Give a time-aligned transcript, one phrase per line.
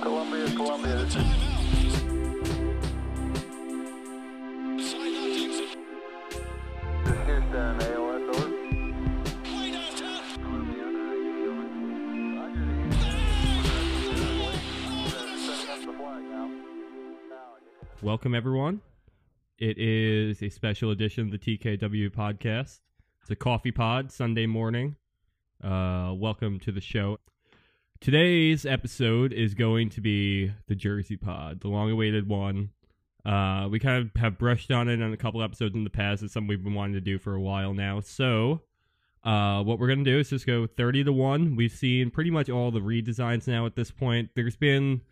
[0.00, 1.24] Columbia, Columbia, this is
[4.76, 5.70] this is
[7.24, 8.48] Houston, AOS, over.
[10.36, 11.72] Columbia, how you doing?
[12.38, 12.66] Roger,
[15.38, 16.46] setting up the flag now.
[17.28, 18.82] Now you can Welcome, everyone.
[19.58, 22.80] It is a special edition of the TKW podcast.
[23.20, 24.96] It's a coffee pod Sunday morning.
[25.62, 27.20] Uh, welcome to the show.
[28.00, 32.70] Today's episode is going to be the Jersey pod, the long awaited one.
[33.24, 36.24] Uh, we kind of have brushed on it on a couple episodes in the past.
[36.24, 38.00] It's something we've been wanting to do for a while now.
[38.00, 38.62] So,
[39.22, 41.54] uh, what we're going to do is just go 30 to 1.
[41.54, 44.30] We've seen pretty much all the redesigns now at this point.
[44.34, 45.02] There's been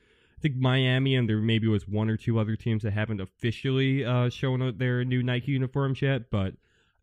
[0.43, 4.29] think Miami and there maybe was one or two other teams that haven't officially uh,
[4.29, 6.55] shown out their new Nike uniforms yet, but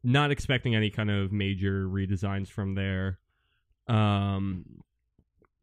[0.04, 3.20] not expecting any kind of major redesigns from there.
[3.88, 4.84] Um,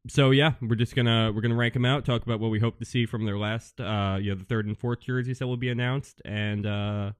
[0.09, 2.79] so yeah, we're just gonna we're gonna rank them out, talk about what we hope
[2.79, 5.57] to see from their last, uh, you know, the third and fourth jerseys that will
[5.57, 7.13] be announced, and uh,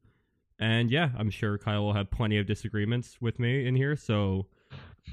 [0.59, 3.97] and yeah, I'm sure Kyle will have plenty of disagreements with me in here.
[3.97, 4.47] So,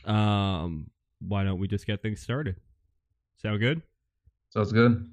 [0.05, 0.89] um,
[1.19, 2.55] why don't we just get things started?
[3.41, 3.81] Sound good?
[4.49, 5.09] Sounds good.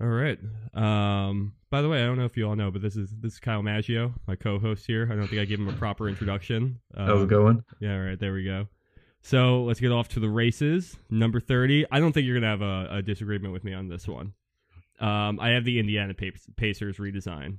[0.00, 0.38] All right.
[0.74, 3.34] Um, by the way, I don't know if you all know, but this is this
[3.34, 5.08] is Kyle Maggio, my co-host here.
[5.10, 6.80] I don't think I gave him a proper introduction.
[6.96, 7.62] Um, How's it going?
[7.80, 8.66] Yeah, all right, there we go.
[9.22, 10.96] So let's get off to the races.
[11.10, 11.84] Number thirty.
[11.92, 14.32] I don't think you're gonna have a, a disagreement with me on this one.
[15.00, 17.58] Um, I have the Indiana Pacers redesign.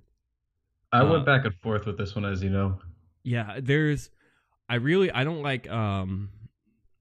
[0.92, 2.80] I Uh, went back and forth with this one, as you know.
[3.24, 4.10] Yeah, there's.
[4.68, 5.70] I really I don't like.
[5.70, 6.30] Um,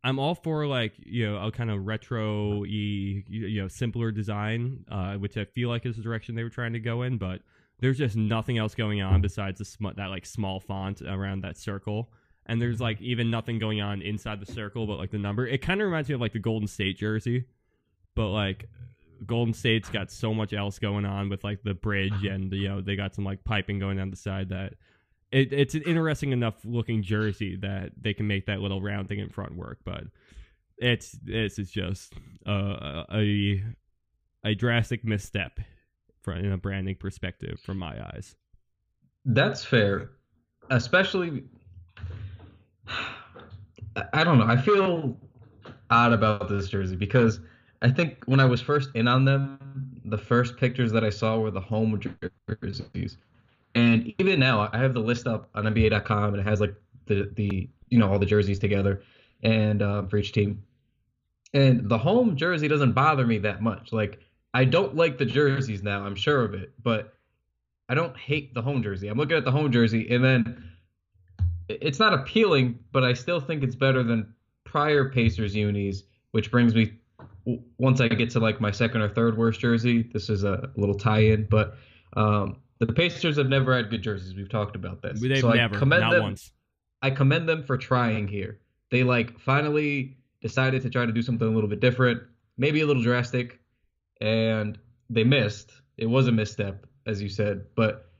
[0.02, 4.84] I'm all for like you know a kind of retro y you know simpler design,
[4.90, 7.18] uh, which I feel like is the direction they were trying to go in.
[7.18, 7.42] But
[7.80, 11.58] there's just nothing else going on besides the sm- that like small font around that
[11.58, 12.10] circle,
[12.46, 15.46] and there's like even nothing going on inside the circle, but like the number.
[15.46, 17.44] It kind of reminds me of like the Golden State jersey,
[18.14, 18.69] but like
[19.26, 22.80] Golden State's got so much else going on with like the bridge and you know
[22.80, 24.75] they got some like piping going down the side that
[25.32, 29.18] it, it's an interesting enough looking jersey that they can make that little round thing
[29.18, 30.04] in front work, but
[30.78, 32.14] it's this is just
[32.46, 33.62] uh, a
[34.44, 35.60] a drastic misstep
[36.22, 38.34] from in a branding perspective from my eyes.
[39.24, 40.10] That's fair,
[40.70, 41.44] especially.
[44.12, 44.46] I- don't know.
[44.46, 45.16] I feel
[45.90, 47.40] odd about this jersey because
[47.82, 49.58] I think when I was first in on them,
[50.04, 52.00] the first pictures that I saw were the home
[52.62, 53.19] jerseys,
[53.75, 56.75] and even now I have the list up on NBA.com and it has like
[57.06, 59.03] the the you know all the jerseys together,
[59.42, 60.62] and uh, for each team,
[61.53, 63.92] and the home jersey doesn't bother me that much.
[63.92, 64.20] Like
[64.54, 66.04] I don't like the jerseys now.
[66.04, 67.14] I'm sure of it, but
[67.88, 69.08] I don't hate the home jersey.
[69.08, 70.70] I'm looking at the home jersey, and then
[71.69, 76.75] it's not appealing, but I still think it's better than prior Pacers unis, which brings
[76.75, 76.92] me
[77.78, 80.02] once I get to like my second or third worst jersey.
[80.02, 81.76] This is a little tie-in, but
[82.16, 84.34] um, the Pacers have never had good jerseys.
[84.34, 85.20] We've talked about this.
[85.20, 86.22] They've so never, I commend not them.
[86.22, 86.52] once.
[87.02, 88.58] I commend them for trying here.
[88.91, 92.22] They like finally decided to try to do something a little bit different,
[92.56, 93.60] maybe a little drastic,
[94.20, 95.70] and they missed.
[95.98, 98.10] It was a misstep, as you said, but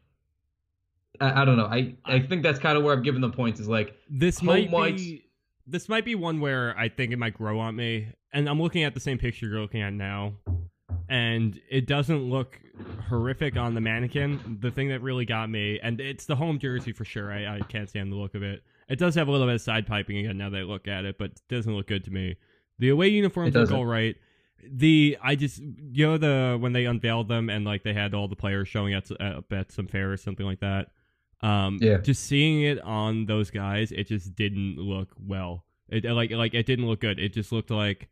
[1.20, 1.66] I, I don't know.
[1.66, 3.60] I, I think that's kind of where I'm giving them points.
[3.60, 5.25] Is like This might whites- be
[5.66, 8.84] this might be one where I think it might grow on me, and I'm looking
[8.84, 10.34] at the same picture you're looking at now,
[11.09, 12.59] and it doesn't look
[13.09, 14.59] horrific on the mannequin.
[14.61, 17.33] The thing that really got me, and it's the home jersey for sure.
[17.33, 18.63] I, I can't stand the look of it.
[18.89, 21.05] It does have a little bit of side piping again now that I look at
[21.05, 22.37] it, but it doesn't look good to me.
[22.79, 24.17] The away uniforms look all right.
[24.69, 28.29] The I just you know the when they unveiled them and like they had all
[28.29, 30.89] the players showing at up at some fair or something like that.
[31.43, 31.99] Um, Yeah.
[31.99, 35.65] just seeing it on those guys, it just didn't look well.
[35.89, 37.19] It like like it didn't look good.
[37.19, 38.09] It just looked like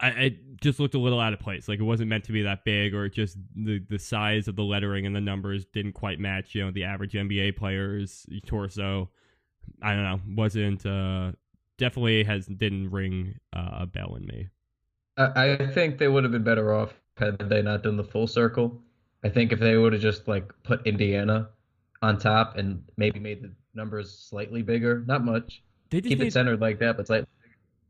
[0.00, 1.68] I it just looked a little out of place.
[1.68, 4.62] Like it wasn't meant to be that big, or just the the size of the
[4.64, 6.54] lettering and the numbers didn't quite match.
[6.54, 9.10] You know, the average NBA player's torso.
[9.82, 10.20] I don't know.
[10.36, 11.32] Wasn't uh
[11.78, 14.48] definitely has didn't ring uh, a bell in me.
[15.16, 18.26] I, I think they would have been better off had they not done the full
[18.26, 18.80] circle.
[19.24, 21.48] I think if they would have just like put Indiana
[22.02, 26.28] on top and maybe made the numbers slightly bigger, not much, They just keep need,
[26.28, 27.28] it centered like that, but slightly.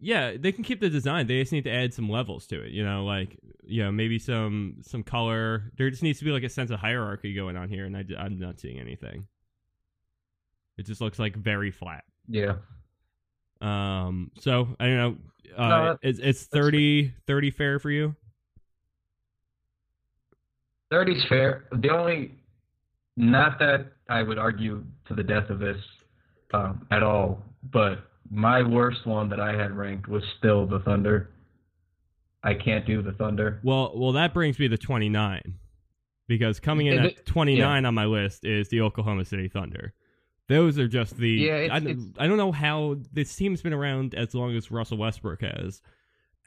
[0.00, 1.27] Yeah, they can keep the design.
[1.27, 2.71] They just need to add some levels to it.
[2.73, 5.71] You know, like you know maybe some some color.
[5.77, 8.05] There just needs to be like a sense of hierarchy going on here, and I,
[8.19, 9.27] I'm not seeing anything.
[10.77, 12.05] It just looks like very flat.
[12.29, 12.55] Yeah.
[13.61, 15.17] Um, so I don't know.
[15.56, 18.15] Uh, No, that- it's it's 30, 30 fair for you.
[20.93, 21.65] 30's fair.
[21.73, 22.33] The only
[23.17, 25.77] not that I would argue to the death of this
[26.55, 27.43] um, at all,
[27.73, 31.31] but my worst one that I had ranked was still the Thunder.
[32.43, 33.61] I can't do the Thunder.
[33.63, 35.55] Well, well, that brings me to 29
[36.29, 39.93] because coming in Is at it- 29 on my list is the Oklahoma City Thunder.
[40.49, 41.29] Those are just the.
[41.31, 44.55] Yeah, it's- I, don't- it's- I don't know how this team's been around as long
[44.57, 45.83] as Russell Westbrook has,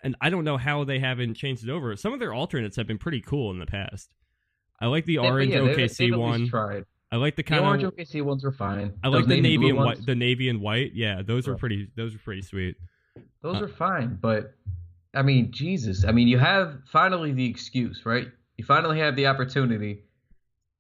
[0.04, 1.96] and I don't know how they haven't changed it over.
[1.96, 4.14] Some of their alternates have been pretty cool in the past.
[4.80, 6.48] I like the orange yeah, OKC they've one.
[6.48, 6.86] Tried.
[7.12, 7.94] I like the The kind orange of.
[7.96, 8.94] OKC ones were fine.
[9.04, 10.06] I like Those the navy and ones, white.
[10.06, 10.94] The navy and white.
[10.94, 11.60] Yeah, those are Right.
[11.60, 11.88] pretty.
[11.96, 12.78] Those are pretty sweet.
[13.42, 14.54] Those Uh, are fine, but
[15.14, 16.06] I mean, Jesus.
[16.06, 18.30] I mean, you have finally the excuse, right?
[18.58, 20.04] You finally have the opportunity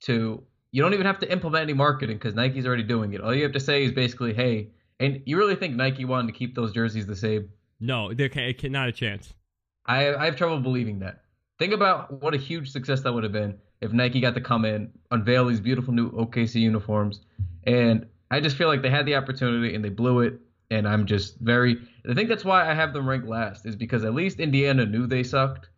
[0.02, 0.42] to.
[0.72, 3.20] You don't even have to implement any marketing because Nike's already doing it.
[3.20, 4.70] All you have to say is basically, "Hey,"
[5.02, 7.50] and you really think Nike wanted to keep those jerseys the same?
[7.82, 9.34] No, it can not a chance.
[9.86, 11.21] I I have trouble believing that.
[11.62, 14.66] Think about what a huge success that would have been if Nike got to come
[14.66, 17.22] in, unveil these beautiful new OKC uniforms,
[17.66, 20.40] and I just feel like they had the opportunity and they blew it.
[20.72, 21.78] And I'm just very.
[22.10, 25.06] I think that's why I have them ranked last is because at least Indiana knew
[25.06, 25.70] they sucked,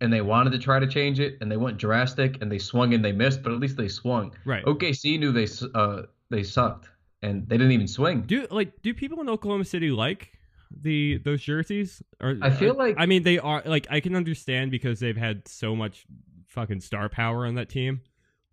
[0.00, 2.92] and they wanted to try to change it, and they went drastic and they swung
[2.92, 4.34] and they missed, but at least they swung.
[4.44, 4.64] Right.
[4.64, 5.46] OKC knew they
[5.78, 6.88] uh they sucked
[7.22, 8.22] and they didn't even swing.
[8.22, 10.32] Do like do people in Oklahoma City like
[10.80, 12.02] the those jerseys?
[12.20, 15.16] Or I feel or- like- I mean they are like I can understand because they've
[15.16, 16.04] had so much
[16.46, 18.00] fucking star power on that team.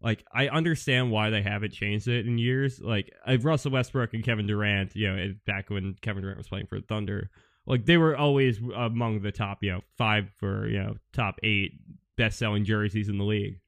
[0.01, 2.79] Like I understand why they haven't changed it in years.
[2.79, 6.67] Like I, Russell Westbrook and Kevin Durant, you know, back when Kevin Durant was playing
[6.67, 7.29] for the Thunder,
[7.65, 11.73] like they were always among the top, you know, five for you know top eight
[12.15, 13.59] best selling jerseys in the league.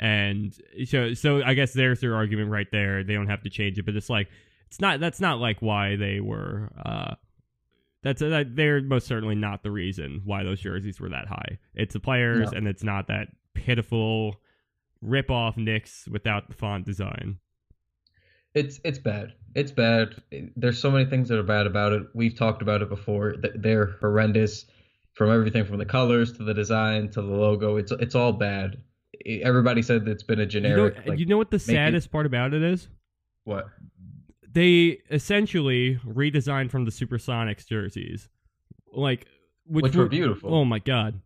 [0.00, 0.54] And
[0.86, 3.02] so, so I guess there's their argument right there.
[3.02, 4.28] They don't have to change it, but it's like
[4.68, 5.00] it's not.
[5.00, 6.70] That's not like why they were.
[6.84, 7.14] uh
[8.02, 11.58] That's uh, that they're most certainly not the reason why those jerseys were that high.
[11.74, 12.58] It's the players, No.
[12.58, 14.36] and it's not that pitiful
[15.02, 17.38] rip off Knicks without the font design.
[18.54, 19.34] It's it's bad.
[19.54, 20.14] It's bad.
[20.56, 22.02] There's so many things that are bad about it.
[22.14, 23.34] We've talked about it before.
[23.54, 24.64] They're horrendous,
[25.12, 27.76] from everything from the colors to the design to the logo.
[27.76, 28.78] It's it's all bad.
[29.26, 31.06] Everybody said it's been a You know, generic.
[31.06, 32.88] like, you know what the it- saddest part about it is?
[33.44, 33.66] what?
[34.50, 38.28] They essentially redesigned from the Supersonics jerseys,
[38.92, 39.26] like
[39.66, 40.54] which, Which were beautiful.
[40.54, 41.20] Oh my god,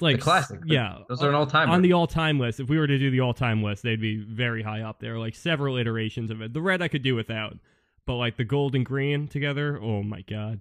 [0.00, 0.60] like the classic.
[0.66, 1.70] Yeah, those are an all time.
[1.70, 2.60] on the all-time list.
[2.60, 5.18] If we were to do the all-time list, they'd be very high up there.
[5.18, 6.52] Like several iterations of it.
[6.52, 7.58] The red I could do without,
[8.06, 10.60] but like the gold and green together, oh my god.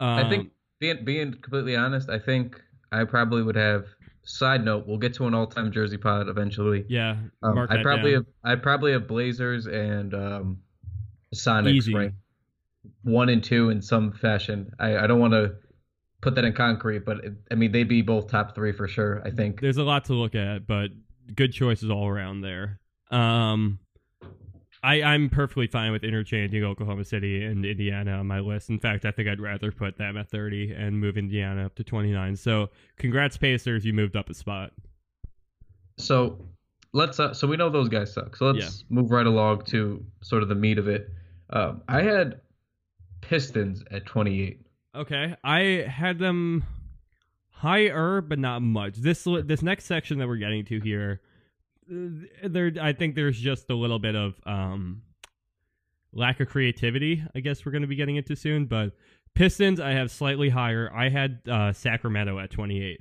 [0.00, 0.50] Um, I think
[0.80, 2.60] being being completely honest, I think
[2.90, 3.86] I probably would have.
[4.24, 6.84] Side note: We'll get to an all time jersey pod eventually.
[6.88, 7.16] yeah.
[7.42, 8.26] Um, I probably down.
[8.44, 10.58] have I probably have Blazers and um,
[11.34, 12.10] Sonics Easy.
[13.02, 14.72] one and two in some fashion.
[14.78, 15.54] I, I don't want to
[16.20, 19.22] put that in concrete, but it, I mean they'd be both top three for sure.
[19.24, 19.60] I think.
[19.60, 20.90] There's a lot to look at, but
[21.34, 22.80] good choices all around there.
[23.10, 23.78] Um,
[24.82, 28.70] I I'm perfectly fine with interchanging Oklahoma City and Indiana on my list.
[28.70, 31.84] In fact, I think I'd rather put them at 30 and move Indiana up to
[31.84, 32.36] 29.
[32.36, 34.72] So, congrats Pacers, you moved up a spot.
[35.98, 36.38] So
[36.92, 38.36] let's uh, so we know those guys suck.
[38.36, 41.10] So let's move right along to sort of the meat of it.
[41.52, 42.40] Um, I had
[43.20, 44.60] Pistons at 28.
[44.94, 46.64] Okay, I had them
[47.50, 48.96] higher, but not much.
[48.96, 51.20] This this next section that we're getting to here,
[51.88, 55.02] there I think there's just a little bit of um
[56.12, 57.22] lack of creativity.
[57.34, 58.92] I guess we're going to be getting into soon, but
[59.34, 60.90] Pistons I have slightly higher.
[60.94, 63.00] I had uh, Sacramento at 28.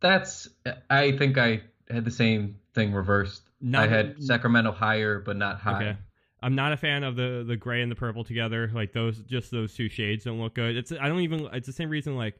[0.00, 0.48] That's
[0.90, 3.42] I think I had the same thing reversed.
[3.60, 5.76] Not- I had Sacramento higher, but not high.
[5.76, 5.98] Okay.
[6.44, 8.70] I'm not a fan of the the gray and the purple together.
[8.72, 10.76] Like those, just those two shades don't look good.
[10.76, 11.48] It's I don't even.
[11.54, 12.16] It's the same reason.
[12.16, 12.38] Like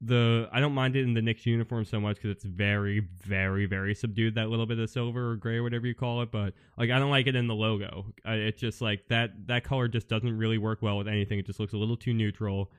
[0.00, 3.66] the I don't mind it in the Knicks uniform so much because it's very, very,
[3.66, 4.34] very subdued.
[4.34, 6.32] That little bit of silver or gray or whatever you call it.
[6.32, 8.06] But like I don't like it in the logo.
[8.24, 11.38] It's just like that that color just doesn't really work well with anything.
[11.38, 12.72] It just looks a little too neutral.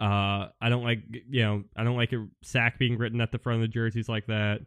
[0.00, 3.38] Uh, I don't like you know I don't like it sack being written at the
[3.38, 4.62] front of the jerseys like that.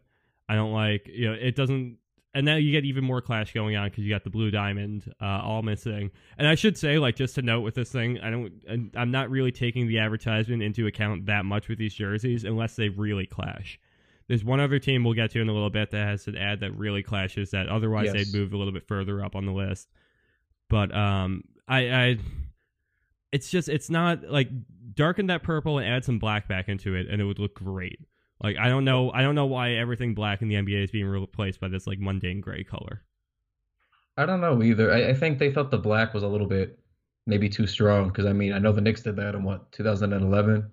[0.48, 1.98] I don't like you know it doesn't
[2.34, 5.12] and now you get even more clash going on because you got the blue diamond
[5.20, 6.10] uh, all missing.
[6.38, 8.52] And I should say, like, just to note with this thing, I don't,
[8.94, 12.88] I'm not really taking the advertisement into account that much with these jerseys unless they
[12.88, 13.80] really clash.
[14.28, 16.60] There's one other team we'll get to in a little bit that has an ad
[16.60, 18.30] that really clashes that otherwise Yes.
[18.30, 19.88] they'd move a little bit further up on the list.
[20.68, 22.18] But um, I, I,
[23.32, 24.48] it's just it's not like
[24.94, 27.98] darken that purple and add some black back into it, and it would look great.
[28.42, 31.06] Like I don't know, I don't know why everything black in the NBA is being
[31.06, 33.02] replaced by this like mundane gray color.
[34.16, 34.92] I don't know either.
[34.92, 36.78] I, I think they thought the black was a little bit
[37.26, 40.70] maybe too strong because I mean I know the Knicks did that in what 2011,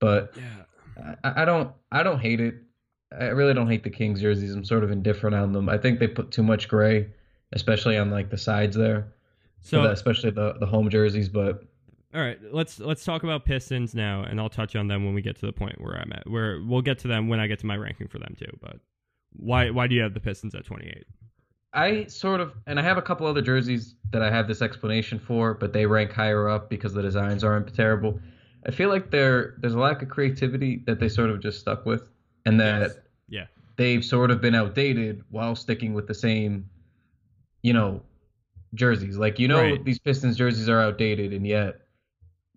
[0.00, 2.54] but Yeah, I, I don't I don't hate it.
[3.18, 4.52] I really don't hate the Kings jerseys.
[4.52, 5.68] I'm sort of indifferent on them.
[5.68, 7.06] I think they put too much gray,
[7.52, 9.12] especially on like the sides there.
[9.60, 11.28] So the- especially the the home jerseys.
[11.28, 11.64] But
[12.16, 15.20] All right, let's let's talk about Pistons now, and I'll touch on them when we
[15.20, 16.28] get to the point where I'm at.
[16.30, 18.56] Where we'll get to them when I get to my ranking for them too.
[18.62, 18.78] But
[19.34, 21.04] why why do you have the Pistons at 28?
[21.74, 25.18] I sort of, and I have a couple other jerseys that I have this explanation
[25.18, 28.18] for, but they rank higher up because the designs aren't terrible.
[28.66, 31.84] I feel like there there's a lack of creativity that they sort of just stuck
[31.84, 32.08] with,
[32.46, 32.98] and that Yes.
[33.28, 33.46] Yeah.
[33.76, 36.70] they've sort of been outdated while sticking with the same,
[37.62, 38.00] you know,
[38.72, 39.18] jerseys.
[39.18, 39.84] Like you know, Right.
[39.84, 41.82] these Pistons jerseys are outdated, and yet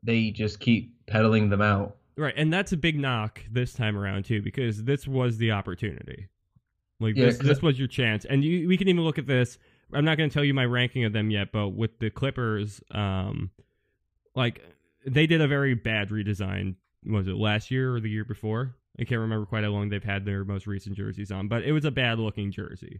[0.03, 1.97] they just keep peddling them out.
[2.17, 6.27] Right, and that's a big knock this time around too, because this was the opportunity.
[6.99, 9.57] Like Yeah, this, this was your chance, and you, we can even look at this.
[9.93, 12.81] I'm not going to tell you my ranking of them yet, but with the Clippers,
[12.91, 13.51] um,
[14.35, 14.61] like
[15.05, 16.75] they did a very bad redesign.
[17.05, 18.75] Was it last year or the year before?
[18.99, 21.71] I can't remember quite how long they've had their most recent jerseys on, but it
[21.71, 22.99] was a bad looking jersey.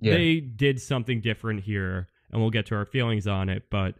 [0.00, 3.96] Yeah, They did something different here, and we'll get to our feelings on it, but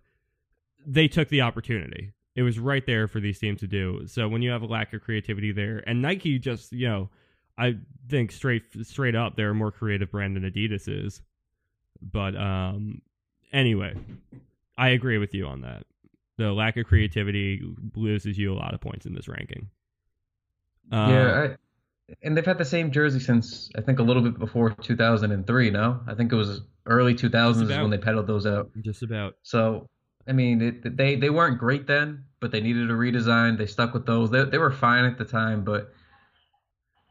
[0.86, 2.12] they took the opportunity.
[2.34, 4.06] It was right there for these teams to do.
[4.06, 7.10] So when you have a lack of creativity there, and Nike just, you know,
[7.58, 7.76] I
[8.08, 11.20] think straight straight up they're a more creative brand than Adidas is.
[12.00, 13.02] But um
[13.52, 13.94] anyway,
[14.78, 15.84] I agree with you on that.
[16.38, 17.62] The lack of creativity
[17.94, 19.68] loses you a lot of points in this ranking.
[20.90, 21.56] Uh, yeah, I,
[22.22, 25.70] and they've had the same jersey since I think a little bit before 2003.
[25.70, 28.70] No, I think it was early 2000s is when they peddled those out.
[28.80, 29.36] just about.
[29.42, 29.88] So,
[30.26, 33.58] I mean, it, they they weren't great then, but they needed a redesign.
[33.58, 34.30] They stuck with those.
[34.30, 35.92] They they were fine at the time, but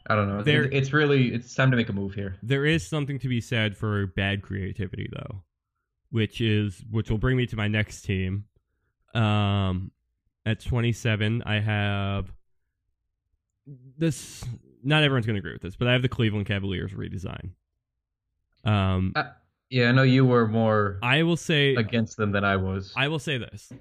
[0.08, 0.42] I don't know.
[0.44, 2.38] They're- It, it's really it's time to make a move here.
[2.42, 5.44] There is something to be said for bad creativity though,
[6.10, 8.46] which is which will bring me to my next team.
[9.14, 9.92] Um
[10.46, 12.32] at 27, I have
[13.98, 14.44] this
[14.84, 17.52] not everyone's going to agree with this, but I have the Cleveland Cavaliers redesign.
[18.64, 19.14] Um
[19.72, 22.94] Yeah, I know you were more I will say against them than I was.
[22.96, 23.72] I will say this.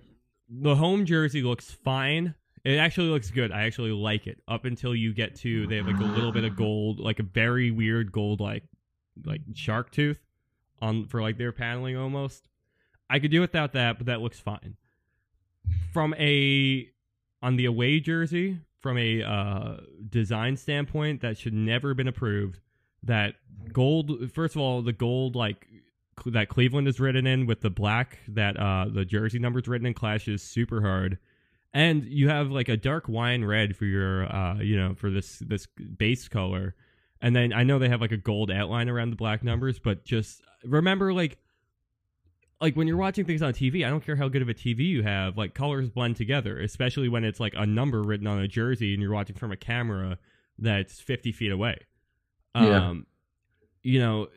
[0.49, 2.35] The home jersey looks fine.
[2.65, 3.51] It actually looks good.
[3.51, 4.41] I actually like it.
[4.47, 7.25] Up until you get to they have like a little bit of gold, like a
[7.25, 8.63] very weird gold like
[9.27, 10.21] like shark tooth
[10.81, 12.49] on for like their paneling almost.
[13.11, 14.77] I could do without that, but that looks fine.
[15.93, 16.89] From a
[17.43, 19.77] on the away jersey, from a uh,
[20.09, 22.61] design standpoint, that should never have been approved.
[23.03, 23.35] That
[23.73, 25.67] gold, first of all, the gold like
[26.27, 29.95] that Cleveland is written in with the black that uh the jersey numbers written in
[29.95, 31.19] clashes super hard.
[31.73, 35.39] And you have like a dark wine red for your uh you know for this
[35.39, 36.75] this base color.
[37.23, 40.05] And then I know they have like a gold outline around the black numbers, but
[40.05, 41.39] just remember like
[42.61, 44.81] like when you're watching things on TV, I don't care how good of a TV
[44.81, 48.49] you have, like colors blend together, especially when it's like a number written on a
[48.49, 50.19] jersey and you're watching from a camera
[50.59, 51.79] that's 50 feet away.
[52.55, 52.89] Yeah.
[52.89, 53.07] Um,
[53.83, 54.29] you know,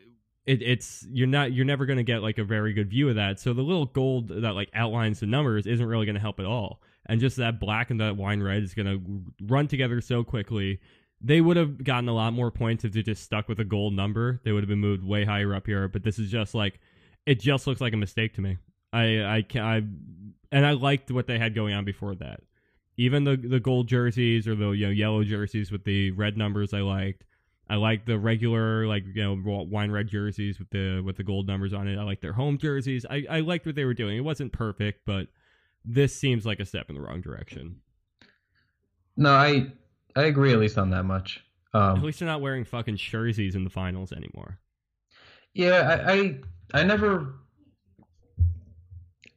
[0.45, 3.15] it, it's you're not you're never going to get like a very good view of
[3.15, 3.39] that.
[3.39, 6.45] So the little gold that like outlines the numbers isn't really going to help at
[6.45, 6.81] all.
[7.05, 10.79] And just that black and that wine red is going to run together so quickly.
[11.21, 13.93] They would have gotten a lot more points if they just stuck with a gold
[13.93, 14.41] number.
[14.43, 15.87] They would have been moved way higher up here.
[15.87, 16.79] But this is just like
[17.25, 18.57] it just looks like a mistake to me.
[18.91, 19.77] I I can I
[20.51, 22.41] and I liked what they had going on before that.
[22.97, 26.73] Even the the gold jerseys or the you know yellow jerseys with the red numbers
[26.73, 27.23] I liked.
[27.69, 31.47] I like the regular like you know wine red jerseys with the with the gold
[31.47, 31.97] numbers on it.
[31.97, 33.05] I like their home jerseys.
[33.09, 34.17] I I liked what they were doing.
[34.17, 35.27] It wasn't perfect, but
[35.85, 37.81] this seems like a step in the wrong direction.
[39.17, 39.71] no, I
[40.15, 41.43] I agree at least on that much.
[41.73, 44.59] At Um, least they're not wearing fucking jerseys in the finals anymore.
[45.53, 46.39] yeah, I, I
[46.81, 47.35] I never.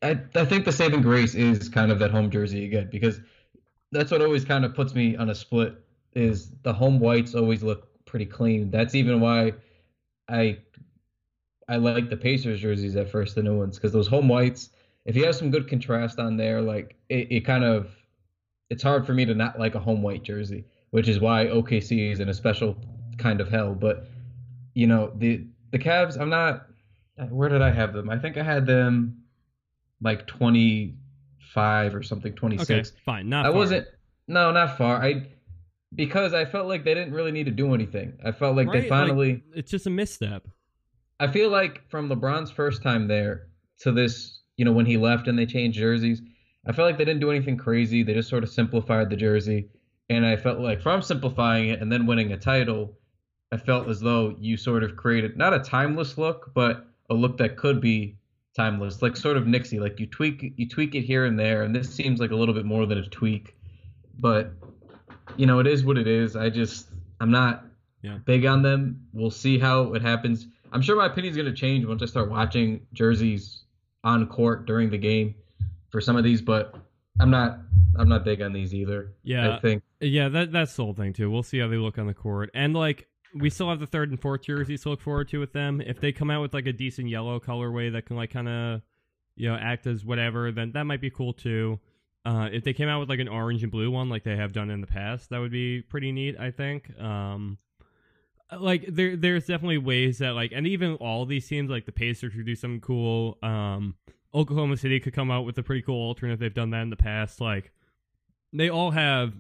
[0.03, 3.21] I I think the saving grace is kind of that home jersey you get because
[3.93, 5.75] that's what always kind of puts me on a split.
[6.15, 8.71] Is the home whites always look pretty clean.
[8.71, 9.53] That's even why
[10.29, 10.59] I
[11.69, 14.71] I like the Pacers jerseys at first, the new ones, because those home whites,
[15.05, 17.91] if you have some good contrast on there, like it, it kind of
[18.71, 22.13] it's hard for me to not like a home white jersey, which is why OKC
[22.13, 22.77] is in a special
[23.19, 23.75] kind of hell.
[23.75, 24.07] But
[24.75, 26.67] you know, the the Cavs, I'm not
[27.31, 28.11] where did I have them?
[28.11, 29.23] I think I had them
[30.03, 32.71] like 25 or something, 26.
[32.71, 33.29] Okay, fine.
[33.29, 33.57] Not I far.
[33.57, 33.87] wasn't
[34.29, 35.03] no, not far.
[35.03, 35.27] I
[35.95, 38.15] because I felt like they didn't really need to do anything.
[38.25, 40.47] I felt like Right, they like- finally It's just a misstep.
[41.19, 43.49] I feel like from LeBron's first time there
[43.81, 46.21] to this, you know, when he left and they changed jerseys,
[46.67, 48.03] I felt like they didn't do anything crazy.
[48.03, 49.69] They just sort of simplified the jersey.
[50.11, 52.99] And I felt like from simplifying it and then winning a title,
[53.53, 57.39] I felt as though you sort of created not a timeless look, but a look
[57.39, 58.19] that could be
[58.55, 59.79] timeless, like sort of Nixie.
[59.81, 62.55] Like you tweak you tweak it here and there, and this seems like a little
[62.55, 63.57] bit more than a tweak.
[64.19, 64.53] But
[65.37, 66.37] you know, it is what it is.
[66.37, 66.89] I just
[67.21, 67.65] I'm not
[68.03, 68.19] Yeah.
[68.25, 69.07] big on them.
[69.13, 70.47] We'll see how it happens.
[70.73, 73.63] I'm sure my opinion's gonna change once I start watching jerseys
[74.05, 75.35] on court during the game
[75.91, 76.75] for some of these, but
[77.21, 77.59] I'm not
[77.99, 79.15] I'm not big on these either.
[79.23, 79.57] Yeah.
[79.57, 81.31] I think Yeah, that that's the whole thing too.
[81.31, 84.11] We'll see how they look on the court, and like we still have the third
[84.11, 85.81] and fourth jerseys to look forward to with them.
[85.81, 88.83] If they come out with like a decent yellow colorway that can like kind of
[89.35, 91.79] you know act as whatever, then that might be cool too.
[92.27, 94.53] Uh, if they came out with like an orange and blue one, like they have
[94.53, 96.37] done in the past, that would be pretty neat.
[96.39, 96.91] I think.
[97.01, 97.59] Um,
[98.61, 102.33] like there, there's definitely ways that like, and even all these teams, like the Pacers,
[102.35, 103.39] could do something cool.
[103.43, 103.95] Um,
[104.35, 106.39] Oklahoma City could come out with a pretty cool alternate.
[106.41, 107.41] They've done that in the past.
[107.41, 107.73] Like,
[108.53, 109.33] they all have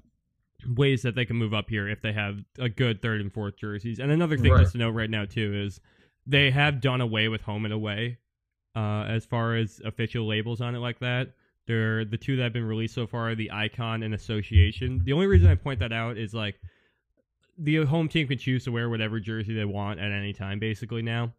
[0.66, 3.57] ways that they can move up here if they have a good third and fourth
[3.57, 3.99] jerseys.
[3.99, 4.61] And another thing Right.
[4.61, 5.81] just to note right now too is
[6.26, 8.19] they have done away with home and away
[8.75, 11.33] uh, as far as official labels on it like that.
[11.66, 15.00] They're the two that have been released so far, the icon and association.
[15.04, 16.61] The only reason I point that out is like
[17.58, 21.02] the home team can choose to wear whatever jersey they want at any time, basically
[21.02, 21.32] now.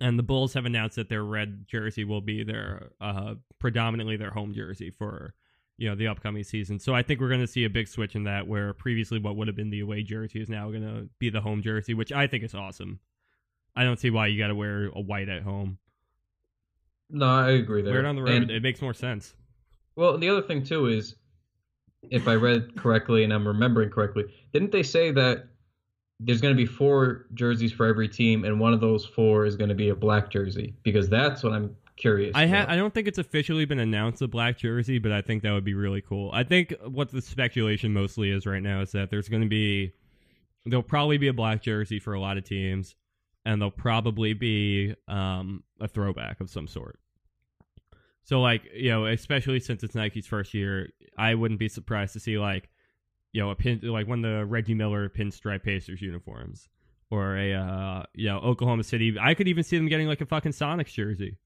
[0.00, 4.30] And the Bulls have announced that their red jersey will be their uh, predominantly their
[4.30, 5.34] home jersey for
[5.76, 6.78] you know the upcoming season.
[6.78, 9.36] So I think we're going to see a big switch in that, where previously what
[9.36, 12.12] would have been the away jersey is now going to be the home jersey, which
[12.12, 13.00] I think is awesome.
[13.74, 15.78] I don't see why you got to wear a white at home.
[17.12, 17.92] No, I agree there.
[17.92, 19.34] Wear it on the road; And- it makes more sense.
[19.94, 21.16] Well, the other thing too is,
[22.10, 25.48] if I read correctly and I'm remembering correctly, didn't they say that
[26.18, 29.54] there's going to be four jerseys for every team, and one of those four is
[29.56, 30.74] going to be a black jersey?
[30.82, 32.32] Because that's what I'm curious.
[32.34, 35.42] I ha- I don't think it's officially been announced a black jersey, but I think
[35.42, 36.30] that would be really cool.
[36.32, 39.92] I think what the speculation mostly is right now is that there's going to be
[40.64, 42.94] there'll probably be a black jersey for a lot of teams,
[43.44, 46.98] and there'll probably be um, a throwback of some sort.
[48.24, 52.20] So like you know, especially since it's Nike's first year, I wouldn't be surprised to
[52.20, 52.68] see like
[53.32, 56.68] you know a pin like one of the Reggie Miller pinstripe Pacers uniforms.
[57.10, 59.14] Or a uh, you know Oklahoma City.
[59.20, 61.36] I could even see them getting like a fucking Sonics jersey.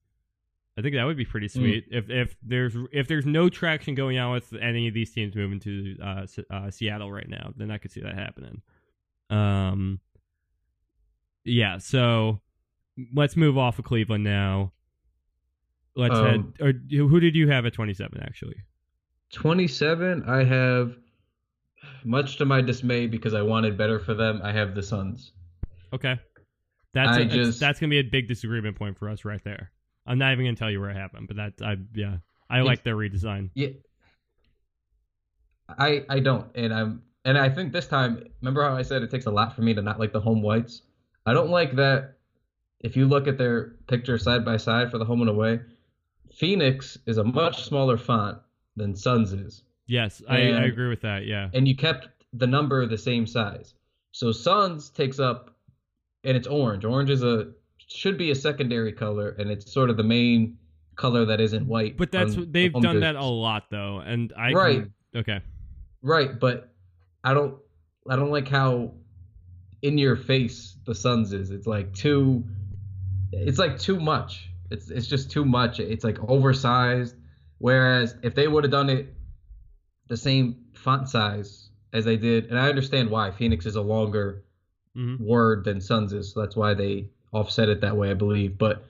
[0.78, 4.19] I think that would be pretty sweet if if there's if there's no traction going
[4.19, 7.78] on with any of these teams moving to uh, uh, Seattle right now, then I
[7.78, 8.60] could see that happening.
[9.30, 10.00] Um,
[11.45, 11.78] yeah.
[11.78, 12.41] So
[13.15, 14.73] let's move off of Cleveland now.
[15.97, 16.78] Let's Um, head.
[16.93, 18.21] Or who did you have at twenty seven?
[18.23, 18.56] Actually,
[19.32, 20.23] 27.
[20.25, 20.97] I have,
[22.04, 24.41] much to my dismay, because I wanted better for them.
[24.45, 25.32] I have the Suns.
[25.93, 26.19] okay.
[26.93, 29.43] That's I a- it's- just- that's gonna be a big disagreement point for us right
[29.45, 29.73] there.
[30.06, 32.85] I'm not even gonna tell you where it happened, but that I yeah I like
[32.85, 33.50] their redesign.
[33.54, 33.71] Yeah.
[35.69, 39.11] I I don't, and I'm and I think this time, remember how I said it
[39.11, 40.82] takes a lot for me to not like the home whites?
[41.26, 42.19] I don't like that.
[42.80, 45.61] If you look at their picture side by side for the home and away,
[46.36, 48.38] Phoenix is a much smaller font
[48.76, 51.26] than Suns is, Yes, I, I agree with that.
[51.26, 51.49] Yeah.
[51.54, 53.75] and you kept the number the same size.
[54.12, 55.54] So Suns takes up,
[56.25, 56.84] and it's orange.
[56.84, 57.52] Orange is a
[57.88, 60.58] should be a secondary color, and it's sort of the main
[60.96, 61.96] color that isn't white.
[61.96, 64.82] But that's on they've done that a lot though, and I Right.
[64.82, 65.40] can- okay.
[66.02, 66.75] Right, but
[67.25, 67.56] I don't
[68.10, 68.92] I don't like how
[69.82, 71.50] in your face the Suns is.
[71.50, 72.44] It's like too
[73.32, 74.50] it's like too much.
[74.70, 75.80] It's it's just too much.
[75.80, 77.16] It's like oversized.
[77.58, 79.14] Whereas if they would have done it
[80.08, 84.44] the same font size as they did, and I understand why Phoenix is a longer
[84.94, 88.58] hmm word than Suns is, so that's why they offset it that way, I believe.
[88.58, 88.86] But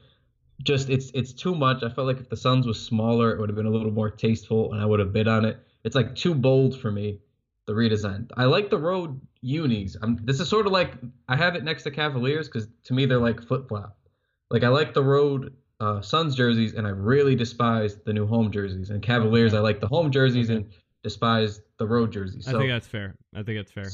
[0.62, 1.82] just it's it's too much.
[1.82, 4.10] I felt like if the Suns was smaller, it would have been a little more
[4.10, 5.58] tasteful, and I would have bid on it.
[5.84, 7.20] It's like too bold for me.
[7.66, 8.30] The redesign.
[8.36, 9.96] I like the road unis.
[10.00, 10.92] I'm, this is sort of like
[11.28, 13.98] I have it next to Cavaliers because to me they're like flip flop.
[14.50, 18.50] Like I like the road uh, Suns jerseys, and I really despise the new home
[18.50, 18.90] jerseys.
[18.90, 20.66] And Cavaliers, I like the home jerseys and
[21.02, 22.48] despise the road jerseys.
[22.48, 23.14] I think that's fair.
[23.34, 23.90] I think that's fair.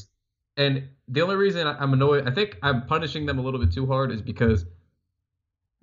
[0.56, 3.86] and the only reason I'm annoyed, I think I'm punishing them a little bit too
[3.86, 4.64] hard, is because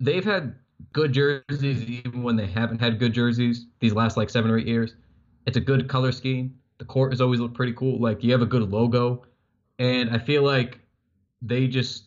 [0.00, 0.54] they've had
[0.92, 4.66] good jerseys even when they haven't had good jerseys these last like seven or eight
[4.66, 4.94] years.
[5.46, 6.54] It's a good color scheme.
[6.78, 8.00] The court has always looked pretty cool.
[8.00, 9.24] Like you have a good logo,
[9.78, 10.78] and I feel like
[11.42, 12.04] they just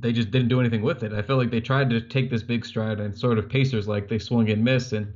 [0.00, 1.12] they just didn't do anything with it.
[1.12, 4.08] I feel like they tried to take this big stride and sort of Pacers like
[4.08, 5.12] they swung and missed, and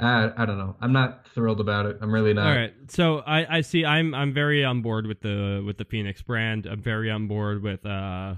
[0.00, 0.76] I I don't know.
[0.80, 1.98] I'm not thrilled about it.
[2.00, 2.46] I'm really not.
[2.46, 2.74] All right.
[2.88, 6.66] So I, I see I'm I'm very on board with the with the Phoenix brand.
[6.66, 8.36] I'm very on board with uh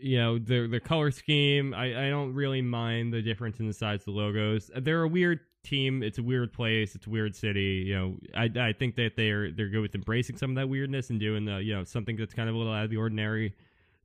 [0.00, 1.74] you know the the color scheme.
[1.74, 4.70] I, I don't really mind the difference in the size of the logos.
[4.74, 6.02] They're a weird team.
[6.02, 6.94] It's a weird place.
[6.94, 7.84] It's a weird city.
[7.86, 11.10] You know, I I think that they're they're good with embracing some of that weirdness
[11.10, 13.54] and doing the you know something that's kind of a little out of the ordinary.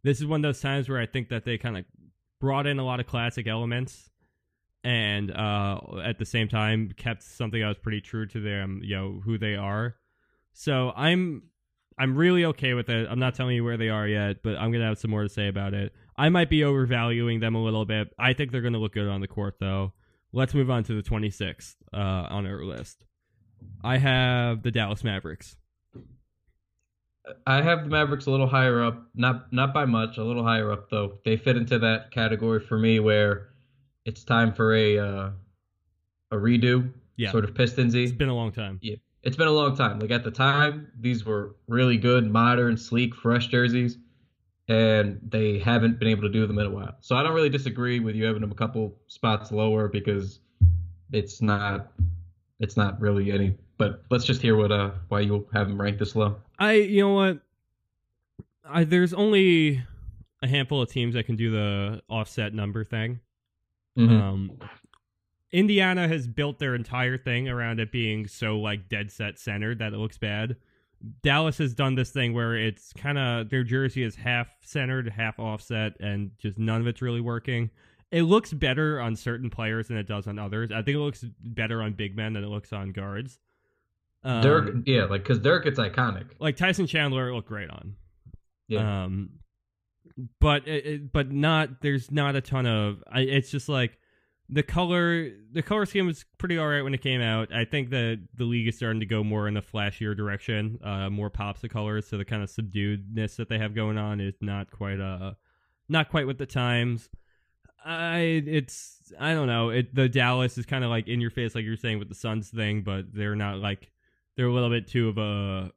[0.03, 1.85] This is one of those times where I think that they kind of
[2.39, 4.09] brought in a lot of classic elements
[4.83, 8.95] and uh, at the same time kept something that was pretty true to them, you
[8.95, 9.95] know, who they are.
[10.53, 11.43] So I'm
[11.99, 13.07] I'm really okay with it.
[13.09, 15.29] I'm not telling you where they are yet, but I'm gonna have some more to
[15.29, 15.93] say about it.
[16.15, 18.13] I might be overvaluing them a little bit.
[18.17, 19.93] I think they're gonna look good on the court though.
[20.31, 23.05] Let's move on to the 26th uh, on our list.
[23.83, 25.57] I have the Dallas Mavericks.
[27.45, 30.71] I have the Mavericks a little higher up, not not by much, a little higher
[30.71, 31.19] up though.
[31.25, 33.49] They fit into that category for me where
[34.05, 35.29] it's time for a uh,
[36.31, 37.31] a redo, Yeah.
[37.31, 38.03] sort of Pistonsy.
[38.03, 38.79] It's been a long time.
[38.81, 39.99] Yeah, it's been a long time.
[39.99, 43.97] Like at the time, these were really good, modern, sleek, fresh jerseys,
[44.69, 46.95] and they haven't been able to do them in a while.
[47.01, 50.39] So I don't really disagree with you having them a couple spots lower because
[51.11, 51.91] it's not
[52.59, 53.55] it's not really any.
[53.77, 56.37] But let's just hear what uh why you have them ranked this low.
[56.59, 57.39] I you know what?
[58.65, 59.83] I there's only
[60.41, 63.19] a handful of teams that can do the offset number thing.
[63.97, 64.21] Mhm.
[64.21, 64.59] Um,
[65.51, 69.93] Indiana has built their entire thing around it being so like dead set centered that
[69.93, 70.57] it looks bad.
[71.21, 75.39] Dallas has done this thing where it's kind of their jersey is half centered, half
[75.39, 77.69] offset, and just none of it's really working.
[78.11, 80.71] It looks better on certain players than it does on others.
[80.71, 83.39] I think it looks better on big men than it looks on guards.
[84.23, 86.25] Um, Dirk, yeah, like because Dirk, it's iconic.
[86.39, 87.95] like Tyson Chandler, looked great on.
[88.67, 89.29] Yeah, Um,
[90.39, 93.03] but it, it- but not there's not a ton of.
[93.11, 93.97] I, it's just like
[94.49, 97.53] the color the color scheme was pretty all right when it came out.
[97.53, 101.09] I think that the league is starting to go more in the flashier direction, uh,
[101.09, 102.07] more pops of colors.
[102.07, 105.33] So the kind of subduedness that they have going on is not quite uh
[105.87, 107.09] not quite with the times.
[107.85, 109.69] I it's I don't know.
[109.69, 112.15] It the Dallas is kind of like in your face, like you're saying with the
[112.15, 113.91] Suns thing, but they're not like
[114.37, 115.71] they're a little bit too of a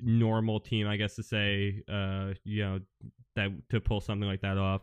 [0.00, 1.82] normal team, I guess to say.
[1.88, 2.80] Uh, you know
[3.36, 4.82] that to pull something like that off.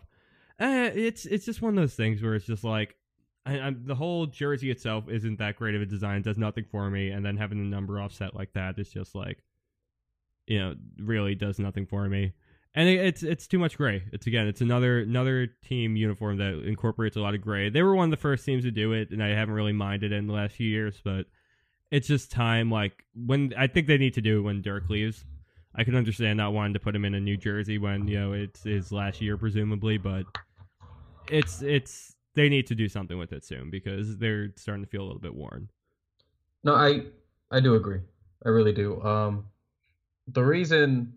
[0.60, 2.96] Uh, it's it's just one of those things where it's just like
[3.46, 6.90] I, I'm, the whole jersey itself isn't that great of a design, does nothing for
[6.90, 9.44] me, and then having the number offset like that is just like,
[10.48, 12.34] you know, really does nothing for me.
[12.76, 14.04] And it, it's it's too much gray.
[14.14, 17.70] It's again, it's another another team uniform that incorporates a lot of gray.
[17.70, 20.12] They were one of the first teams to do it, and I haven't really minded
[20.12, 21.26] it in the last few years, but
[21.94, 22.72] it's just time.
[22.72, 25.26] Like when I think they need to do it when Dirk leaves.
[25.76, 28.34] I can understand not wanting to put him in a New Jersey when you know
[28.34, 30.24] it's his last year, presumably, but
[31.32, 35.02] it's it's they need to do something with it soon because they're starting to feel
[35.02, 35.70] a little bit worn.
[36.64, 37.06] no, I
[37.52, 38.02] I do agree.
[38.46, 39.02] I really do.
[39.02, 39.46] Um,
[40.28, 41.14] the reason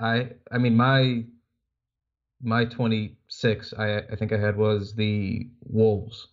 [0.00, 1.24] I I mean my
[2.42, 6.28] my 26 I I think I had was the Wolves.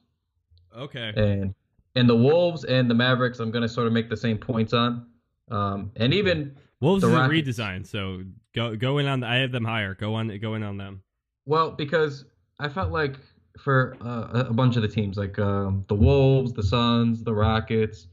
[0.77, 1.13] Okay.
[1.15, 1.55] and
[1.95, 5.05] and the Wolves and the Mavericks, I'm gonna sort of make the same points on.
[5.49, 9.23] Um, and even Wolves the is a redesign, so go go in on.
[9.23, 9.93] I have them higher.
[9.95, 10.35] Go on.
[10.39, 11.01] Go in on them.
[11.45, 12.25] well, because
[12.59, 13.15] I felt like
[13.59, 17.33] for uh, a- a bunch of the teams, like um, the Wolves, the Suns, the
[17.33, 18.07] Rockets,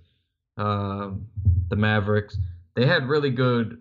[0.56, 1.26] um,
[1.68, 2.36] the Mavericks,
[2.74, 3.80] they had really good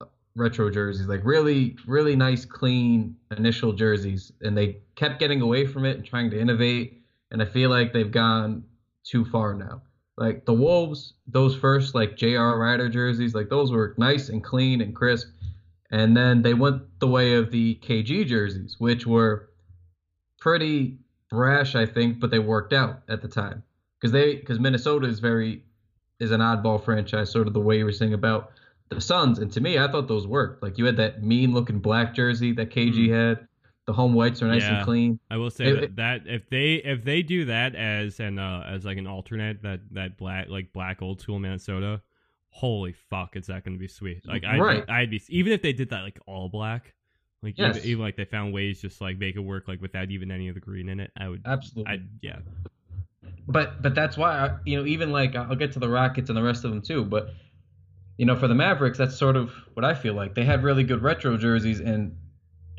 [0.00, 5.66] uh, retro jerseys, like really, really nice, clean initial jerseys, and they kept getting away
[5.66, 6.99] from it and trying to innovate.
[7.30, 8.64] And I feel like they've gone
[9.04, 9.82] too far now.
[10.16, 12.58] Like the Wolves, those first like J.R.
[12.58, 15.28] Rider jerseys, like those were nice and clean and crisp.
[15.90, 19.48] And then they went the way of the KG jerseys, which were
[20.38, 20.98] pretty
[21.30, 23.62] brash, I think, but they worked out at the time
[23.98, 25.64] because they because Minnesota is very
[26.18, 28.52] is an oddball franchise, sort of the way you were saying about
[28.90, 29.38] the Suns.
[29.38, 30.62] And to me, I thought those worked.
[30.62, 33.14] Like you had that mean looking black jersey that KG mm-hmm.
[33.14, 33.48] had.
[33.90, 34.76] The home whites are nice Yeah.
[34.76, 35.18] and clean.
[35.32, 38.62] I will say It- that, that if they if they do that as an uh,
[38.64, 42.00] as like an alternate that that black like black old school Minnesota,
[42.50, 44.24] holy fuck, is that going to be sweet?
[44.28, 44.86] Like I'd Right.
[44.86, 46.94] be, I'd be even if they did that like all black,
[47.42, 47.78] like Yes.
[47.78, 50.46] even, even like they found ways just like make it work like without even any
[50.46, 51.10] of the green in it.
[51.16, 51.92] I would Absolutely.
[51.92, 52.38] I yeah
[53.48, 56.36] But but that's why I, you know even like I'll get to the Rockets and
[56.36, 57.04] the rest of them too.
[57.04, 57.30] But
[58.18, 60.36] you know for the Mavericks, that's sort of what I feel like.
[60.36, 62.14] They had really good retro jerseys, and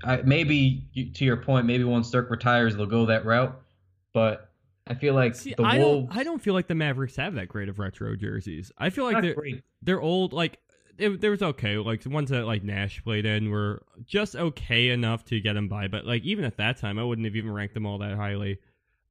[0.04, 3.60] I, maybe to your point, maybe once Dirk retires, they'll go that route.
[4.14, 4.50] But
[4.88, 6.08] I feel like See, the I Wolves.
[6.10, 8.72] don't I don't feel like the Mavericks have that great of retro jerseys.
[8.78, 9.64] I feel like they're great.
[9.82, 10.60] they're old like
[10.98, 14.90] it, there was okay like the ones that like Nash played in were just okay
[14.90, 17.52] enough to get them by but like even at that time I wouldn't have even
[17.52, 18.60] ranked them all that highly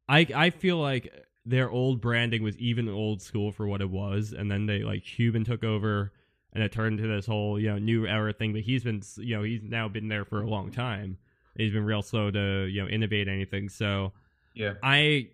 [0.09, 1.13] I I feel like
[1.47, 5.05] their old branding was even old school for what it was and then they like
[5.05, 6.13] Cuban took over
[6.53, 9.37] and it turned into this whole you know new era thing but he's been you
[9.37, 11.17] know he's now been there for a long time
[11.57, 14.13] he's been real slow to you know innovate anything so
[14.55, 14.75] Yeah.
[14.83, 15.29] I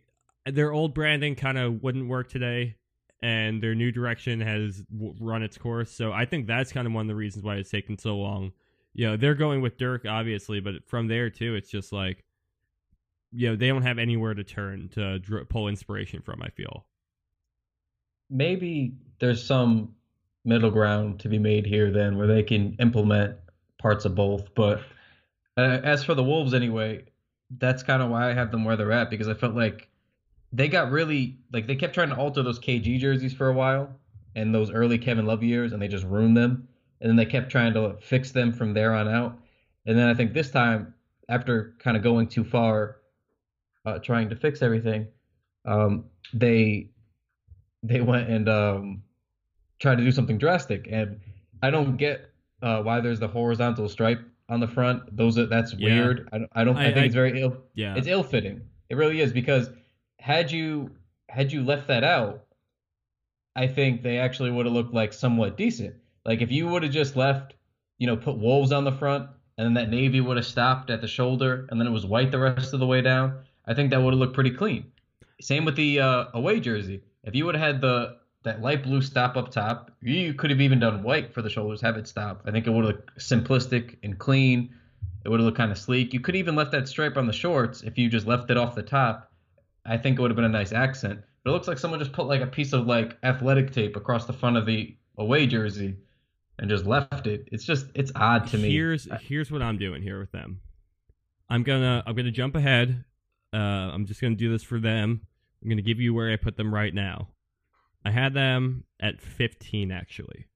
[0.44, 2.76] their old branding kind of wouldn't work today,
[3.20, 5.90] and their new direction has w- run its course.
[5.90, 8.52] So I think that's kind of one of the reasons why it's taken so long.
[8.94, 12.22] You know, they're going with Dirk obviously, but from there too, it's just like,
[13.32, 16.40] you know, they don't have anywhere to turn to dr- pull inspiration from.
[16.40, 16.86] I feel.
[18.30, 19.95] maybe there's some
[20.46, 23.36] middle ground to be made here then where they can implement
[23.78, 24.54] parts of both.
[24.54, 24.80] But
[25.56, 27.04] uh, as for the Wolves anyway,
[27.58, 29.88] that's kind of why I have them where they're at because I felt like
[30.52, 33.90] they got really like they kept trying to alter those KG jerseys for a while
[34.34, 36.68] and those early Kevin Love years and they just ruined them.
[37.00, 39.38] And then they kept trying to fix them from there on out.
[39.84, 40.94] And then I think this time,
[41.28, 42.96] after kind of going too far,
[43.84, 45.08] uh, trying to fix everything,
[45.64, 46.90] um, they
[47.82, 49.02] they went and um,
[49.78, 50.88] tried to do something drastic.
[50.90, 51.20] And
[51.62, 52.30] I don't get
[52.62, 55.14] uh, why there's the horizontal stripe on the front.
[55.16, 55.94] Those are that's Yeah.
[56.00, 56.28] weird.
[56.32, 56.76] I, don't- I don't.
[56.76, 57.56] I, I- think I- it's very ill.
[57.74, 57.94] Yeah.
[57.96, 58.62] It's ill fitting.
[58.88, 59.70] It really is because
[60.20, 60.90] had you
[61.28, 62.44] had you left that out,
[63.54, 65.94] I think they actually would have looked like somewhat decent.
[66.24, 67.54] Like if you would have just left,
[67.98, 71.00] you know, put wolves on the front, and then that navy would have stopped at
[71.00, 73.38] the shoulder, and then it was white the rest of the way down.
[73.66, 74.92] I think that would have looked pretty clean.
[75.40, 77.02] Same with the uh, away jersey.
[77.24, 80.60] If you would have had the that light blue stop up top, you could have
[80.60, 82.42] even done white for the shoulders, have it stop.
[82.46, 84.74] I think it would have looked simplistic and clean.
[85.24, 86.14] It would have looked kind of sleek.
[86.14, 88.74] You could even left that stripe on the shorts if you just left it off
[88.74, 89.30] the top.
[89.84, 91.20] I think it would have been a nice accent.
[91.44, 94.26] But it looks like someone just put like a piece of like athletic tape across
[94.26, 95.96] the front of the away jersey
[96.58, 97.48] and just left it.
[97.52, 98.70] It's just it's odd to me.
[98.70, 100.60] Here's here's what I'm doing here with them.
[101.48, 103.04] I'm gonna I'm gonna jump ahead.
[103.52, 105.20] Uh, I'm just gonna do this for them.
[105.62, 107.28] I'm gonna give you where I put them right now.
[108.06, 110.46] I had them at 15 actually.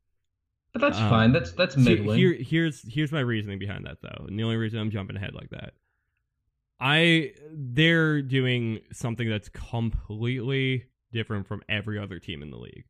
[0.72, 1.32] but that's um, fine.
[1.32, 2.16] That's that's middling.
[2.16, 5.34] here here's here's my reasoning behind that though, and the only reason I'm jumping ahead
[5.34, 5.72] like that.
[6.78, 12.84] I they're doing something that's completely different from every other team in the league.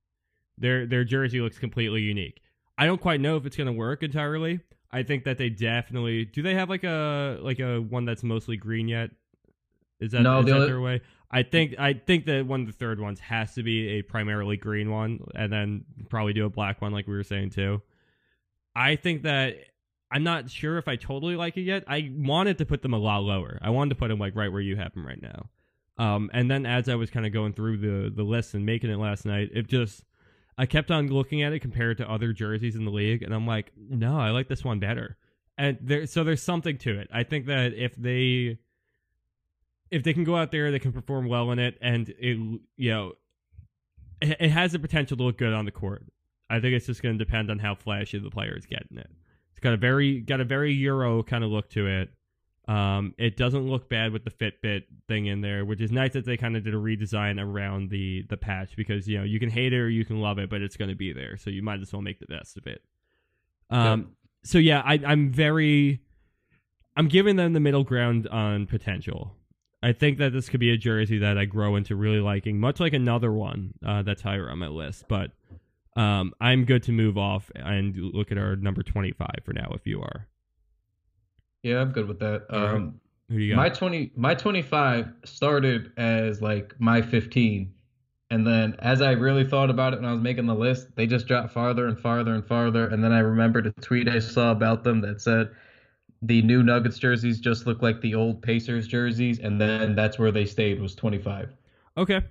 [0.58, 2.40] Their their jersey looks completely unique.
[2.76, 4.60] I don't quite know if it's gonna work entirely.
[4.92, 6.42] I think that they definitely do.
[6.42, 9.10] They have like a like a one that's mostly green yet.
[10.00, 11.00] Is that, No, is the that other- their way?
[11.30, 14.56] I think I think that one of the third ones has to be a primarily
[14.56, 17.82] green one, and then probably do a black one like we were saying too.
[18.74, 19.56] I think that
[20.10, 21.84] I'm not sure if I totally like it yet.
[21.86, 23.58] I wanted to put them a lot lower.
[23.62, 25.50] I wanted to put them like right where you have them right now.
[25.98, 28.90] Um, and then as I was kind of going through the the list and making
[28.90, 30.04] it last night, it just
[30.58, 33.46] I kept on looking at it compared to other jerseys in the league, and I'm
[33.46, 35.16] like, no, I like this one better.
[35.56, 37.08] And there, so there's something to it.
[37.12, 38.58] I think that if they
[39.90, 42.90] if they can go out there, they can perform well in it, and it you
[42.90, 43.12] know
[44.20, 46.04] it, it has the potential to look good on the court.
[46.48, 49.10] I think it's just going to depend on how flashy the players get in it.
[49.52, 52.10] It's got a very got a very Euro kind of look to it.
[52.68, 56.24] Um, it doesn't look bad with the Fitbit thing in there, which is nice that
[56.24, 59.50] they kind of did a redesign around the the patch because you know you can
[59.50, 61.62] hate it or you can love it, but it's going to be there, so you
[61.62, 62.82] might as well make the best of it.
[63.70, 66.00] Um, so yeah, I, I'm very,
[66.96, 69.36] I'm giving them the middle ground on potential.
[69.82, 72.80] I think that this could be a jersey that I grow into really liking, much
[72.80, 75.06] like another one uh, that's higher on my list.
[75.08, 75.30] But
[75.96, 79.72] um, I'm good to move off and look at our number 25 for now.
[79.74, 80.28] If you are,
[81.62, 82.46] yeah, I'm good with that.
[82.50, 83.60] Um, who do you got?
[83.60, 87.72] my 20 my 25 started as like my 15
[88.30, 91.06] and then as i really thought about it when i was making the list they
[91.06, 94.50] just dropped farther and farther and farther and then i remembered a tweet i saw
[94.50, 95.48] about them that said
[96.22, 100.30] the new nuggets jerseys just look like the old pacers jerseys and then that's where
[100.30, 101.50] they stayed was 25
[101.96, 102.22] Okay,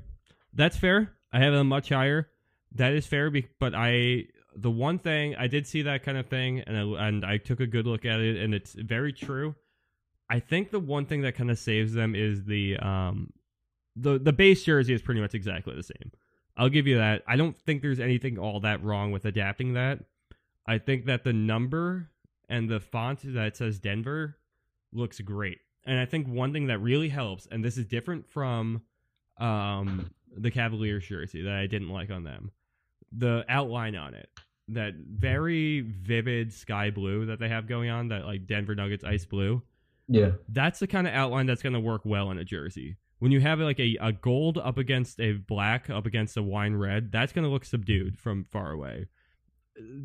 [0.53, 1.11] that's fair.
[1.31, 2.29] I have them much higher.
[2.73, 4.25] That is fair, but I
[4.55, 7.59] the one thing I did see that kind of thing, and I, and I took
[7.59, 9.55] a good look at it, and it's very true.
[10.29, 13.33] I think the one thing that kind of saves them is the um
[13.95, 16.11] the the base jersey is pretty much exactly the same.
[16.57, 17.23] I'll give you that.
[17.27, 19.99] I don't think there's anything all that wrong with adapting that.
[20.65, 22.09] I think that the number
[22.49, 24.37] and the font that says Denver
[24.91, 25.59] looks great.
[25.85, 28.81] And I think one thing that really helps, and this is different from
[29.37, 32.51] um the Cavaliers jersey that I didn't like on them.
[33.11, 34.29] The outline on it,
[34.69, 39.25] that very vivid sky blue that they have going on, that like Denver Nuggets ice
[39.25, 39.63] blue.
[40.07, 42.97] yeah That's the kind of outline that's going to work well in a jersey.
[43.19, 46.75] When you have like a, a gold up against a black up against a wine
[46.75, 49.07] red, that's going to look subdued from far away.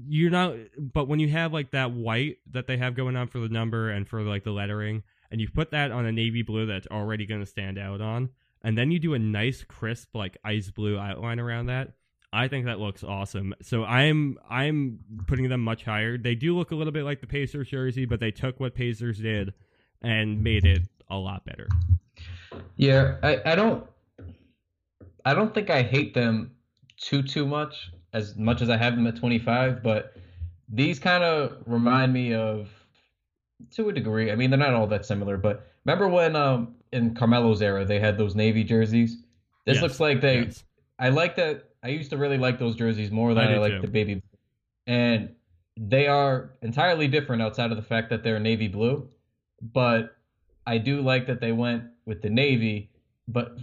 [0.06, 3.40] You're not, but when you have like that white that they have going on for
[3.40, 6.66] the number and for like the lettering, and you put that on a navy blue
[6.66, 8.30] that's already going to stand out on,
[8.62, 11.94] and then you do a nice crisp like ice blue outline around that,
[12.34, 13.54] I think that looks awesome.
[13.62, 16.18] So I'm I'm putting them much higher.
[16.18, 19.18] They do look a little bit like the Pacers jersey, but they took what Pacers
[19.18, 19.54] did
[20.02, 21.68] and made it a lot better.
[22.76, 23.86] Yeah, I, I don't
[25.24, 26.56] I don't think I hate them
[26.96, 30.16] too too much as much as I have them at 25, but
[30.70, 32.70] these kind of remind me of
[33.72, 34.30] to a degree.
[34.32, 38.00] I mean, they're not all that similar, but remember when um in Carmelo's era they
[38.00, 39.18] had those navy jerseys?
[39.66, 40.64] This Yes, looks like they yes.
[40.98, 43.80] I like that I used to really like those jerseys more than I I, like
[43.80, 43.80] too.
[43.80, 44.22] the baby
[44.86, 45.34] and
[45.76, 49.10] they are entirely different outside of the fact that they're navy blue.
[49.62, 50.16] But
[50.66, 52.92] I do like that they went with the navy.
[53.28, 53.58] But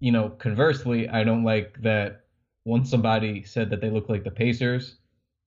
[0.00, 2.25] you know, conversely, I don't like that
[2.66, 4.96] once somebody said that they look like the Pacers.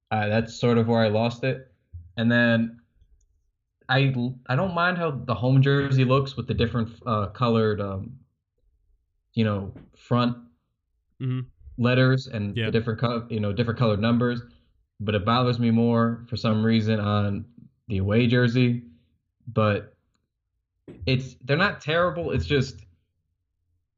[0.09, 1.71] Uh, that's sort of where I lost it.
[2.17, 2.79] And then
[3.89, 4.13] I
[4.47, 8.17] I don't mind how the home jersey looks with the different uh, colored, um,
[9.33, 10.37] you know, front
[11.21, 11.45] Mhm.
[11.77, 12.65] letters and Yeah.
[12.67, 14.41] the different co- you know different colored numbers.
[15.01, 17.45] But it bothers me more for some reason on
[17.89, 18.83] the away jersey.
[19.47, 19.93] But
[21.05, 22.31] it's they're not terrible.
[22.31, 22.85] It's just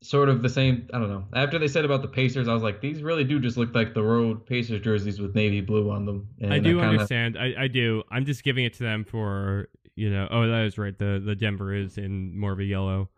[0.01, 0.87] sort of the same.
[0.93, 1.25] I don't know.
[1.33, 3.93] After they said about the Pacers, I was like, these really do just look like
[3.93, 6.27] the road Pacers jerseys with navy blue on them.
[6.41, 7.37] And I do kinda- understand.
[7.37, 8.03] I, I do.
[8.09, 10.27] I'm just giving it to them for you know.
[10.31, 10.97] Oh, that is right.
[10.97, 13.09] The the Denver is in more of a yellow.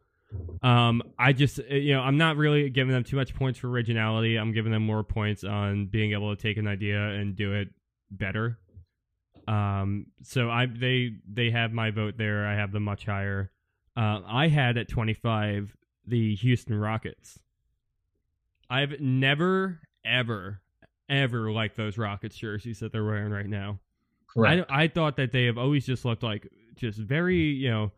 [0.64, 3.70] Um, I just uh, you know I'm not really giving them too much points for
[3.70, 4.36] originality.
[4.36, 7.70] I'm giving them more points on being able to take an idea and do it
[8.10, 8.58] better.
[9.48, 12.48] Um, so I they they have my vote there.
[12.48, 13.52] I have them much higher.
[13.96, 17.40] Uh, I had at 25 the Houston Rockets.
[18.70, 20.62] I've never ever
[21.10, 23.80] ever liked those Rockets jerseys that they're wearing right now.
[24.28, 24.70] Correct.
[24.70, 27.92] I, I thought that they have always just looked like just very, you know,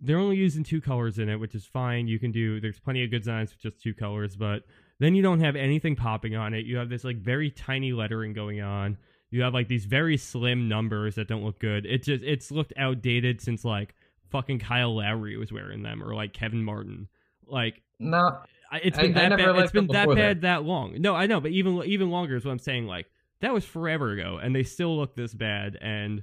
[0.00, 2.08] they're only using two colors in it, which is fine.
[2.08, 4.64] You can do, there's plenty of good designs with just two colors, but
[4.98, 6.66] then you don't have anything popping on it.
[6.66, 8.98] You have this like very tiny lettering going on.
[9.30, 11.86] You have like these very slim numbers that don't look good.
[11.86, 13.94] It just, it's looked outdated since like
[14.30, 17.08] fucking Kyle Lowry was wearing them or like Kevin Martin.
[17.46, 18.38] Like, no,
[18.72, 19.62] it's been I that never bad.
[19.62, 21.00] It's been that bad that long.
[21.00, 22.86] No, I know, but even even longer is what I'm saying.
[22.86, 23.06] Like
[23.40, 25.78] that was forever ago, and they still look this bad.
[25.80, 26.22] And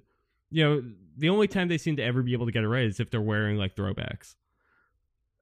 [0.51, 0.83] you know,
[1.17, 3.09] the only time they seem to ever be able to get it right is if
[3.09, 4.35] they're wearing like throwbacks.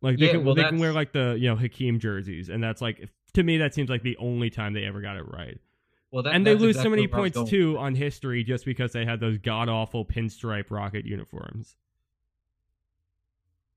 [0.01, 2.63] Like they Yeah, can well, they can wear like the you know Hakeem jerseys, and
[2.63, 5.59] that's like to me that seems like the only time they ever got it right.
[6.11, 9.05] well, that, and they lose so many I points too on history just because they
[9.05, 11.75] had those god awful pinstripe rocket uniforms.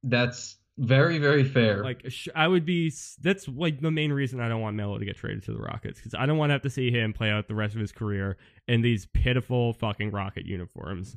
[0.02, 1.84] That's very, very fair.
[1.84, 2.92] Like I would be.
[3.22, 5.98] That's like the main reason I don't want Melo to get traded to the Rockets
[5.98, 7.92] because I don't want to have to see him play out the rest of his
[7.92, 11.16] career in these pitiful fucking Rocket uniforms.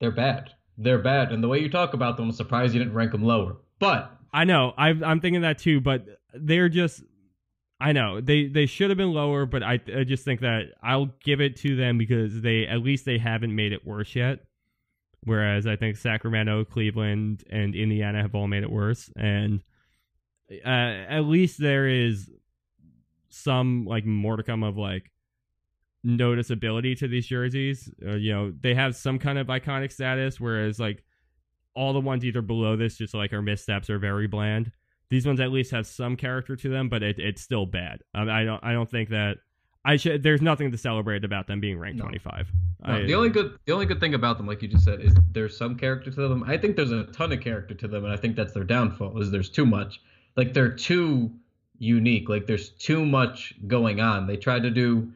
[0.00, 0.50] they're bad.
[0.78, 3.22] They're bad, and the way you talk about them, I'm surprised you didn't rank them
[3.22, 3.56] lower.
[3.78, 4.72] But I know.
[4.78, 7.02] I, I'm thinking that too, but they're just.
[7.78, 11.10] I know they they should have been lower, but I I just think that I'll
[11.24, 14.44] give it to them because they at least they haven't made it worse yet.
[15.24, 19.62] Whereas I think Sacramento, Cleveland, and Indiana have all made it worse, and
[20.64, 22.30] uh, at least there is
[23.28, 25.10] some like modicum of like
[26.04, 27.90] noticeability to these jerseys.
[28.04, 31.04] Uh, you know, they have some kind of iconic status, whereas like
[31.74, 34.72] all the ones either below this just like are missteps or very bland.
[35.10, 38.00] These ones at least have some character to them, but it, it's still bad.
[38.14, 39.38] Um, I don't I don't think that
[39.84, 40.22] I should.
[40.22, 42.04] There's nothing to celebrate about them being ranked No.
[42.04, 42.46] 25.
[42.86, 45.00] no, I, the only good, the only good thing about them, like you just said,
[45.00, 46.44] is there's some character to them.
[46.44, 49.20] I think there's a ton of character to them, and I think that's their downfall.
[49.20, 50.00] Is there's too much.
[50.36, 51.30] Like they're too
[51.78, 52.28] unique.
[52.28, 54.26] Like there's too much going on.
[54.26, 55.10] They try to do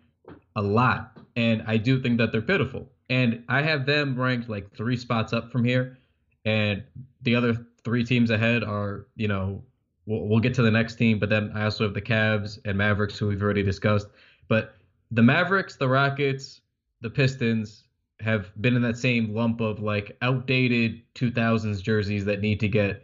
[0.56, 2.90] a lot, and I do think that they're pitiful.
[3.08, 5.96] And I have them ranked like three spots up from here,
[6.44, 6.82] and
[7.22, 9.62] the other three teams ahead are, you know,
[10.06, 12.76] we'll, we'll get to the next team, but then I also have the Cavs and
[12.76, 14.08] Mavericks, who we've already discussed.
[14.48, 14.76] But
[15.10, 16.60] the Mavericks, the Rockets,
[17.00, 17.84] the Pistons
[18.20, 23.02] have been in that same lump of like outdated 2000s jerseys that need to get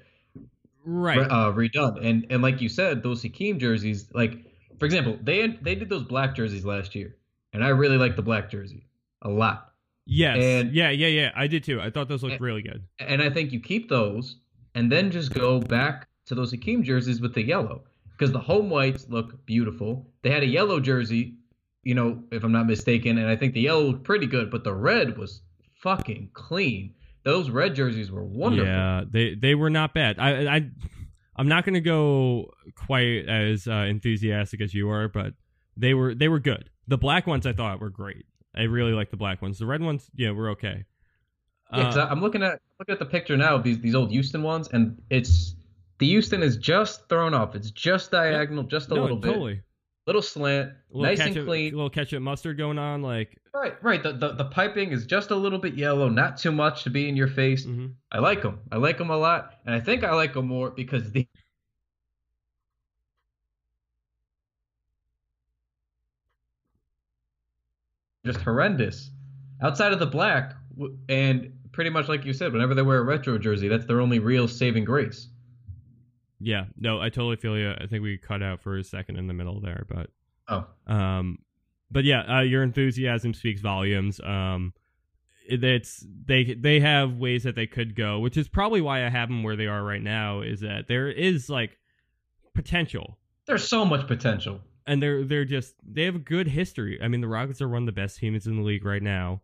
[0.84, 1.18] right.
[1.18, 2.04] uh, redone.
[2.04, 4.38] And and like you said, those Hakeem jerseys, like
[4.78, 7.16] for example, they they did those black jerseys last year,
[7.52, 8.86] and I really like the black jersey
[9.22, 9.72] a lot.
[10.06, 10.36] yes.
[10.42, 10.90] and- yeah.
[10.90, 11.06] Yeah.
[11.08, 11.30] Yeah.
[11.36, 11.80] I did too.
[11.80, 12.82] I thought those looked and- really good.
[12.98, 14.36] And I think you keep those,
[14.74, 17.82] and then just go back to those Hakeem jerseys with the yellow,
[18.16, 20.10] because the home whites look beautiful.
[20.22, 21.36] They had a yellow jersey,
[21.82, 24.64] you know, if I'm not mistaken, and I think the yellow looked pretty good, but
[24.64, 25.42] the red was
[25.82, 26.94] fucking clean.
[27.24, 28.66] Those red jerseys were wonderful.
[28.66, 30.18] Yeah, they they were not bad.
[30.18, 30.70] I I
[31.36, 35.34] I'm not going to go quite as uh, enthusiastic as you are, but
[35.76, 36.68] they were they were good.
[36.88, 38.26] The black ones I thought were great.
[38.54, 39.58] I really like the black ones.
[39.58, 40.84] The red ones, yeah, were okay.
[41.72, 44.42] Yeah, Uh, I'm looking at looking at the picture now of these these old Houston
[44.42, 45.56] ones, and it's
[46.02, 47.54] the Houston is just thrown off.
[47.54, 49.60] It's just diagonal, just a no, little bit,
[50.08, 51.72] little slant, little nice ketchup, and clean.
[51.72, 54.02] A little ketchup mustard going on, like Right, right.
[54.02, 57.08] The, the the piping is just a little bit yellow, not too much to be
[57.08, 57.66] in your face.
[57.66, 57.92] mhm.
[58.10, 58.58] I like them.
[58.72, 61.28] I like them a lot, and I think I like them more because the
[68.26, 69.12] just horrendous.
[69.60, 70.56] Outside of the black,
[71.08, 74.18] and pretty much like you said, whenever they wear a retro jersey, that's their only
[74.18, 75.28] real saving grace.
[76.42, 76.64] Yeah.
[76.76, 77.72] No, I totally feel you.
[77.72, 80.10] I think we cut out for a second in the middle there, but
[80.48, 81.38] Oh, um,
[81.90, 84.20] but yeah, uh, your enthusiasm speaks volumes.
[84.20, 84.72] Um,
[85.48, 89.08] it- it's they they have ways that they could go, which is probably why I
[89.08, 90.40] have them where they are right now.
[90.40, 91.78] Is that there is like
[92.54, 94.60] potential, There's so much potential.
[94.86, 96.98] and they're they're just they have a good history.
[97.02, 99.42] I mean, the Rockets are one of the best teams in the league right now.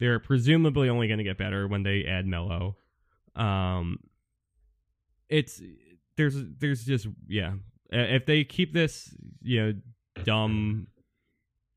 [0.00, 2.76] They're presumably only going to get better when they add Melo.
[3.36, 3.98] Um,
[5.28, 5.60] it's
[6.18, 7.54] there's there's just yeah.
[7.90, 9.74] If they keep this, you know,
[10.24, 10.88] dumb,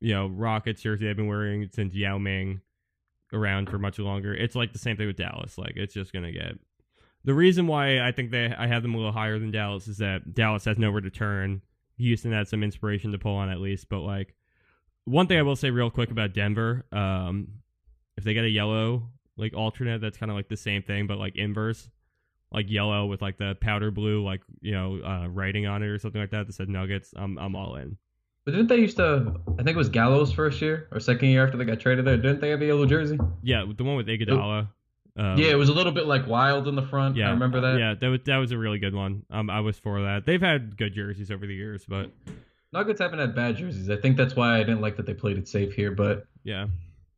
[0.00, 2.60] you know, Rockets jersey they've been wearing since Yao Ming
[3.32, 5.56] around for much longer, it's like the same thing with Dallas.
[5.56, 6.58] Like it's just gonna get.
[7.24, 9.98] The reason why I think they I have them a little higher than Dallas is
[9.98, 11.62] that Dallas has nowhere to turn.
[11.96, 14.34] Houston had some inspiration to pull on at least, but like
[15.04, 17.48] one thing I will say real quick about Denver, um,
[18.16, 21.18] if they get a yellow like alternate, that's kind of like the same thing, but
[21.18, 21.88] like inverse,
[22.52, 25.98] like yellow with like the powder blue, like you know, uh, writing on it or
[25.98, 27.12] something like that that said Nuggets.
[27.16, 27.96] I'm I'm all in.
[28.44, 29.36] But didn't they used to?
[29.58, 32.16] I think it was Gallo's first year or second year after they got traded there.
[32.16, 33.18] Didn't they have a yellow jersey?
[33.42, 34.68] Yeah, the one with Iguodala.
[35.16, 37.16] Um, yeah, it was a little bit like wild in the front.
[37.16, 37.78] yeah, I remember that.
[37.78, 39.24] Yeah, that was that was a really good one.
[39.30, 40.24] Um, I was for that.
[40.26, 42.10] They've had good jerseys over the years, but
[42.72, 43.90] Nuggets haven't had bad jerseys.
[43.90, 45.92] I think that's why I didn't like that they played it safe here.
[45.92, 46.68] But yeah,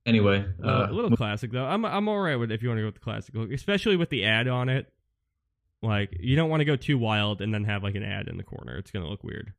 [0.05, 1.65] anyway, a little, uh, a little classic though.
[1.65, 3.97] I'm I'm all right with if you want to go with the classic look, especially
[3.97, 4.93] with the ad on it.
[5.85, 8.37] Like you don't want to go too wild and then have like an ad in
[8.37, 8.77] the corner.
[8.77, 9.53] It's gonna look weird.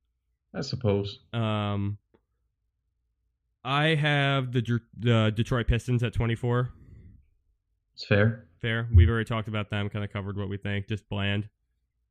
[0.53, 1.19] I suppose.
[1.33, 1.97] Um,
[3.63, 6.69] I have the the Detroit Pistons at 24.
[7.95, 8.45] It's fair.
[8.61, 8.87] Fair.
[8.93, 9.89] We've already talked about them.
[9.89, 10.87] Kind of covered what we think.
[10.87, 11.47] Just bland.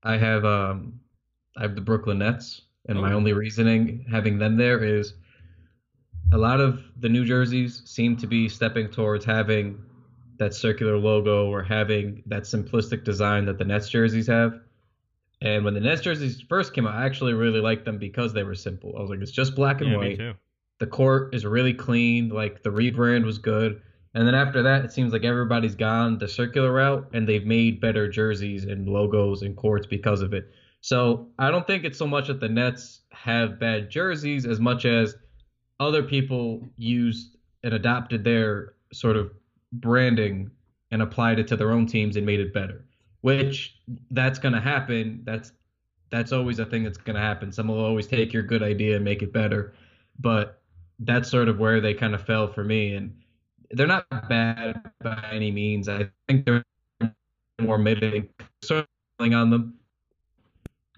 [0.03, 1.01] I have um,
[1.57, 3.17] I have the Brooklyn Nets, and my Oh.
[3.17, 5.15] only reasoning having them there is
[6.33, 9.79] a lot of the New Jerseys seem to be stepping towards having
[10.45, 14.61] that circular logo or having that simplistic design that the Nets jerseys have.
[15.41, 18.43] And when the Nets jerseys first came out, I actually really liked them because they
[18.43, 18.95] were simple.
[18.97, 20.19] I was like, it's just black and yeah, me white.
[20.19, 20.35] too.
[20.81, 22.29] The court is really clean.
[22.29, 23.81] Like the rebrand was good.
[24.15, 27.81] And then after that, it seems like everybody's gone the circular route and they've made
[27.81, 30.51] better jerseys and logos and courts because of it.
[30.83, 34.85] So I don't think it's so much that the Nets have bad jerseys as much
[34.85, 35.17] as
[35.81, 39.33] other people used and adopted their sort of
[39.81, 40.51] branding
[40.91, 42.85] and applied it to their own teams and made it better.
[43.21, 45.23] Which that's gonna happen.
[45.25, 45.53] That's
[46.11, 47.51] that's always a thing that's gonna happen.
[47.53, 49.75] Someone will always take your good idea and make it better.
[50.19, 50.61] But
[51.01, 52.95] that's sort of where they kind of fell for me.
[52.95, 53.17] And
[53.71, 55.89] they're not bad by any means.
[55.89, 56.65] I think they're
[57.61, 58.29] more mid
[58.63, 58.87] sort
[59.19, 59.75] of on them,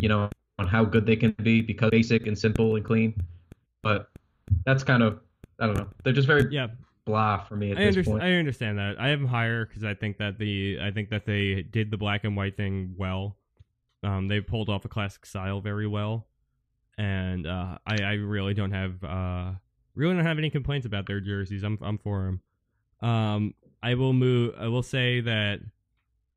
[0.01, 3.15] you know, on how good they can be because basic and simple and clean.
[3.83, 4.09] But
[4.65, 5.21] that's kind of
[5.61, 5.89] I don't know.
[6.05, 6.69] They're just very Yeah,
[7.07, 8.21] blah for me at I this understand.
[8.21, 8.25] point.
[8.25, 8.97] I understand that.
[9.01, 11.97] I have them higher because I think that the I think that they did the
[11.97, 13.37] black and white thing well.
[14.03, 16.27] Um, they pulled off a classic style very well,
[16.99, 19.53] and uh, I I really don't have uh
[19.95, 21.63] really don't have any complaints about their jerseys.
[21.63, 22.25] I'm I'm for
[23.01, 23.09] them.
[23.09, 24.55] Um, I will move.
[24.59, 25.61] I will say that.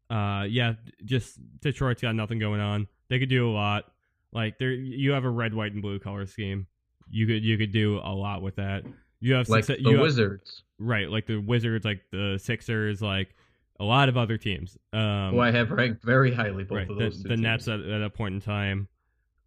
[0.10, 0.74] Uh, yeah,
[1.06, 2.88] just Detroit's got nothing going on.
[3.10, 3.86] They could do a lot.
[4.32, 6.68] Like there, you have a red, white, and blue color scheme.
[7.10, 8.84] You could you could do a lot with that.
[9.22, 13.02] You have like success- the you have- Wizards, right like the wizards like the sixers
[13.02, 13.36] like
[13.82, 14.78] a lot of other teams.
[14.94, 17.42] Um who I have ranked very highly, both right of the, those the teams.
[17.42, 18.88] nets at, at a point in time.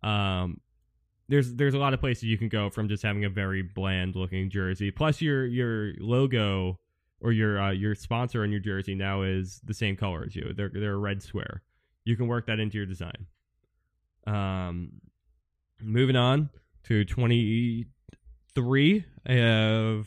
[0.03, 0.61] Um
[1.29, 4.15] there's there's a lot of places you can go from just having a very bland
[4.17, 4.91] looking jersey.
[4.91, 6.79] Plus your your logo
[7.21, 10.53] or your uh, your sponsor on your jersey now is the same color as you.
[10.55, 11.63] They're they're a red square.
[12.05, 13.27] You can work that into your design.
[14.27, 14.93] Um
[15.81, 16.51] moving on
[16.85, 17.87] to 23
[18.97, 20.07] i have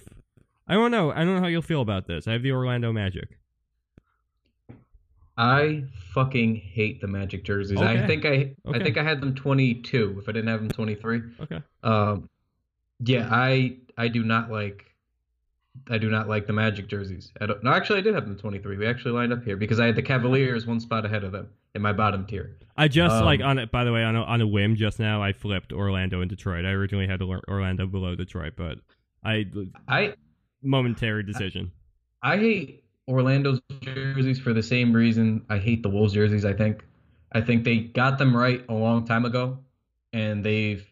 [0.68, 2.92] i don't know i don't know how you'll feel about this i have the orlando
[2.92, 3.38] magic
[5.38, 7.78] I fucking hate the Magic jerseys.
[7.78, 7.86] Okay.
[8.04, 8.80] I think I Okay.
[8.80, 11.22] I think I had them 22 if I didn't have them 23.
[11.42, 12.30] okay Um,
[13.02, 14.86] yeah, I I do not like
[15.90, 17.34] I do not like the Magic jerseys.
[17.42, 18.78] I don't, no, actually, I did have them 23.
[18.78, 21.50] We actually lined up here because I had the Cavaliers one spot ahead of them
[21.76, 22.56] in my bottom tier.
[22.78, 23.72] I just Um, like on it.
[23.72, 26.64] By the way, on a, on a whim, just now I flipped Orlando and Detroit.
[26.64, 28.78] I originally had Or- Orlando below Detroit, but
[29.26, 29.46] I
[29.88, 30.14] I
[30.62, 31.72] momentary decision.
[32.22, 36.46] I hate Orlando's jerseys for the same reason I hate the Wolves jerseys.
[36.46, 36.84] I think
[37.32, 39.60] I think they got them right a long time ago,
[40.14, 40.86] and they've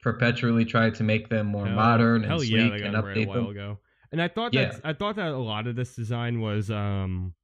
[0.00, 3.04] perpetually tried to make them more modern and hell sleek yeah, they got and them
[3.04, 3.46] right a update while them.
[3.48, 3.78] ago.
[4.12, 4.70] And I thought Yeah.
[4.72, 7.34] that I thought that a lot of this design was um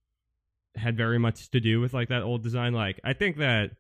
[0.77, 2.73] had very much to do with like that old design.
[2.73, 3.73] Like I think that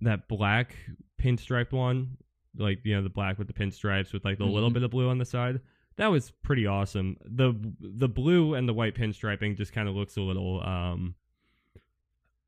[0.00, 0.76] that black
[1.20, 2.16] pinstriped one,
[2.56, 4.74] like you know the black with the pinstripes with like the little Mhm.
[4.74, 5.60] bit of blue on the side,
[5.96, 7.16] that was pretty awesome.
[7.24, 11.14] the The blue and the white pinstriping just kind of looks a little um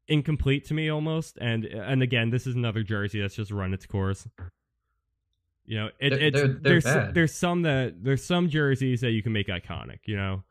[0.08, 1.38] incomplete to me almost.
[1.40, 4.26] And and again, this is another jersey that's just run its course.
[5.64, 7.14] You know, it, They're- it's they're- they're there's bad.
[7.14, 10.00] there's some that there's some jerseys that you can make iconic.
[10.06, 10.44] You know,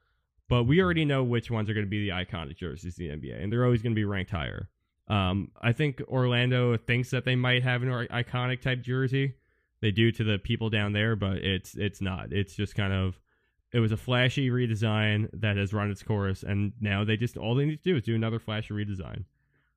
[0.49, 3.27] but we already know which ones are going to be the iconic jerseys in the
[3.29, 4.69] NBA, and they're always going to be ranked higher.
[5.07, 9.35] Um, I think Orlando thinks that they might have an iconic type jersey.
[9.85, 12.33] They do to the people down there, but it's it's not.
[12.33, 13.19] It's just kind of
[13.71, 17.53] it was a flashy redesign that has run its course, and now they just all
[17.53, 19.25] they need to do is do another flashy redesign.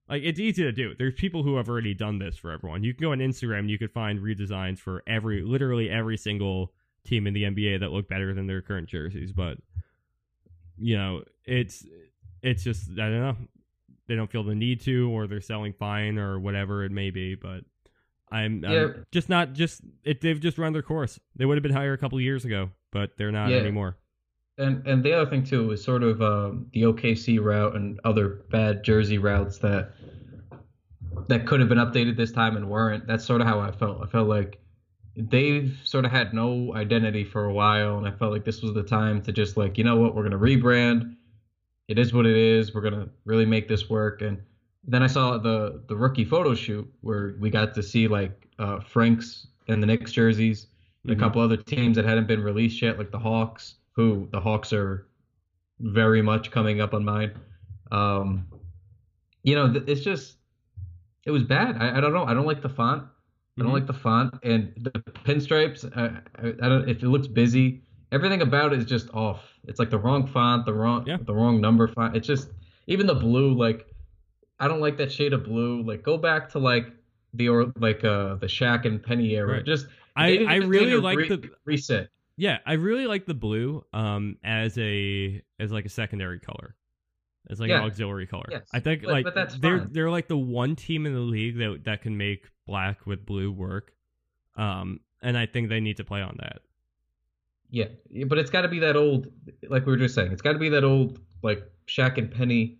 [0.09, 0.95] Like it's easy to do.
[0.99, 2.85] There's people who have already done this for everyone.
[2.85, 6.73] You can go on Instagram, and you could find redesigns for every, literally every single
[7.05, 9.31] team in the NBA that look better than their current jerseys.
[9.31, 9.59] But
[10.79, 11.85] you know, it's
[12.43, 13.37] it's just I don't know.
[14.07, 17.35] They don't feel the need to, or they're selling fine, or whatever it may be.
[17.35, 17.65] But
[18.31, 20.20] I'm, I'm just not just it.
[20.20, 21.18] They've just run their course.
[21.37, 23.59] They would have been higher a couple of years ago, but they're not Yeah.
[23.59, 23.97] anymore.
[24.59, 28.45] And and the other thing too is sort of um, the OKC route and other
[28.51, 29.93] bad jersey routes that
[31.29, 33.07] that could have been updated this time and weren't.
[33.07, 34.03] That's sort of how I felt.
[34.03, 34.59] I felt like
[35.16, 38.74] they've sort of had no identity for a while, and I felt like this was
[38.74, 41.14] the time to just like, you know what, we're gonna rebrand.
[41.89, 42.74] It is what it is.
[42.74, 44.22] We're gonna really make this work.
[44.22, 44.39] And
[44.89, 48.80] then I saw the the rookie photo shoot where we got to see like uh,
[48.80, 50.66] Frank's and the Knicks jerseys,
[51.05, 51.16] and Mhm.
[51.16, 54.72] a couple other teams that hadn't been released yet, like the Hawks, who the Hawks
[54.72, 55.07] are
[55.80, 57.32] very much coming up on mine.
[57.93, 58.47] Um,
[59.45, 60.36] you know, th- it's just
[61.24, 61.76] it was bad.
[61.76, 62.24] I, I don't know.
[62.24, 63.03] I don't like the font.
[63.59, 63.74] I don't Mhm.
[63.74, 64.91] like the font and the
[65.24, 65.84] pinstripes.
[65.97, 66.89] I, I, I don't.
[66.89, 67.82] If it looks busy,
[68.12, 69.43] everything about it is just off.
[69.64, 71.18] It's like the wrong font, the wrong, Yeah.
[71.20, 72.16] the wrong number font.
[72.16, 72.49] It's just
[72.86, 73.53] even the blue.
[73.53, 73.86] Like
[74.61, 75.83] I don't like that shade of blue.
[75.83, 76.87] Like go back to like
[77.35, 79.55] the or like uh the Shaq and Penny era.
[79.55, 79.65] Right.
[79.65, 79.87] Just
[80.17, 82.09] I I really like re- the reset.
[82.37, 86.75] Yeah, I really like the blue um as a as like a secondary color.
[87.51, 87.79] As like Yeah.
[87.79, 88.47] an auxiliary color.
[88.51, 89.93] Yes, I think but- like but that's they're fine.
[89.93, 93.53] they're like the one team in the league that that can make black with blue
[93.53, 93.93] work.
[94.57, 96.61] Um and I think they need to play on that.
[97.71, 99.27] Yeah, yeah, but it's got to be that old,
[99.69, 102.79] like we were just saying, it's got to be that old like Shaq and Penny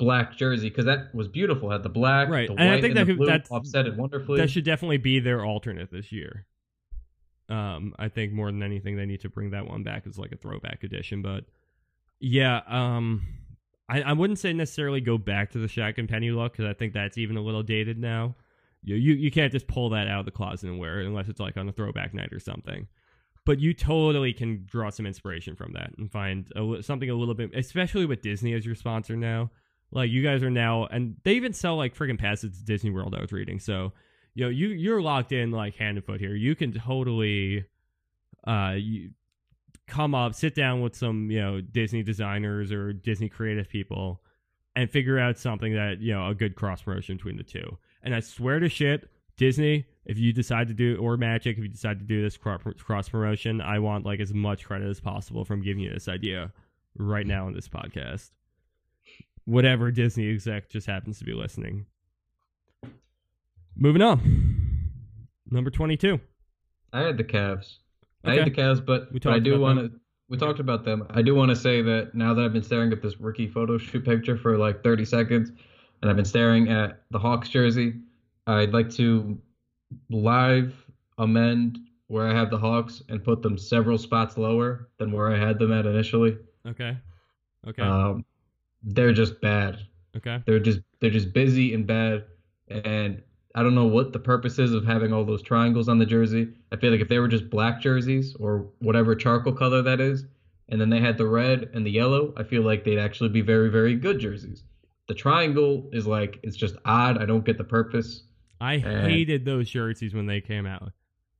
[0.00, 1.70] black jersey because that was beautiful.
[1.70, 4.40] Had the black, Right, the and I think and that could- that's- offset it wonderfully.
[4.40, 6.46] That should definitely be their alternate this year.
[7.48, 10.32] Um I think more than anything they need to bring that one back as like
[10.32, 11.44] a throwback edition, but
[12.18, 13.22] yeah, um
[13.88, 16.74] I, I wouldn't say necessarily go back to the Shaq and Penny look because I
[16.74, 18.36] think that's even a little dated now.
[18.84, 21.28] You, you you can't just pull that out of the closet and wear it unless
[21.28, 22.86] it's like on a throwback night or something.
[23.44, 27.34] But you totally can draw some inspiration from that and find a, something a little
[27.34, 29.50] bit, especially with Disney as your sponsor now.
[29.92, 33.14] Like you guys are now, and they even sell like freaking passes to Disney World.
[33.16, 33.92] I was reading, so
[34.34, 36.34] you know you you're locked in like hand and foot here.
[36.34, 37.64] You can totally,
[38.46, 39.10] uh, you
[39.88, 44.22] come up, sit down with some you know Disney designers or Disney creative people,
[44.76, 47.76] and figure out something that you know a good cross promotion between the two.
[48.02, 51.68] And I swear to shit, Disney, if you decide to do or Magic, if you
[51.68, 55.62] decide to do this cross promotion, I want like as much credit as possible from
[55.62, 56.52] giving you this idea
[56.96, 58.30] right now in this podcast.
[59.50, 61.86] Whatever Disney exec just happens to be listening.
[63.76, 64.92] Moving on.
[65.50, 66.20] Number 22.
[66.92, 67.78] I had the Cavs.
[68.24, 69.90] I had the Cavs, but, We but I do want to.
[70.28, 71.04] We talked about them.
[71.10, 73.76] I do want to say that now that I've been staring at this rookie photo
[73.76, 75.50] shoot picture for like 30 seconds,
[76.00, 77.94] and I've been staring at the Hawks jersey,
[78.46, 79.36] I'd like to
[80.10, 80.76] live
[81.18, 85.36] amend where I have the Hawks and put them several spots lower than where I
[85.36, 86.38] had them at initially.
[86.68, 86.96] Okay.
[87.66, 87.82] Okay.
[87.82, 88.24] Um,
[88.82, 89.78] they're just bad.
[90.16, 90.42] okay.
[90.46, 92.24] They're just they're just busy and bad,
[92.68, 93.22] and
[93.54, 96.48] I don't know what the purpose is of having all those triangles on the jersey.
[96.72, 100.24] I feel like if they were just black jerseys or whatever charcoal color that is,
[100.68, 103.40] and then they had the red and the yellow, I feel like they'd actually be
[103.40, 104.64] very very good jerseys.
[105.08, 107.18] The triangle is like it's just odd.
[107.18, 108.22] I don't get the purpose.
[108.60, 110.92] I And- hated those jerseys when they came out.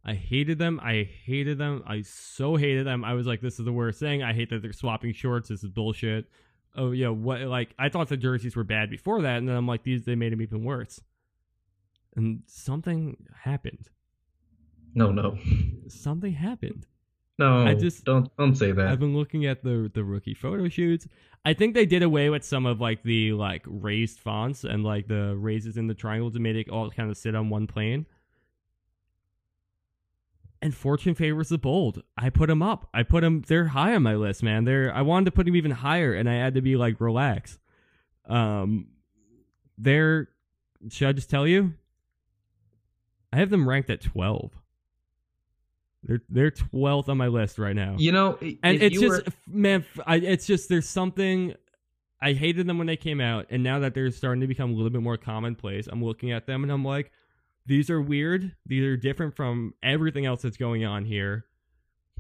[0.03, 0.81] I hated them.
[0.83, 1.83] I hated them.
[1.87, 3.05] I so hated them.
[3.05, 4.23] I was like, this is the worst thing.
[4.23, 5.51] I hate that they're swapping shorts.
[5.51, 6.25] This is bullshit.
[6.77, 7.09] Oh, yeah.
[7.09, 7.41] What?
[7.43, 10.15] Like, I thought the jerseys were bad before that, and then I'm like, these they
[10.15, 11.01] made them even worse.
[12.17, 13.89] And something happened.
[14.95, 15.39] No, no,
[15.89, 16.87] Something happened.
[17.39, 17.65] no.
[17.67, 18.89] I just- don't don't say that.
[18.89, 21.07] I've been looking at the the rookie photo shoots.
[21.45, 25.07] I think they did away with some of like the like raised fonts and like
[25.09, 28.05] the raises in the triangles to make it all kind of sit on one plane.
[30.63, 32.03] And fortune favors the bold.
[32.19, 32.89] I put them up.
[32.93, 33.43] I put them.
[33.47, 34.65] They're high on my list, man.
[34.65, 34.95] They're.
[34.95, 37.59] I wanted to put them even higher, and I had to be like relax.
[38.29, 38.89] Um,
[39.79, 40.29] they're.
[40.91, 41.73] Should I just tell you?
[43.33, 44.53] I have them ranked at twelve.
[46.03, 49.85] They're they're twelfth on my list right now you know, and it's just were- man
[50.07, 51.55] I, it's just there's something
[52.23, 54.75] i hated them when they came out and now that they're starting to become a
[54.75, 57.13] little bit more commonplace i'm looking at them and i'm like
[57.71, 58.57] these are weird.
[58.67, 61.45] These are different from everything else that's going on here.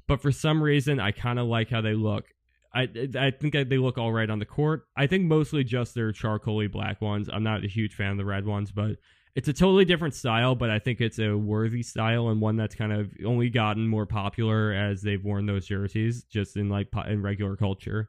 [0.06, 2.26] But for some reason, I kind of like how they look.
[2.72, 2.88] I
[3.18, 4.84] I think they look all right on the court.
[4.96, 7.28] I think mostly just their charcoaly black ones.
[7.28, 8.92] I'm not a huge fan of the red ones, but
[9.34, 10.54] it's a totally different style.
[10.54, 14.06] But I think it's a worthy style and one that's kind of only gotten more
[14.06, 18.08] popular as they've worn those jerseys, just in like in regular culture.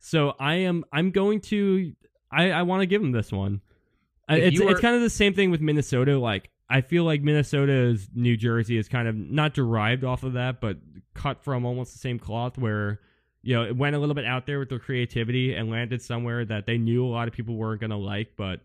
[0.00, 1.94] So I am I'm going to
[2.30, 3.62] I I want to give them this one.
[4.28, 6.18] If It's it's kind of the same thing with Minnesota.
[6.18, 10.60] Like I feel like Minnesota's New Jersey is kind of not derived off of that,
[10.60, 10.76] but
[11.14, 12.58] cut from almost the same cloth.
[12.58, 13.00] Where
[13.42, 16.44] you know it went a little bit out there with their creativity and landed somewhere
[16.44, 18.60] that they knew a lot of people weren't gonna like, but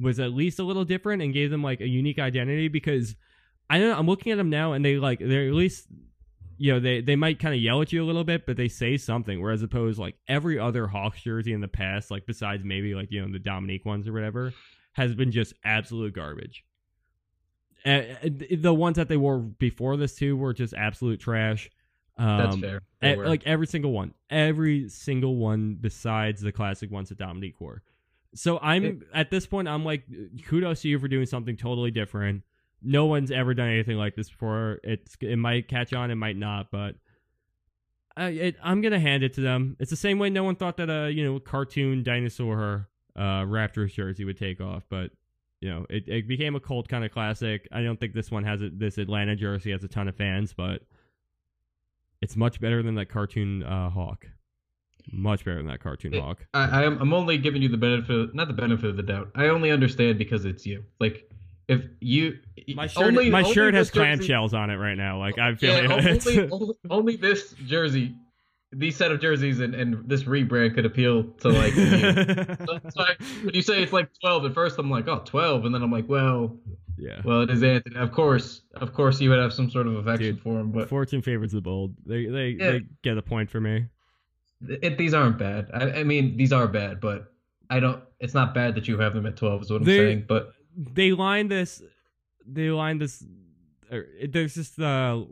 [0.00, 2.68] was at least a little different and gave them like a unique identity.
[2.68, 3.16] Because
[3.68, 5.88] I don't know, I'm looking at them now and they like they're at least
[6.56, 8.68] you know they they might kind of yell at you a little bit, but they
[8.68, 9.42] say something.
[9.42, 13.20] Whereas opposed like every other Hawks jersey in the past, like besides maybe like you
[13.20, 14.54] know the Dominique ones or whatever,
[14.92, 16.64] has been just absolute garbage.
[17.84, 21.70] Uh, the ones that they wore before this too were just absolute trash.
[22.16, 22.82] Um, That's fair.
[23.02, 27.82] E- like every single one, every single one besides the classic ones that Dominique wore.
[28.34, 30.04] So I'm It- at this point, I'm like,
[30.46, 32.44] kudos to you for doing something totally different.
[32.82, 34.80] No one's ever done anything like this before.
[34.84, 36.96] It's it might catch on, it might not, but
[38.16, 39.76] I, it, I'm gonna hand it to them.
[39.80, 43.92] It's the same way no one thought that a you know cartoon dinosaur uh, Raptors
[43.92, 45.10] jersey would take off, but
[45.62, 47.68] you know it, it became a cult kind of classic.
[47.72, 50.52] I don't think this one has a, this Atlanta jersey has a ton of fans,
[50.52, 50.82] but
[52.20, 54.26] it's much better than that cartoon uh, hawk.
[55.10, 56.44] Much better than that cartoon It- hawk.
[56.54, 59.30] I, I'm I'm only giving you the benefit, not the benefit of the doubt.
[59.34, 60.84] I only understand because it's you.
[61.00, 61.28] Like
[61.68, 62.38] if you,
[62.74, 65.18] My shirt, only- my only shirt has clamshells on it right now.
[65.18, 68.14] Like I feel Yeah, it's- only, only only this jersey,
[68.72, 71.74] these set of jerseys, and, and this rebrand could appeal to like.
[71.74, 71.84] you.
[72.66, 73.14] So that's why
[73.44, 75.90] when you say it's like 12, at first I'm like, oh, 12, and then I'm
[75.92, 76.56] like, well,
[76.96, 77.20] yeah.
[77.24, 77.96] well, it is Anthony.
[77.96, 80.88] Of course, of course, you would have some sort of affection Dude, for him, but
[80.88, 81.94] Fortune favors the bold.
[82.06, 82.70] They they, Yeah.
[82.72, 83.86] they get a point for me.
[84.68, 85.70] it, these aren't bad.
[85.74, 87.32] I, I mean, these are bad, but
[87.70, 88.02] I don't.
[88.20, 90.24] It's not bad that you have them at 12, is what I'm They- saying.
[90.28, 91.82] But They line this.
[92.46, 93.24] They line this.
[93.90, 95.24] Or, there's just the uh,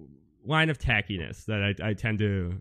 [0.45, 2.61] line of tackiness that I, I tend to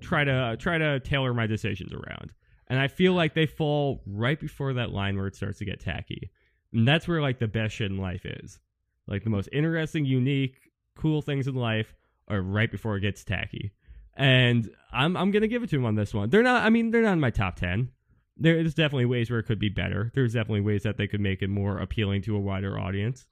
[0.00, 2.32] try to try to tailor my decisions around,
[2.68, 5.80] and I feel like they fall right before that line where it starts to get
[5.80, 6.30] tacky,
[6.72, 8.58] and that's where like the best shit in life is.
[9.06, 10.56] Like the most interesting, unique,
[10.96, 11.94] cool things in life
[12.28, 13.72] are right before it gets tacky.
[14.14, 16.30] And I'm I'm gonna give it to them on this one.
[16.30, 16.64] They're not.
[16.64, 17.90] I mean, they're not in my top ten.
[18.36, 20.10] There's definitely ways where it could be better.
[20.14, 23.26] There's definitely ways that they could make it more appealing to a wider audience.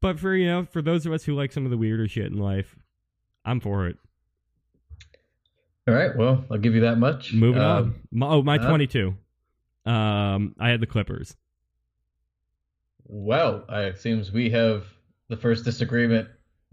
[0.00, 2.26] But for you know, for those of us who like some of the weirder shit
[2.26, 2.76] in life,
[3.44, 3.96] I'm for it.
[5.90, 7.32] All right, well, I'll give you that much.
[7.32, 7.94] Moving Um, on.
[8.10, 9.14] My, oh, my uh, 22.
[9.86, 11.36] Um, I had the Clippers.
[13.06, 14.84] Well, I, it seems we have
[15.28, 16.28] the first disagreement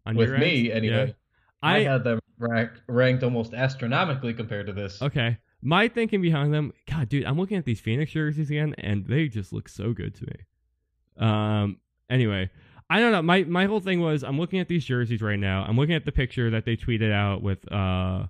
[0.05, 1.07] On with me, anyway.
[1.07, 1.13] Yeah.
[1.61, 5.01] I, I had them ranked, ranked almost astronomically compared to this.
[5.01, 5.37] okay.
[5.63, 9.27] My thinking behind them, God, dude, I'm looking at these Phoenix jerseys again, and they
[9.27, 11.25] just look so good to me.
[11.27, 11.77] Um.
[12.11, 12.51] Anyway,
[12.91, 13.23] I don't know.
[13.23, 15.65] My my whole thing was I'm looking at these jerseys right now.
[15.67, 18.27] I'm looking at the picture that they tweeted out with uh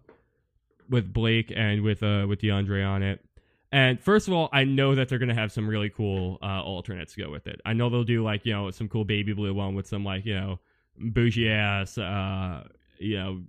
[0.90, 3.24] with Blake and with uh with DeAndre on it.
[3.72, 7.16] And first of all, I know that they're gonna have some really cool uh, alternates
[7.16, 7.60] to go with it.
[7.66, 10.26] I know they'll do like you know some cool baby blue one with some like
[10.26, 10.60] you know
[11.00, 12.64] bougie ass uh
[12.98, 13.42] you know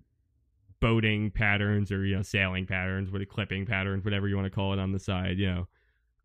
[0.80, 4.54] boating patterns or you know sailing patterns, what a clipping patterns, whatever you want to
[4.54, 5.38] call it on the side.
[5.38, 5.66] You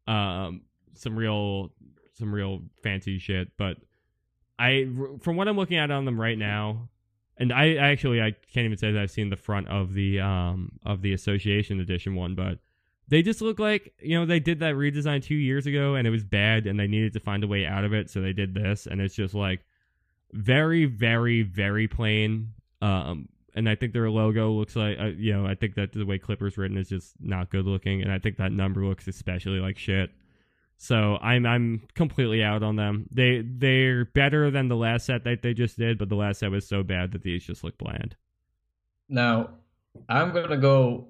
[0.07, 0.61] know, um,
[0.93, 1.71] some real
[2.13, 3.49] some real fancy shit.
[3.57, 3.77] But
[4.59, 4.87] I,
[5.21, 6.89] from what I'm looking at on them right now,
[7.37, 10.73] and I actually I can't even say that I've seen the front of the um
[10.85, 12.59] of the Association Edition one, but
[13.07, 16.11] they just look like you know they did that redesign two years ago and it
[16.11, 18.53] was bad and they needed to find a way out of it, so they did
[18.53, 19.61] this and it's just like
[20.31, 22.53] very very very plain.
[22.81, 26.05] Um, and I think their logo looks like uh, you know I think that the
[26.05, 29.59] way Clippers written is just not good looking, and I think that number looks especially
[29.59, 30.11] like shit.
[30.77, 33.07] So I'm I'm completely out on them.
[33.11, 36.51] They they're better than the last set that they just did, but the last set
[36.51, 38.15] was so bad that these just look bland.
[39.07, 39.51] Now,
[40.09, 41.07] I'm gonna go.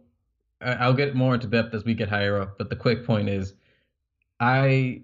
[0.62, 3.54] I'll get more into depth as we get higher up, but the quick point is,
[4.40, 5.02] I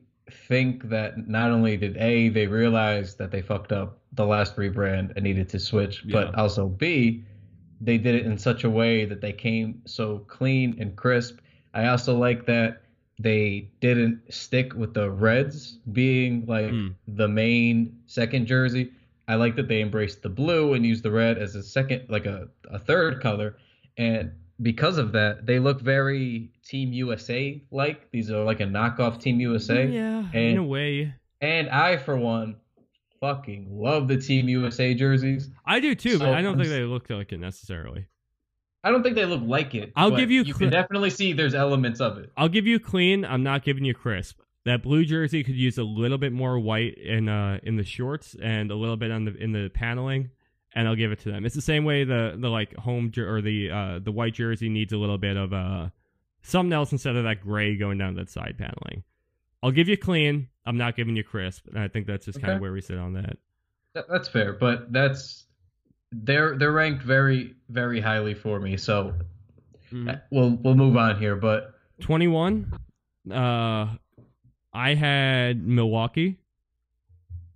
[0.48, 5.14] think that not only did A they realize that they fucked up the last rebrand
[5.16, 7.26] and needed to switch, but also B
[7.82, 11.40] they did it in such a way that they came so clean and crisp.
[11.74, 12.84] I also like that
[13.22, 16.96] they didn't stick with the reds being like Mm.
[17.08, 18.92] the main second jersey.
[19.28, 22.26] I like that they embraced the blue and used the red as a second, like
[22.26, 23.58] a, a third color.
[23.98, 28.10] And because of that, they look very Team USA like.
[28.12, 29.86] These are like a knockoff Team USA.
[29.88, 31.14] Yeah, in And- a way.
[31.42, 32.56] And I, for one,
[33.22, 35.50] fucking love the Team USA jerseys.
[35.66, 38.08] I do too, but I don't I'm think they look like it necessarily.
[38.84, 39.92] I don't think they look like it.
[39.96, 42.32] I'll give you You cl- can definitely see there's elements of it.
[42.38, 43.26] I'll give you clean.
[43.26, 44.40] I'm not giving you crisp.
[44.66, 48.36] That blue jersey could use a little bit more white in uh in the shorts
[48.42, 50.30] and a little bit on the in the paneling,
[50.74, 51.46] and I'll give it to them.
[51.46, 54.70] It's the same way the the like home jer- or the uh the white jersey
[54.70, 55.90] needs a little bit of uh
[56.42, 59.04] something else instead of that gray going down that side paneling.
[59.64, 60.48] I'll give you clean.
[60.66, 62.98] I'm not giving you crisp, and I think that's just kind of where we sit
[62.98, 63.14] on.
[63.14, 63.38] That,
[64.08, 65.46] that's fair, but that's
[66.12, 68.78] they're they're ranked very very highly for me.
[68.78, 69.14] So
[69.92, 70.10] Mm-hmm.
[70.30, 71.36] we'll we'll move on here.
[71.36, 72.72] But 21.
[73.32, 73.88] Uh,
[74.72, 76.38] I had Milwaukee.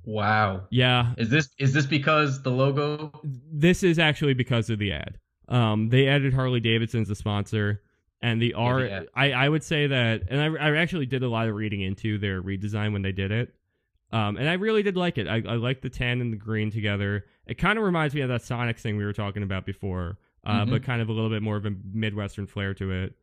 [0.04, 3.12] wow, Yeah, is this is this because the logo?
[3.24, 5.20] this is actually because of the ad.
[5.47, 7.82] Um, they added Harley Davidson as a sponsor,
[8.22, 8.89] and the art.
[8.89, 9.08] the ad.
[9.16, 12.18] I I would say that, and I I actually did a lot of reading into
[12.18, 13.54] their redesign when they did it.
[14.12, 15.28] Um, and I really did like it.
[15.28, 17.26] I, I like the tan and the green together.
[17.48, 20.66] It kind of reminds me of that Sonics thing we were talking about before, uh,
[20.66, 20.70] Mhm.
[20.72, 23.16] but kind of a little bit more of a Midwestern flair to it,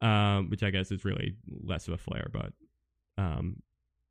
[0.00, 2.52] um, which I guess is really less of a flair, but
[3.18, 3.62] um,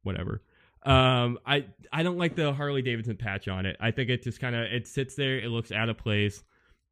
[0.04, 0.42] whatever.
[0.84, 3.78] Um, I I don't like the Harley Davidson patch on it.
[3.80, 5.38] I think it just kind of it sits there.
[5.40, 6.44] It looks out of place.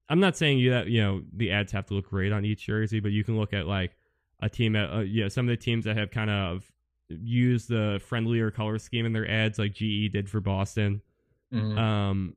[0.10, 2.66] I'm not saying you that you know the ads have to look great on each
[2.66, 3.96] jersey, but you can look at like
[4.42, 6.72] a team that uh, yeah some of the teams that have kind of
[7.10, 11.02] used the friendlier color scheme in their ads, like GE did for Boston.
[11.54, 11.78] Mhm.
[11.78, 12.36] Um,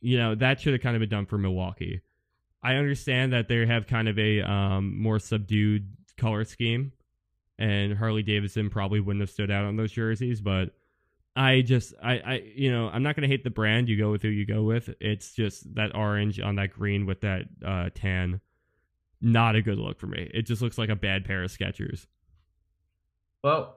[0.00, 2.00] you know that should have kind of been done for Milwaukee.
[2.62, 6.92] I understand that they have kind of a um, more subdued color scheme,
[7.58, 10.40] and Harley Davidson probably wouldn't have stood out on those jerseys.
[10.40, 10.70] But
[11.36, 13.88] I just, I, I, you know, I'm not gonna hate the brand.
[13.88, 14.90] You go with who you go with.
[15.00, 18.40] It's just that orange on that green with that uh, tan.
[19.20, 20.30] Not a good look for me.
[20.32, 22.06] It just looks like a bad pair of Skechers.
[23.42, 23.76] Well,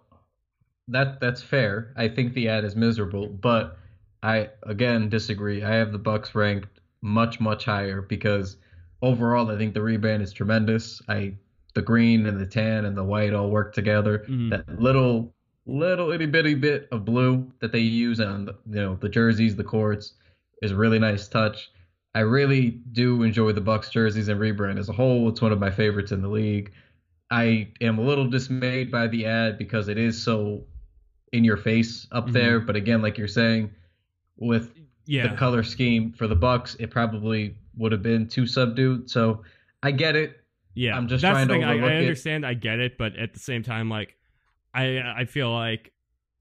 [0.88, 1.94] that that's fair.
[1.96, 3.78] I think the ad is miserable, but
[4.24, 5.64] I again disagree.
[5.64, 8.58] I have the Bucks ranked much much higher because
[9.02, 11.02] overall I think the rebrand is tremendous.
[11.10, 11.34] I
[11.74, 14.26] the green and the tan and the white all work together.
[14.28, 14.50] Mhm.
[14.52, 15.34] That little
[15.66, 19.56] little itty bitty bit of blue that they use on the, you know the jerseys,
[19.56, 20.14] the courts
[20.62, 21.72] is a really nice touch.
[22.14, 25.30] I really do enjoy the Bucks jerseys and rebrand as a whole.
[25.30, 26.72] It's one of my favorites in the league.
[27.32, 30.66] I am a little dismayed by the ad because it is so
[31.32, 32.34] in your face up Mhm.
[32.34, 32.60] there.
[32.60, 33.70] But again, like you're saying,
[34.42, 34.74] with
[35.06, 39.10] Yeah, the color scheme for the Bucks, it probably would have been too subdued.
[39.10, 39.44] So
[39.84, 40.38] I get it.
[40.74, 41.64] Yeah, I'm just that's trying to thing.
[41.64, 42.00] I, overlook I it.
[42.00, 42.46] understand.
[42.46, 44.18] I get it, but at the same time, like,
[44.74, 45.92] I I feel like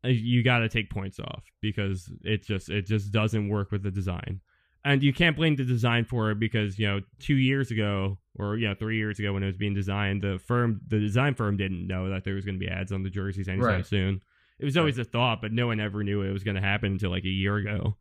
[0.04, 3.82] uh, you got to take points off because it just it just doesn't work with
[3.82, 4.40] the design,
[4.84, 8.56] and you can't blame the design for it because you know two years ago or
[8.56, 11.56] you know three years ago when it was being designed, the firm the design firm
[11.56, 13.86] didn't know that there was going to be ads on the jerseys anytime Right.
[13.86, 14.22] soon.
[14.60, 16.92] It was always a thought, but no one ever knew it was going to happen
[16.92, 17.96] until like a year ago.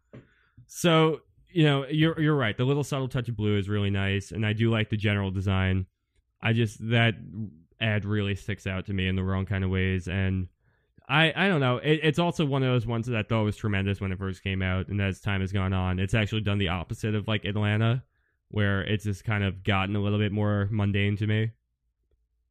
[0.67, 2.55] So you know, you're you're right.
[2.55, 5.31] The little subtle touch of blue is really nice, and I do like the general
[5.31, 5.87] design.
[6.41, 7.15] I just that
[7.81, 10.47] ad really sticks out to me in the wrong kind of ways, and
[11.07, 11.77] I I don't know.
[11.77, 14.43] It, it's also one of those ones that I thought was tremendous when it first
[14.43, 17.45] came out, and as time has gone on, it's actually done the opposite of like
[17.45, 18.03] Atlanta,
[18.49, 21.51] where it's just kind of gotten a little bit more mundane to me.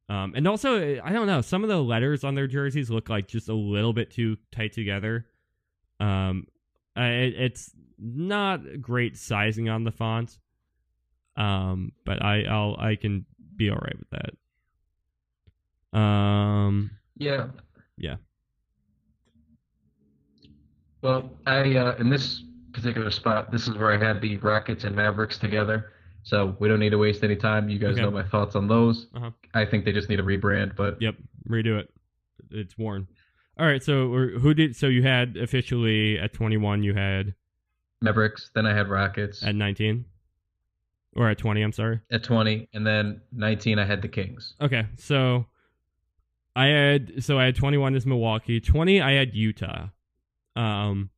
[0.08, 1.42] Um, and also, I don't know.
[1.42, 4.72] Some of the letters on their jerseys look like just a little bit too tight
[4.72, 5.26] together.
[6.00, 6.46] Um,
[6.96, 10.38] it, it's not great sizing on the font.
[11.36, 14.10] Um, but I I'll I can be all right with
[15.92, 15.98] that.
[15.98, 17.48] Um, Yeah.
[17.96, 18.16] Yeah.
[21.02, 22.42] Well, I uh, in this
[22.72, 25.92] particular spot, this is where I had the Rockets and Mavericks together.
[26.28, 27.70] So we don't need to waste any time.
[27.70, 28.02] You guys Okay.
[28.02, 29.06] know my thoughts on those.
[29.14, 29.30] Uh-huh.
[29.54, 31.14] I think they just need a rebrand, but yep,
[31.48, 31.88] redo it.
[32.50, 33.08] It's worn.
[33.58, 34.76] All right, so who did?
[34.76, 36.82] So you had officially at twenty one.
[36.82, 37.34] You had
[38.02, 38.50] Mavericks.
[38.54, 40.04] Then I had Rockets at nineteen,
[41.16, 41.62] or at twenty.
[41.62, 42.00] I'm sorry.
[42.10, 44.52] at 20, and then 19 I had the Kings.
[44.60, 45.46] Okay, so
[46.54, 49.86] I had so I had 21 as Milwaukee, 20 I had Utah.
[50.56, 51.08] Um,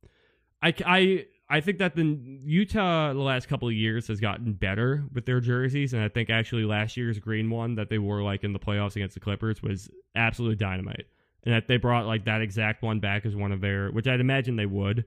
[0.63, 5.03] I I I think that the Utah the last couple of years has gotten better
[5.13, 8.45] with their jerseys, and I think actually last year's green one that they wore like
[8.45, 11.07] in the playoffs against the Clippers was absolutely dynamite,
[11.43, 14.21] and that they brought like that exact one back as one of their, which I'd
[14.21, 15.03] imagine they would.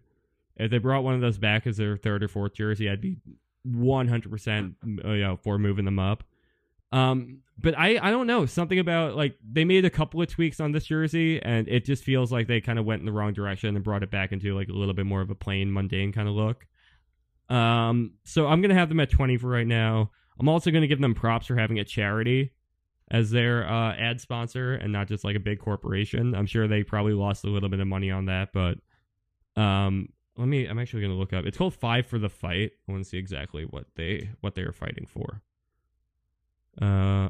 [0.56, 3.16] If they brought one of those back as their third or fourth jersey, I'd be
[3.66, 6.24] 100% you know for moving them up.
[6.92, 10.60] Um, but I I don't know something about like they made a couple of tweaks
[10.60, 13.32] on this jersey, and it just feels like they kind of went in the wrong
[13.32, 16.12] direction and brought it back into like a little bit more of a plain mundane
[16.12, 16.66] kind of look.
[17.48, 20.10] Um, so I'm gonna have them at 20 for right now.
[20.38, 22.52] I'm also gonna give them props for having a charity
[23.10, 26.34] as their uh, ad sponsor and not just like a big corporation.
[26.34, 28.78] I'm sure they probably lost a little bit of money on that, but
[29.60, 30.66] um, let me.
[30.66, 31.44] I'm actually gonna look up.
[31.44, 32.72] It's called Five for the Fight.
[32.88, 35.42] I want to see exactly what they what they are fighting for.
[36.80, 37.28] Uh.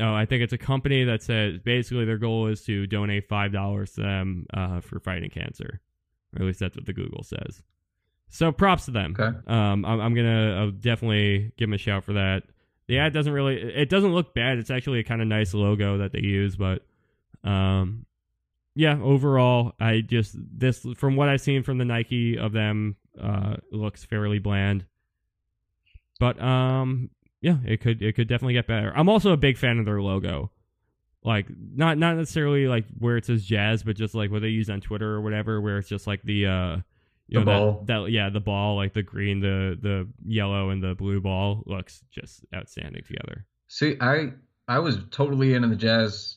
[0.00, 3.52] Oh, I think it's a company that says basically their goal is to donate five
[3.52, 5.80] dollars to them uh, for fighting cancer,
[6.34, 7.62] or at least that's what the Google says.
[8.28, 9.14] So props to them.
[9.18, 9.38] Okay.
[9.46, 12.42] Um, I'm, I'm gonna I'll definitely give them a shout for that.
[12.86, 14.58] The ad doesn't really, it doesn't look bad.
[14.58, 16.84] It's actually a kind of nice logo that they use, but,
[17.42, 18.04] um,
[18.74, 23.54] yeah, overall, I just this from what I've seen from the Nike of them, uh,
[23.70, 24.84] looks fairly bland.
[26.18, 27.10] But um,
[27.44, 28.90] yeah, it could it could definitely get better.
[28.96, 30.50] I'm also a big fan of their logo,
[31.22, 34.70] like not not necessarily like where it says Jazz, but just like what they use
[34.70, 36.76] on Twitter or whatever, where it's just like the uh
[37.28, 37.84] you The know ball.
[37.86, 41.62] That, that yeah the ball like the green the the yellow and the blue ball
[41.66, 44.32] looks just outstanding together See, I
[44.68, 46.36] I was totally into the Jazz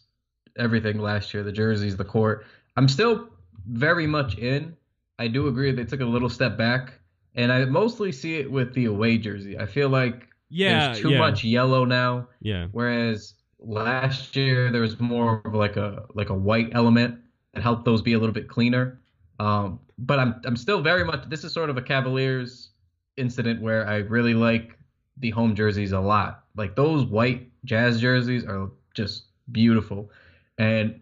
[0.57, 2.45] everything last year, the jerseys, the court.
[2.75, 3.29] I'm still
[3.67, 4.75] very much in.
[5.19, 6.93] I do agree they took a little step back,
[7.35, 9.57] and I mostly see it with the away jersey.
[9.57, 14.81] I feel like yeah there's too yeah, much yellow now, yeah whereas last year there
[14.81, 17.19] was more of like a like a white element
[17.53, 18.99] that helped those be a little bit cleaner.
[19.39, 22.69] Um, but I'm I'm still very much this is sort of a Cavaliers
[23.17, 24.77] incident where I really like
[25.17, 26.43] the home jerseys a lot.
[26.55, 30.11] Like those white Jazz jerseys are just beautiful,
[30.57, 31.01] and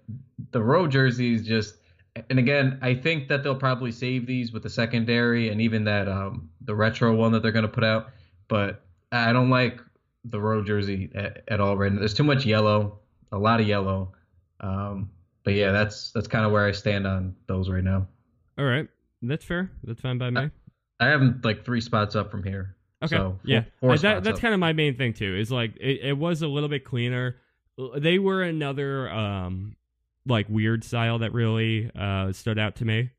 [0.51, 1.75] the road jerseys just.
[2.29, 6.07] And again, I think that they'll probably save these with the secondary and even that
[6.07, 8.07] um the retro one that they're gonna put out.
[8.47, 8.84] But
[9.15, 9.79] I don't like
[10.23, 11.99] the road jersey at, at all right now.
[11.99, 12.99] There's too much yellow,
[13.31, 14.13] a lot of yellow.
[14.59, 15.09] Um,
[15.43, 18.07] but yeah, that's that's kind of where I stand on those right now.
[18.57, 18.87] all right
[19.21, 20.51] that's fair that's fine by me
[20.99, 22.75] I have like three spots up from here.
[23.03, 23.15] Okay.
[23.15, 23.63] So, four- yeah.
[23.79, 24.41] four that, that's up.
[24.41, 25.35] kind of my main thing too.
[25.35, 27.37] Is like it, it was a little bit cleaner.
[27.97, 29.75] They were another um
[30.25, 33.11] like weird style that really uh stood out to me.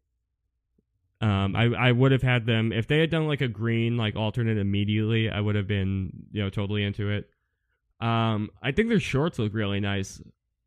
[1.20, 4.16] Um, I I would have had them if they had done like a green like
[4.16, 5.30] alternate immediately.
[5.30, 7.30] I would have been you know totally into it.
[8.00, 10.20] Um, I think their shorts look really nice.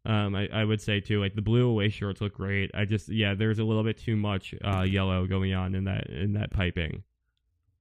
[0.05, 2.71] Um, I, I would say too, like the blue away shorts look great.
[2.73, 6.07] I just yeah, there's a little bit too much uh yellow going on in that
[6.07, 7.03] in that piping.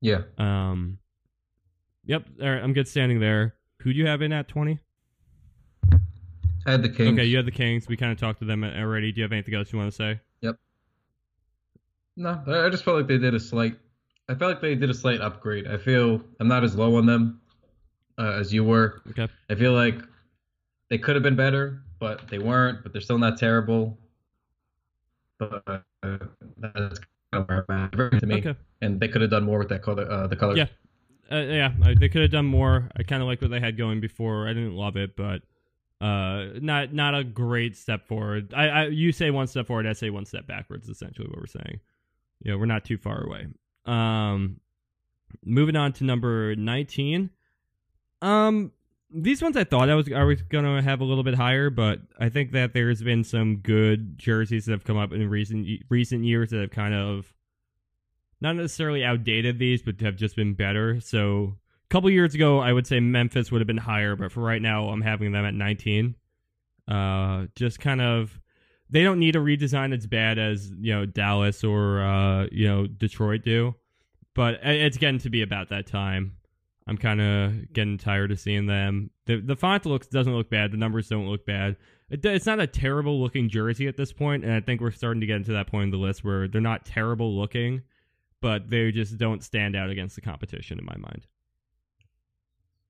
[0.00, 0.98] Yeah, Um.
[2.04, 2.24] Yep.
[2.42, 2.62] All right.
[2.62, 3.54] I'm good standing there.
[3.82, 4.78] Who do you have in at 20?
[6.66, 7.12] I had the Kings.
[7.18, 7.86] Okay, you had the Kings.
[7.86, 9.12] We kind of talked to them already.
[9.12, 10.20] Do you have anything else you want to say?
[12.18, 13.78] No, I I just felt like they did a slight.
[14.28, 15.68] I felt like they did a slight upgrade.
[15.68, 17.40] I feel I'm not as low on them
[18.18, 19.00] uh, as you were.
[19.10, 19.28] Okay.
[19.48, 20.02] I feel like
[20.90, 22.82] they could have been better, but they weren't.
[22.82, 23.96] But they're still not terrible.
[25.38, 25.80] But uh,
[26.58, 26.98] that's
[27.32, 28.38] kind of where I'm at to me.
[28.38, 28.56] Okay.
[28.82, 30.10] And they could have done more with that color.
[30.10, 30.58] Uh, the colors.
[30.58, 30.66] Yeah.
[31.30, 31.72] Uh, yeah.
[32.00, 32.90] They could have done more.
[32.96, 34.48] I kind of like what they had going before.
[34.48, 35.42] I didn't love it, but
[36.00, 38.52] uh, not not a great step forward.
[38.54, 39.86] I, I you say one step forward.
[39.86, 40.88] I say one step backwards.
[40.88, 41.78] Essentially, what we're saying.
[42.40, 43.46] Yeah, we're not too far away.
[43.84, 44.60] Um,
[45.44, 47.30] moving on to number 19.
[48.22, 48.72] Um,
[49.10, 52.00] these ones I thought I was I was gonna have a little bit higher, but
[52.20, 56.24] I think that there's been some good jerseys that have come up in recent recent
[56.24, 57.32] years that have kind of
[58.40, 61.00] not necessarily outdated these, but have just been better.
[61.00, 64.40] So a couple years ago, I would say Memphis would have been higher, but for
[64.40, 66.14] right now, I'm having them at 19.
[66.86, 68.38] Uh, just kind of
[68.90, 72.86] they don't need a redesign as bad as you know Dallas or uh, you know
[72.86, 73.74] Detroit do,
[74.34, 76.34] but it's getting to be about that time.
[76.86, 79.10] I'm kind of getting tired of seeing them.
[79.26, 80.72] the The font looks doesn't look bad.
[80.72, 81.76] The numbers don't look bad.
[82.08, 85.20] It, it's not a terrible looking jersey at this point, and I think we're starting
[85.20, 87.82] to get into that point in the list where they're not terrible looking,
[88.40, 91.26] but they just don't stand out against the competition in my mind.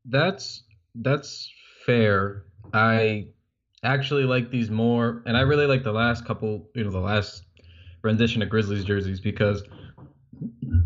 [0.04, 0.62] That's
[0.94, 1.52] that's
[1.84, 2.44] fair.
[2.72, 3.26] I
[3.82, 7.44] actually like these more, and I really like the last couple, you know, the last
[8.02, 9.62] rendition of Grizzlies jerseys because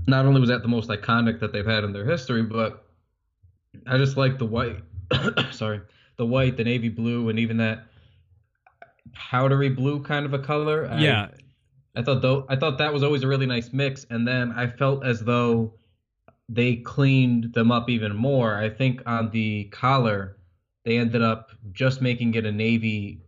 [0.06, 2.84] not only was that the most iconic that they've had in their history, but
[3.86, 4.82] I just like the white.
[5.52, 5.80] sorry,
[6.16, 7.86] the white, the navy blue, and even that
[9.12, 10.86] powdery blue kind of a color.
[10.90, 11.28] I- yeah,
[11.96, 14.66] I thought though I thought that was always a really nice mix, and then I
[14.66, 15.74] felt as though
[16.48, 18.56] they cleaned them up even more.
[18.56, 20.36] I think on the collar,
[20.84, 23.20] they ended up just making it a navy,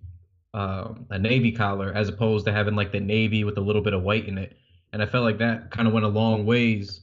[0.52, 3.92] um, a navy collar as opposed to having like the navy with a little bit
[3.92, 4.56] of white in it,
[4.92, 7.00] and I felt like that kind of went a long ways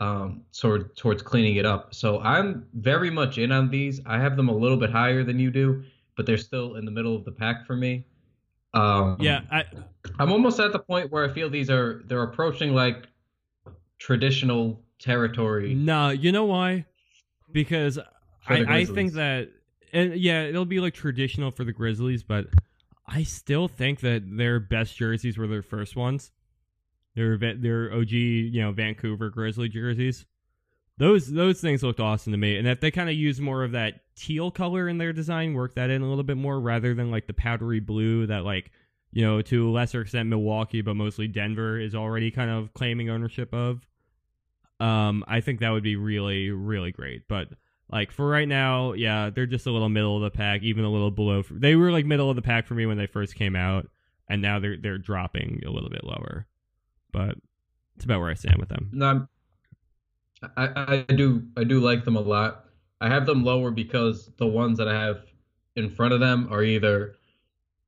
[0.00, 1.94] um, toward towards cleaning it up.
[1.94, 4.00] So I'm very much in on these.
[4.06, 5.84] I have them a little bit higher than you do,
[6.16, 8.04] but they're still in the middle of the pack for me.
[8.74, 9.42] Um, yeah.
[9.50, 9.64] I
[10.18, 13.06] I'm almost at the point where I feel these are they're approaching like
[13.98, 15.74] traditional territory.
[15.74, 16.86] No, you know why?
[17.52, 17.98] Because
[18.48, 19.48] I, I think that,
[19.94, 22.48] and yeah, it'll be like traditional for the Grizzlies, but
[23.06, 26.32] I still think that their best jerseys were their first ones.
[27.14, 30.26] Their their OG, you know, Vancouver Grizzly jerseys.
[30.98, 33.72] Those those things looked awesome to me, and if they kind of use more of
[33.72, 37.12] that teal color in their design, work that in a little bit more rather than
[37.12, 38.72] like the powdery blue that like
[39.12, 43.10] you know to a lesser extent Milwaukee, but mostly Denver is already kind of claiming
[43.10, 43.86] ownership of.
[44.80, 47.48] Um, I think that would be really really great, but
[47.94, 50.90] like for right now, yeah, they're just a little middle of the pack, even a
[50.90, 51.44] little below.
[51.48, 53.88] They were like middle of the pack for me when they first came out,
[54.28, 56.46] and now they're they're dropping a little bit lower.
[57.12, 57.36] But
[57.94, 58.90] it's about where I stand with them.
[58.92, 59.28] No,
[60.56, 62.64] I I do I do like them a lot.
[63.00, 65.18] I have them lower because the ones that I have
[65.76, 67.14] in front of them are either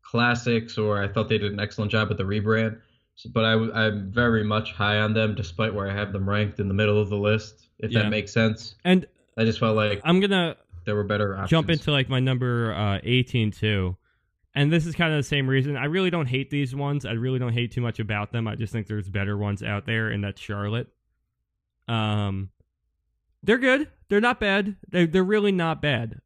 [0.03, 2.81] classics or I thought they did an excellent job with the rebrand.
[3.17, 3.55] So, but I,
[3.87, 7.01] I'm very much high on them, despite where I have them ranked in the middle
[7.01, 7.67] of the list.
[7.79, 8.03] If Yeah.
[8.03, 8.77] that makes sense.
[8.85, 9.07] And
[9.37, 11.51] I just felt like I'm gonna there were better options.
[11.51, 13.97] jump into like my number uh, 18 too.
[14.55, 15.77] And this is kind of the same reason.
[15.77, 17.05] I really don't hate these ones.
[17.05, 18.49] I really don't hate too much about them.
[18.49, 20.89] I just think there's better ones out there, and that's Charlotte.
[21.89, 22.49] Um,
[23.43, 23.89] they're good.
[24.09, 24.77] They're not bad.
[24.89, 26.21] They're they're really not bad.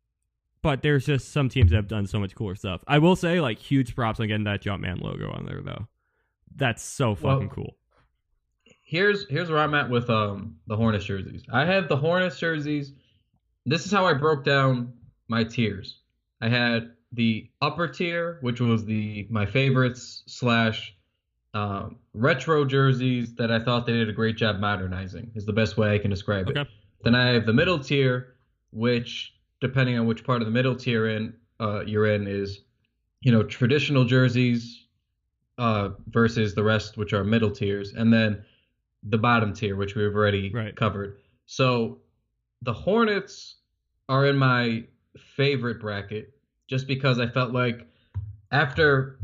[0.63, 2.85] But there's just some teams that have done so much cooler stuff.
[2.87, 5.89] I will say, like, huge props on getting that Jumpman logo on there, though.
[6.55, 7.77] That's so fucking Well, cool.
[8.85, 11.43] here's here's where I'm at with um the Hornets jerseys.
[11.53, 12.93] I have the Hornets jerseys.
[13.71, 14.93] This is how I broke down
[15.29, 16.01] my tiers.
[16.41, 20.93] I had the upper tier, which was the my favorites slash
[21.55, 25.31] um, retro jerseys that I thought they did a great job modernizing.
[25.37, 26.59] Is the best way I can describe it.
[26.59, 26.69] Okay.
[27.05, 28.35] Then I have the middle tier,
[28.73, 32.63] which depending on which part of the middle tier in uh, you're in is,
[33.21, 34.85] you know, traditional jerseys
[35.59, 38.43] uh, versus the rest, which are middle tiers, and then
[39.05, 40.75] the bottom tier, which we've already Right.
[40.75, 41.19] covered.
[41.47, 42.01] So
[42.63, 43.59] the Hornets
[44.11, 44.83] are in my
[45.37, 46.35] favorite bracket
[46.69, 47.87] just because I felt like
[48.51, 49.19] after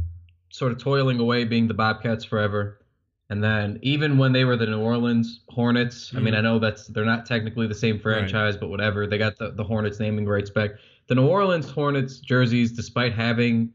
[0.51, 2.81] sort of toiling away being the Bobcats forever,
[3.29, 6.35] and then even when they were the New Orleans Hornets, I mean.
[6.35, 6.45] I mm-hmm.
[6.45, 9.09] know that's they're not technically the same franchise, but whatever.
[9.09, 10.71] They got the, the Hornets naming rights back.
[11.09, 13.73] The New Orleans Hornets jerseys, despite having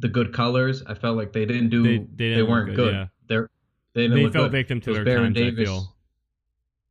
[0.00, 2.66] the good colors, I felt like they didn't do They- they, they didn't look weren't
[2.66, 2.94] good, good.
[2.94, 3.06] yeah.
[3.28, 3.50] They're
[3.94, 4.52] they didn't They fell good.
[4.52, 5.68] victim to their Baron times, Davis.
[5.68, 5.96] feel.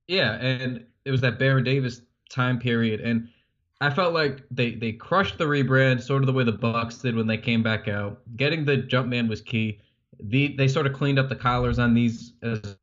[0.07, 3.27] Yeah, and it was that Baron Davis time period, and
[3.81, 7.15] I felt like they they crushed the rebrand, sort of the way the Bucks did
[7.15, 8.21] when they came back out.
[8.37, 9.79] Getting the Jumpman was key.
[10.25, 12.77] The they sort of cleaned up the collars on these as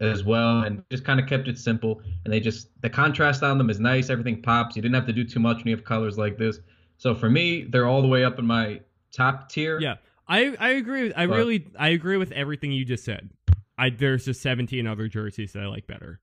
[0.00, 2.02] as well, and just kind of kept it simple.
[2.24, 4.10] And they just the contrast on them is nice.
[4.10, 4.74] Everything pops.
[4.74, 6.58] You didn't have to do too much when you have colors like this.
[6.98, 8.80] So for me, they're all the way up in my
[9.12, 9.78] top tier.
[9.80, 9.96] Yeah,
[10.26, 11.04] I I agree.
[11.04, 13.30] With, I But- really I agree with everything you just said.
[13.78, 16.20] I there's just 17 other jerseys that I like better.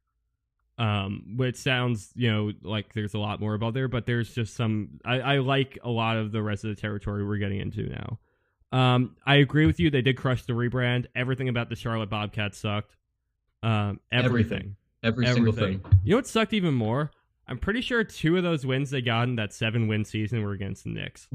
[0.80, 4.56] Um, which sounds you know like there's a lot more about there, but there's just
[4.56, 7.90] some I, I like a lot of the rest of the territory we're getting into
[7.90, 8.20] now.
[8.72, 9.90] Um, I agree with you.
[9.90, 11.06] They did crush the rebrand.
[11.16, 12.96] Everything about the Charlotte Bobcats sucked.
[13.64, 14.76] Um, everything.
[15.04, 15.30] Everything.
[15.30, 15.82] Every single thing.
[16.04, 17.12] You know what sucked even more?
[17.48, 20.52] I'm pretty sure two of those wins they got in that seven win season were
[20.52, 21.30] against the Knicks.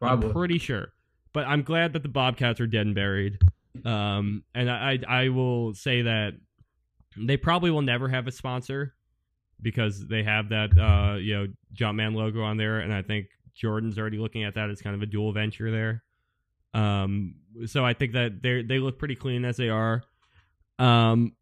[0.00, 0.28] Probably.
[0.28, 0.92] I'm pretty sure.
[1.32, 3.38] But I'm glad that the Bobcats are dead and buried.
[3.84, 6.34] Um, and I, I I will say that
[7.16, 8.94] they probably will never have a sponsor
[9.60, 13.98] because they have that uh you know Jumpman logo on there, and I think Jordan's
[13.98, 16.02] already looking at that as kind of a dual venture there.
[16.74, 17.34] Um,
[17.66, 20.02] so I think that they they look pretty clean as they are.
[20.78, 21.32] Um,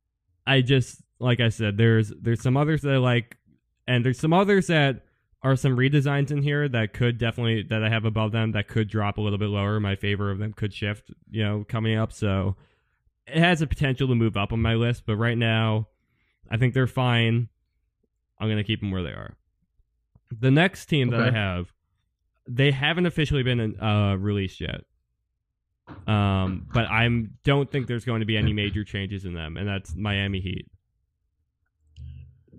[0.47, 3.37] I just like I said, there's there's some others that I like,
[3.87, 5.05] and there's some others that
[5.43, 8.89] are some redesigns in here that could definitely that I have above them that could
[8.89, 9.79] drop a little bit lower.
[9.81, 12.13] My favor of them could shift, you know, coming up.
[12.13, 12.57] So
[13.33, 15.89] it has a potential to move up on my list, but right now,
[16.51, 17.49] I think they're fine.
[18.39, 19.37] I'm gonna keep them where they are.
[20.39, 21.73] The next team that I have,
[22.49, 24.83] they haven't officially been uh, released yet.
[26.07, 29.67] Um, but I'm don't think there's going to be any major changes in them, and
[29.67, 30.67] that's Miami Heat.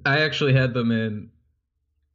[0.06, 1.30] I actually had them in.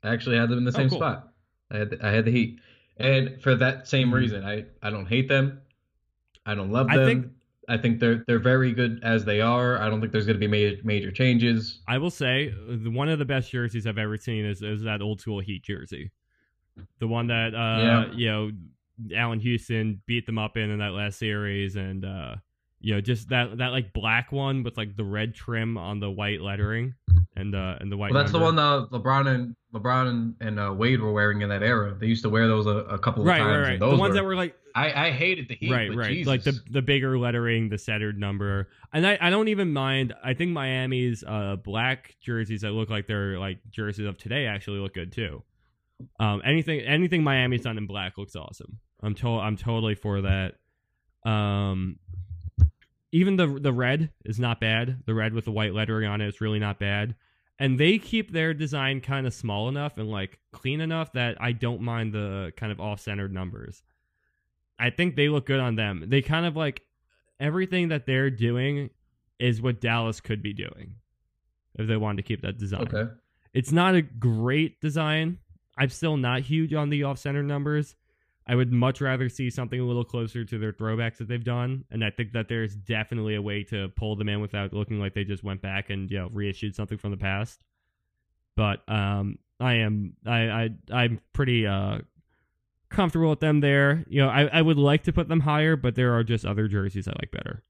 [0.02, 0.98] I actually had them in the Oh, same cool.
[0.98, 1.32] spot.
[1.70, 2.60] I had I had the Heat,
[2.98, 5.60] and for that same reason, I I don't hate them.
[6.44, 7.06] I don't love I them.
[7.08, 7.32] think-
[7.68, 9.78] I think they're they're very good as they are.
[9.80, 11.80] I don't think there's going to be major major changes.
[11.88, 15.02] I will say the- one of the best jerseys I've ever seen is, is that
[15.02, 16.10] old school Heat jersey,
[17.00, 18.12] the one that uh Yeah.
[18.12, 18.50] you know
[19.16, 22.36] Allan Houston beat them up in in that last series, and uh
[22.86, 26.08] you know just that that like black one with like the red trim on the
[26.08, 26.94] white lettering
[27.34, 28.12] and uh and the white.
[28.12, 31.48] Well, that's the one that LeBron and LeBron and, and uh, Wade were wearing in
[31.48, 31.96] that era.
[31.98, 33.50] They used to wear those a, a couple of Right, times.
[33.56, 33.80] right, right.
[33.80, 35.72] Those The ones were, that were like I I hated the Heat.
[35.72, 36.28] right, but right, Jesus.
[36.28, 40.14] like the the bigger lettering, the centered number, and I, I don't even mind.
[40.22, 44.78] I think Miami's uh black jerseys that look like they're like jerseys of today actually
[44.78, 45.42] look good too.
[46.20, 48.78] Um, anything anything Miami's done in black looks awesome.
[49.02, 50.54] I'm to- I'm totally for that.
[51.28, 51.96] Um,
[53.16, 55.02] even the the red is not bad.
[55.06, 57.14] The red with the white lettering on it is really not bad.
[57.58, 61.52] And they keep their design kind of small enough and like clean enough that I
[61.52, 63.82] don't mind the kind of off-centered numbers.
[64.78, 66.04] I think they look good on them.
[66.08, 66.82] They kind of like
[67.40, 68.90] everything that they're doing
[69.38, 70.96] is what Dallas could be doing
[71.78, 72.82] if they wanted to keep that design.
[72.82, 73.10] Okay.
[73.54, 75.38] It's not a great design.
[75.78, 77.94] I'm still not huge on the off-center numbers.
[78.46, 81.84] I would much rather see something a little closer to their throwbacks that they've done,
[81.90, 85.14] and I think that there's definitely a way to pull them in without looking like
[85.14, 87.64] they just went back and you know reissued something from the past.
[88.54, 91.98] But um, I am I I I'm pretty uh
[92.88, 94.04] comfortable with them there.
[94.08, 96.68] You know, I I would like to put them higher, but there are just other
[96.68, 97.62] jerseys I like better.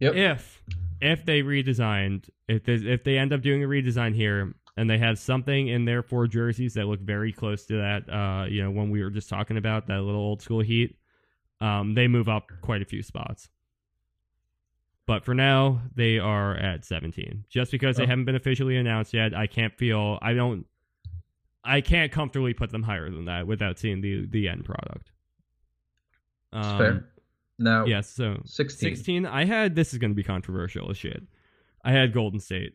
[0.00, 0.14] Yep.
[0.14, 0.62] If
[1.00, 4.98] if they redesigned, if they, if they end up doing a redesign here, and they
[4.98, 8.70] have something in their four jerseys that look very close to that, uh, you know,
[8.70, 10.96] when we were just talking about that little old school heat,
[11.60, 13.48] um, they move up quite a few spots.
[15.06, 17.44] But for now, they are at 17.
[17.50, 18.06] Just because they Oh.
[18.06, 20.66] haven't been officially announced yet, I can't feel I don't
[21.66, 25.12] I can't comfortably put them higher than that without seeing the the end product.
[26.52, 27.08] Um, fair.
[27.58, 28.96] Now, Yes, so 16.
[28.96, 29.26] 16.
[29.26, 31.22] I had this is going to be controversial as shit.
[31.84, 32.74] I had Golden State.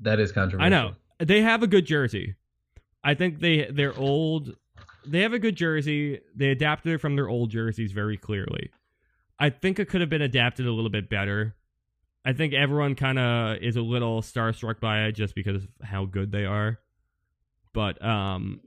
[0.00, 0.66] That is controversial.
[0.66, 2.34] I know they have a good jersey.
[3.02, 4.54] I think they they're old.
[5.06, 6.20] They have a good jersey.
[6.34, 8.70] They adapted it from their old jerseys very clearly.
[9.38, 11.54] I think it could have been adapted a little bit better.
[12.24, 16.06] I think everyone kind of is a little starstruck by it just because of how
[16.06, 16.80] good they are.
[17.72, 18.60] But um,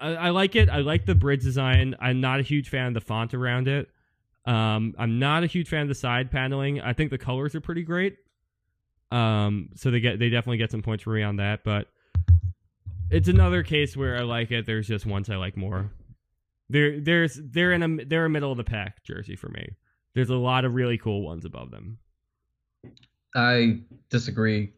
[0.00, 0.70] I, I like it.
[0.70, 1.96] I like the bridge design.
[2.00, 3.90] I'm not a huge fan of the font around it.
[4.46, 6.80] Um, I'm not a huge fan of the side paneling.
[6.80, 8.16] I think the colors are pretty great.
[9.10, 11.88] Um, so they get they definitely get some points for me on that, but
[13.10, 14.66] it's another case where I like it.
[14.66, 15.90] There's just ones I like more.
[16.68, 19.70] There, there's they're in a they're a middle of the pack jersey for me.
[20.14, 21.98] There's a lot of really cool ones above them.
[23.34, 23.80] I
[24.10, 24.72] disagree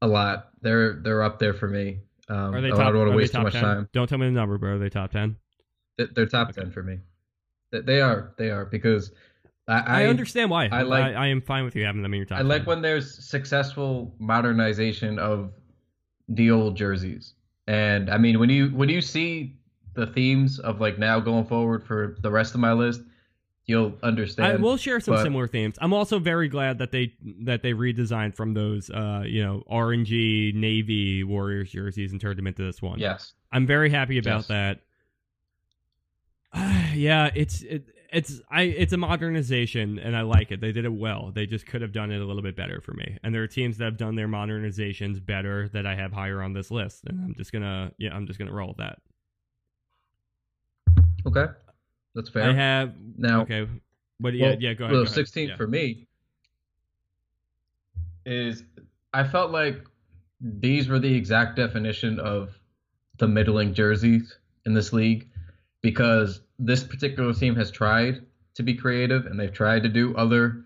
[0.00, 0.50] a lot.
[0.60, 2.00] They're they're up there for me.
[2.28, 2.92] Um, Are they I top?
[2.92, 3.62] don't want to waste too much 10?
[3.62, 3.88] time.
[3.92, 4.74] Don't tell me the number, bro.
[4.74, 5.36] Are they top ten?
[5.98, 6.62] They- They're top Okay.
[6.62, 6.98] ten for me.
[7.70, 8.34] They are.
[8.36, 9.12] They are because
[9.72, 10.68] I I, I, understand why.
[10.70, 12.38] I like- I, am fine with you having them in your top.
[12.38, 12.66] I like 10.
[12.66, 15.52] when there's successful modernization of
[16.28, 17.34] the old jerseys.
[17.66, 19.56] And I mean when you when you see
[19.94, 23.02] the themes of like now going forward for the rest of my list,
[23.66, 24.52] you'll understand.
[24.52, 25.76] I will share some but- similar themes.
[25.80, 27.14] I'm also very glad that they
[27.44, 32.46] that they redesigned from those uh you know orangey navy Warriors jerseys and turned them
[32.46, 32.98] into this one.
[32.98, 33.32] Yes.
[33.52, 34.48] I'm very happy about Yes.
[34.48, 34.80] that.
[36.94, 40.60] yeah, it's it, it's I it's a modernization and I like it.
[40.60, 41.32] They did it well.
[41.34, 43.18] They just could have done it a little bit better for me.
[43.24, 46.52] And there are teams that have done their modernizations better that I have higher on
[46.52, 47.04] this list.
[47.06, 48.98] And I'm just gonna yeah, I'm just gonna roll with that.
[51.26, 51.46] Okay.
[52.14, 52.50] That's fair.
[52.50, 53.66] I have now okay.
[54.20, 54.92] But yeah, Well, yeah, go ahead.
[54.94, 55.14] Well, go ahead.
[55.14, 55.56] 16 Yeah.
[55.56, 56.06] for me
[58.26, 58.64] is
[59.14, 59.84] I felt like
[60.40, 62.58] these were the exact definition of
[63.18, 64.36] the middling jerseys
[64.66, 65.28] in this league
[65.80, 70.64] because this particular team has tried to be creative and they've tried to do other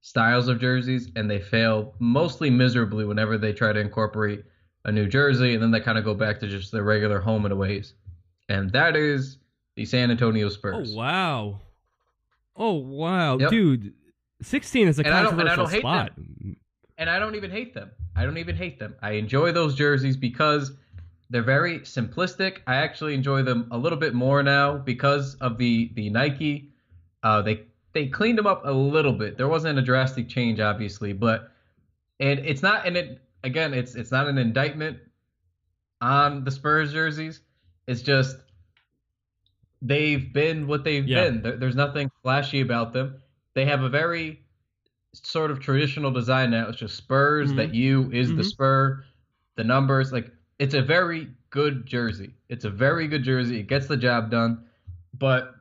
[0.00, 4.44] styles of jerseys and they fail mostly miserably whenever they try to incorporate
[4.84, 7.44] a new jersey and then they kind of go back to just their regular home
[7.44, 7.94] and aways.
[8.48, 9.38] And that is
[9.74, 10.92] the San Antonio Spurs.
[10.92, 11.60] Oh wow.
[12.56, 13.50] Oh wow, Yep.
[13.50, 13.92] dude.
[14.42, 16.12] 16 is a And I don't- and I controversial don't hate spot.
[16.98, 17.90] and I don't even hate them.
[18.14, 18.94] I don't even hate them.
[19.02, 20.72] I enjoy those jerseys because
[21.30, 22.58] they're very simplistic.
[22.66, 26.72] I actually enjoy them a little bit more now because of the the Nike.
[27.22, 27.62] Uh, they
[27.92, 29.36] they cleaned them up a little bit.
[29.36, 31.50] There wasn't a drastic change, obviously, but
[32.20, 34.98] and it's not and it again it's it's not an indictment
[36.00, 37.40] on the Spurs jerseys.
[37.86, 38.36] It's just
[39.82, 41.24] they've been what they've Yeah.
[41.24, 41.42] been.
[41.42, 43.16] There, there's nothing flashy about them.
[43.54, 44.40] They have a very
[45.14, 46.68] sort of traditional design now.
[46.68, 47.52] It's just Spurs.
[47.52, 47.56] Mhm.
[47.56, 48.44] That U is the Mhm.
[48.44, 49.04] spur.
[49.56, 52.32] The numbers, like it's a very good jersey.
[52.48, 53.60] It's a very good jersey.
[53.60, 54.64] It gets the job done,
[55.18, 55.54] but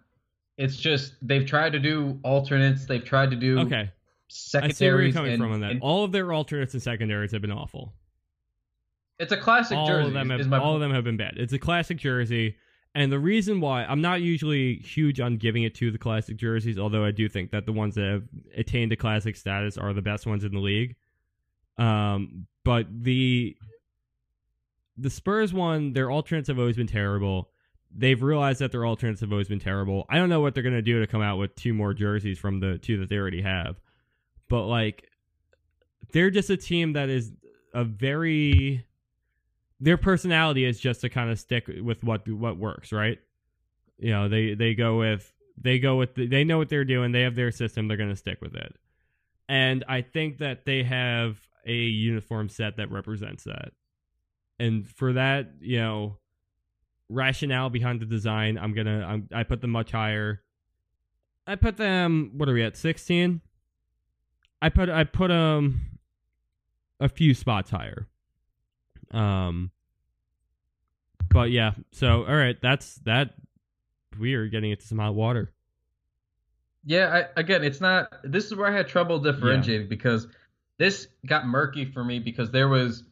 [0.57, 2.85] it's just they've tried to do alternates.
[2.85, 3.75] They've tried to do Okay.
[3.75, 3.91] I
[4.29, 4.77] secondaries.
[4.77, 5.71] see where you're coming and- from on that.
[5.71, 7.93] and All of their alternates and secondaries have been awful.
[9.19, 10.07] it's a classic all jersey.
[10.07, 11.35] of them have my all of them have been bad.
[11.37, 12.55] It's a classic jersey,
[12.93, 16.77] and the reason why I'm not usually huge on giving it to the classic jerseys,
[16.79, 18.23] although I do think that the ones that have
[18.57, 20.95] attained a classic status are the best ones in the league.
[21.77, 23.55] Um, but the
[24.97, 27.49] the Spurs one, their alternates have always been terrible.
[27.95, 30.05] They've realized that their alternates have always been terrible.
[30.09, 32.59] I don't know what they're gonna do to come out with two more jerseys from
[32.59, 33.79] the two that they already have,
[34.49, 35.09] but like
[36.11, 37.31] they're just a team that is
[37.73, 38.85] a very
[39.79, 43.19] their personality is just to kind of stick with what what works, right?
[43.97, 47.13] You know, they they go with They go with the, they know what they're doing.
[47.13, 47.87] They have their system.
[47.87, 48.75] They're going to stick with it.
[49.47, 53.71] And I think that they have a uniform set that represents that.
[54.59, 56.17] And for that, you know,
[57.09, 60.41] rationale behind the design, I'm gonna I'm, I put them much higher.
[61.47, 62.31] I put them.
[62.35, 62.77] What are we at?
[62.77, 63.41] Sixteen.
[64.61, 65.99] I put I put them
[66.99, 68.07] a few spots higher.
[69.11, 69.71] Um.
[71.29, 73.33] But yeah, so all right, that's that.
[74.17, 75.51] We are getting into some hot water.
[76.85, 78.13] Yeah, I, again, it's not.
[78.23, 80.27] This is where I had trouble differentiating because
[80.77, 83.03] this got murky for me because there was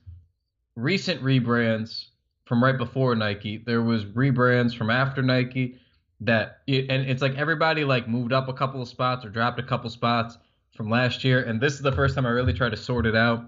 [0.76, 2.06] recent rebrands
[2.46, 3.58] from right before Nike.
[3.58, 5.78] There was rebrands from after Nike
[6.22, 9.60] that, it, and it's like everybody like moved up a couple of spots or dropped
[9.60, 10.38] a couple spots
[10.76, 13.16] from last year, and this is the first time I really tried to sort it
[13.16, 13.46] out.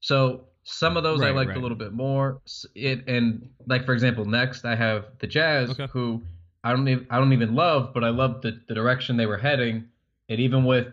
[0.00, 1.56] So some of those I liked right.
[1.56, 2.40] a little bit more.
[2.74, 5.86] It and like for example, next I have the Jazz, Okay.
[5.90, 6.22] who
[6.62, 9.38] I don't even I don't even love, but I love the, the direction they were
[9.38, 9.88] heading.
[10.28, 10.88] And even with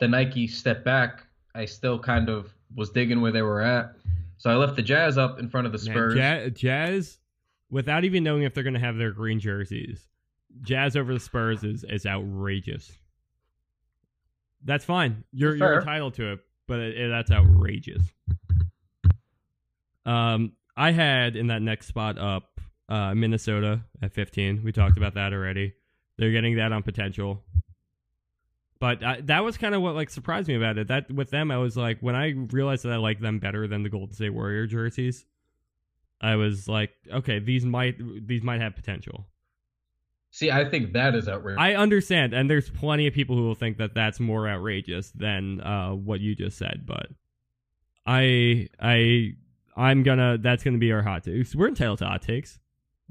[0.00, 1.24] the Nike step back,
[1.54, 3.94] I still kind of was digging where they were at.
[4.38, 6.14] So I left the Jazz up in front of the Man, Spurs.
[6.16, 7.18] Ja- Jazz,
[7.70, 10.06] without even knowing if they're going to have their green jerseys,
[10.62, 12.92] Jazz over the Spurs is is outrageous.
[14.64, 15.24] That's fine.
[15.32, 18.02] You're you're entitled to it, but it, it- that's outrageous.
[20.06, 24.62] Um, I had in that next spot up uh, Minnesota at 15.
[24.64, 25.72] We talked about that already.
[26.18, 27.42] They're getting that on potential.
[28.84, 30.88] But I, that was kind of what like surprised me about it.
[30.88, 33.82] That with them, I was like, when I realized that I like them better than
[33.82, 35.24] the Golden State Warrior jerseys,
[36.20, 37.96] I was like, okay, these might
[38.28, 39.26] these might have potential.
[40.32, 41.62] See, I think that is outrageous.
[41.62, 45.62] I understand, and there's plenty of people who will think that that's more outrageous than
[45.62, 46.82] uh, what you just said.
[46.84, 47.06] But
[48.04, 49.30] I, I,
[49.78, 50.36] I'm gonna.
[50.36, 51.56] That's gonna be our hot takes.
[51.56, 52.58] We're entitled to hot takes.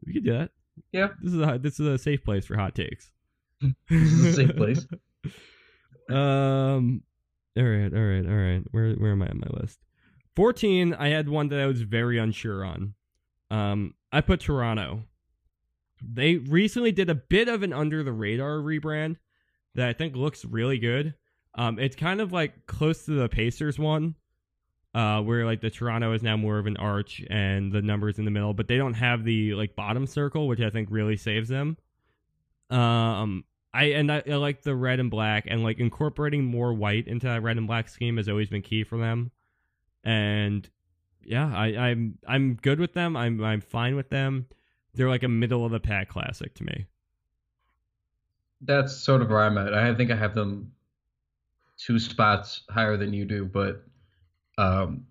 [0.06, 0.52] We can do that.
[0.92, 1.08] Yeah.
[1.20, 3.10] This is a this is a safe place for hot takes.
[3.90, 4.86] This is a safe place.
[6.10, 7.04] um.
[7.56, 7.94] All right.
[7.94, 8.26] All right.
[8.26, 8.64] All right.
[8.72, 9.80] Where where am I on my list?
[10.36, 10.94] Fourteen.
[10.94, 12.94] I had one that I was very unsure on.
[13.52, 13.94] Um.
[14.12, 15.04] I put Toronto.
[16.02, 19.18] They recently did a bit of an under the radar rebrand
[19.76, 21.14] that I think looks really good.
[21.56, 21.80] Um.
[21.80, 24.16] It's kind of like close to the Pacers one.
[24.96, 28.26] Uh, where like the Toronto is now more of an arch and the numbers in
[28.26, 31.50] the middle, but they don't have the like bottom circle, which I think really saves
[31.50, 31.78] them.
[32.70, 33.44] Um,
[33.74, 37.28] I and I, I like the red and black and like incorporating more white into
[37.28, 39.32] that red and black scheme has always been key for them.
[40.04, 40.70] And
[41.24, 43.16] yeah, I, I'm I'm good with them.
[43.18, 44.48] I'm I'm fine with them.
[44.94, 46.86] They're like a middle of the pack classic to me.
[48.62, 49.74] That's sort of where I'm at.
[49.74, 50.72] I think I have them
[51.78, 53.84] two spots higher than you do, but
[54.58, 55.06] um,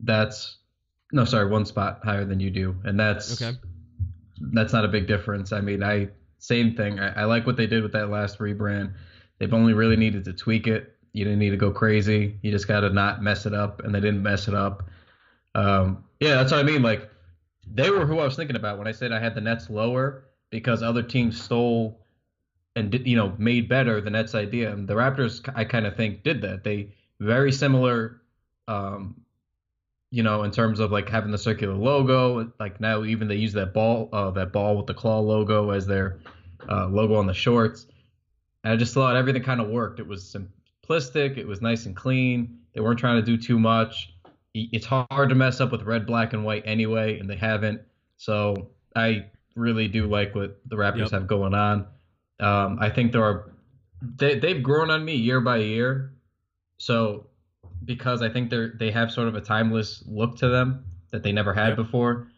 [0.00, 0.58] that's
[1.12, 3.56] no, sorry, one spot higher than you do, and that's Okay.
[4.52, 5.52] that's not a big difference.
[5.52, 6.08] I mean, I
[6.44, 7.00] same thing.
[7.00, 8.92] I, I like what they did with that last rebrand.
[9.38, 10.94] They've only really needed to tweak it.
[11.12, 12.38] You didn't need to go crazy.
[12.42, 14.88] You just got to not mess it up, and they didn't mess it up.
[15.54, 16.82] Um, yeah, that's what I mean.
[16.82, 17.10] Like
[17.72, 20.24] they were who I was thinking about when I said I had the Nets lower
[20.50, 22.00] because other teams stole
[22.76, 24.70] and did, you know made better the Nets idea.
[24.72, 26.62] And the Raptors, I kind of think, did that.
[26.64, 28.20] They very similar,
[28.68, 29.20] um,
[30.10, 32.52] you know, in terms of like having the circular logo.
[32.60, 35.86] Like now, even they use that ball, uh, that ball with the claw logo as
[35.86, 36.18] their
[36.68, 37.86] uh, logo on the shorts.
[38.62, 40.00] And I just thought everything kind of worked.
[40.00, 41.36] It was simplistic.
[41.36, 42.58] It was nice and clean.
[42.74, 44.14] They weren't trying to do too much.
[44.54, 47.80] It's hard to mess up with red, black, and white anyway, and they haven't.
[48.16, 49.26] So I
[49.56, 51.10] really do like what the Raptors Yep.
[51.10, 51.86] have going on.
[52.40, 53.52] Um, I think there are
[54.16, 56.14] they they've grown on me year by year.
[56.78, 57.26] So
[57.84, 61.32] because I think they're they have sort of a timeless look to them that they
[61.32, 61.76] never had Yep.
[61.76, 62.28] before.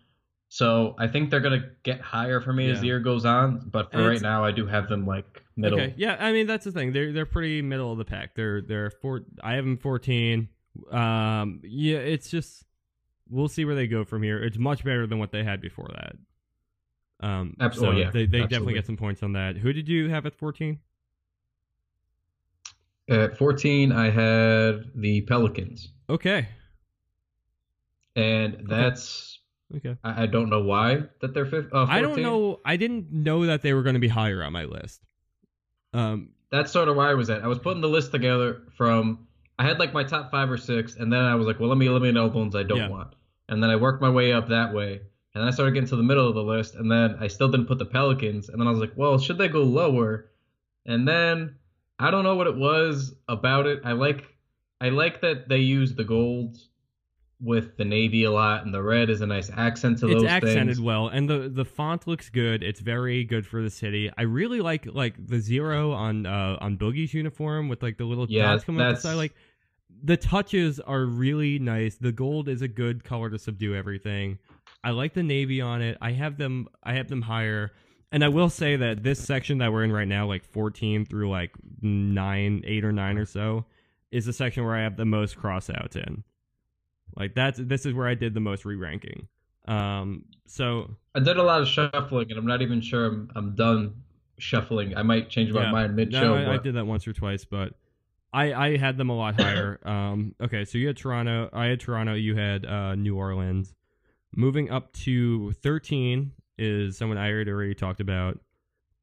[0.49, 3.69] So I think they're gonna get higher for me as the year goes on.
[3.71, 5.81] But for And right now, I do have them like middle.
[5.81, 6.93] Okay, yeah, I mean that's the thing.
[6.93, 8.35] They're they're pretty middle of the pack.
[8.35, 9.23] They're they're four.
[9.43, 10.49] I have them fourteen.
[10.91, 12.65] Um, yeah, it's just
[13.29, 14.43] we'll see where they go from here.
[14.43, 16.17] It's much better than what they had before that.
[17.27, 18.75] Um, Abs- so yeah, they they definitely absolutely.
[18.75, 19.57] get some points on that.
[19.57, 20.81] Who did you have at fourteen?
[23.09, 26.49] At 14, I had the Pelicans, Okay,
[28.17, 29.36] and that's okay.
[30.05, 31.73] I, I don't know why that they're fifth.
[31.73, 32.61] Uh, I don't know.
[32.65, 35.03] I didn't know that they were going to be higher on my list.
[35.93, 37.43] Um, That's sort of where I was at.
[37.43, 39.27] I was putting the list together from
[39.59, 41.79] I had like my top five or six, and then I was like, well, let
[41.79, 42.89] me eliminate all the ones I don't Yeah.
[42.89, 43.15] want,
[43.49, 44.93] and then I worked my way up that way,
[45.35, 47.49] and then I started getting to the middle of the list, and then I still
[47.49, 50.31] didn't put the Pelicans, and then I was like, well, should they go lower?
[50.85, 51.57] And then
[51.99, 53.81] I don't know what it was about it.
[53.85, 54.25] I like
[54.81, 56.59] I like that they use the gold
[57.41, 60.23] with the navy a lot, and the red is a nice accent to it's those
[60.25, 60.81] It's accented things.
[60.81, 62.63] well and the the font looks good.
[62.63, 64.11] It's very good for the city.
[64.17, 68.27] I really like like the zero on uh on boogie's uniform with like the little
[68.29, 69.15] Yeah, dots coming up the side.
[69.15, 69.35] like
[70.03, 71.97] the touches are really nice.
[71.97, 74.39] The gold is a good color to subdue everything.
[74.85, 75.99] I like the navy on it.
[76.01, 77.73] I have them i have them higher.
[78.13, 81.29] And i will say that this section that we're in right now like 14 through
[81.29, 81.51] like
[81.83, 83.67] 9 8 or 9 or so
[84.11, 86.23] is the section where i have the most crossouts in
[87.17, 89.27] like that's this is where i did the most re-ranking
[89.69, 93.55] um so I did a lot of shuffling, and I'm not even sure I'm, I'm
[93.57, 93.95] done
[94.39, 94.97] shuffling.
[94.97, 95.73] I might change my Yeah.
[95.73, 96.37] mind mid no.
[96.37, 97.73] I, I did that once or twice, but
[98.33, 99.81] I I had them a lot higher.
[99.85, 103.75] um, okay, so you had Toronto, I had Toronto, you had uh, New Orleans.
[104.37, 108.39] Moving up to thirteen is someone I had already talked about,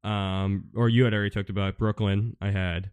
[0.02, 2.38] um, or you had already talked about Brooklyn.
[2.40, 2.90] I had,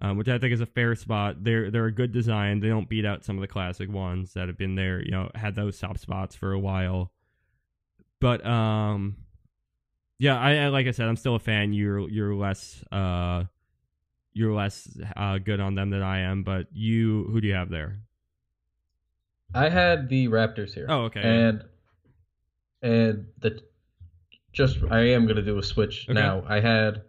[0.00, 1.42] um, which I think is a fair spot.
[1.42, 2.60] They're they're a good design.
[2.60, 5.02] They don't beat out some of the classic ones that have been there.
[5.02, 7.12] You know, had those top spots for a while.
[8.20, 9.16] But um,
[10.18, 11.72] yeah, I, I like I said, I'm still a fan.
[11.72, 13.44] You're you're less uh,
[14.32, 16.42] you're less uh good on them than I am.
[16.42, 17.98] But you, who do you have there?
[19.54, 20.86] I had the Raptors here.
[20.88, 21.22] Oh, okay.
[21.22, 21.64] And
[22.82, 23.60] and the
[24.52, 26.18] just I am gonna do a switch Okay.
[26.18, 26.44] now.
[26.46, 27.02] I had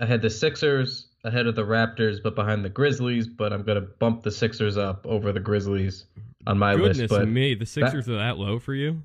[0.00, 3.26] I had the Sixers ahead of the Raptors, but behind the Grizzlies.
[3.26, 6.06] But I'm gonna bump the Sixers up over the Grizzlies
[6.46, 7.10] on my Goodness list.
[7.10, 9.02] But me, the Sixers are that low for you?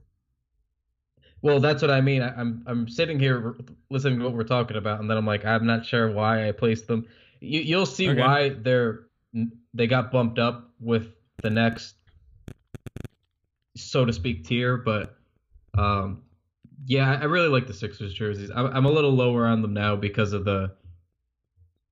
[1.41, 2.21] well, that's what I mean.
[2.21, 3.55] I, I'm I'm sitting here
[3.89, 6.51] listening to what we're talking about, and then I'm like, I'm not sure why I
[6.51, 7.05] placed them.
[7.39, 8.19] You, you'll see Okay.
[8.19, 9.01] why they're
[9.73, 11.09] they got bumped up with
[11.43, 11.95] the next,
[13.75, 14.77] so to speak, tier.
[14.77, 15.17] But
[15.77, 16.23] um,
[16.85, 18.49] yeah, I really like the Sixers jerseys.
[18.55, 20.71] I'm, I'm a little lower on them now because of the.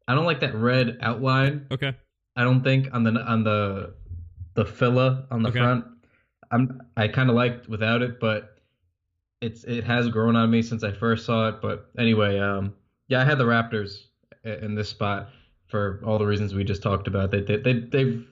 [0.08, 1.68] I don't like that red outline.
[1.72, 1.94] Okay.
[2.36, 3.94] I don't think on the on the
[4.56, 5.60] the Phila on the Okay.
[5.60, 5.86] front.
[6.52, 8.58] I'm I kind of liked without it, but
[9.42, 11.62] it's it has grown on me since I first saw it.
[11.62, 12.74] But anyway, um,
[13.08, 14.06] yeah, I had the Raptors
[14.44, 15.30] in this spot
[15.68, 17.32] for all the reasons we just talked about.
[17.32, 18.28] They they, they they've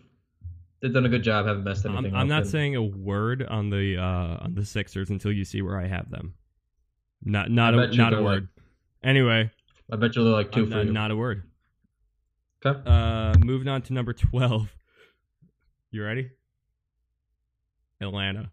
[0.81, 2.22] they've done a good job, haven't messed anything I'm, up.
[2.22, 5.61] I'm not and- saying a word on the uh on the Sixers until you see
[5.61, 6.34] where I have them.
[7.23, 8.48] Not not a not a they're like word.
[9.03, 9.52] Anyway,
[9.91, 11.43] I bet you they're like two not, not a word.
[12.65, 12.81] Okay.
[12.85, 14.73] Uh, moving on to number twelve.
[15.91, 16.29] You ready?
[17.99, 18.51] Atlanta.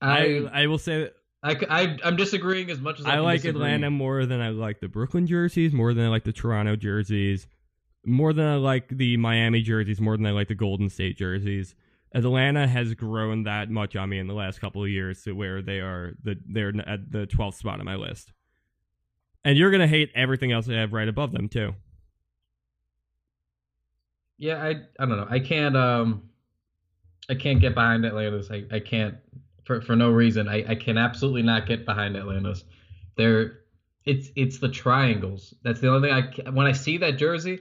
[0.00, 3.18] I I I will say that I I am disagreeing as much as I, I
[3.20, 3.62] like disagree.
[3.62, 7.46] Atlanta more than I like the Brooklyn jerseys, more than I like the Toronto jerseys,
[8.04, 11.74] more than I like the Miami jerseys, more than I like the Golden State jerseys.
[12.14, 15.62] Atlanta has grown that much on me in the last couple of years to where
[15.62, 18.32] they are the they're at the 12th spot on my list.
[19.44, 21.74] And you're gonna hate everything else they have right above them too.
[24.38, 25.26] Yeah, I I don't know.
[25.28, 26.30] I can't um
[27.28, 28.50] I can't get behind Atlantis.
[28.50, 29.16] I, I can't
[29.64, 30.48] for for no reason.
[30.48, 32.64] I, I can absolutely not get behind Atlantis.
[33.16, 33.60] They're
[34.04, 35.54] it's it's the triangles.
[35.62, 37.60] That's the only thing I when I see that jersey,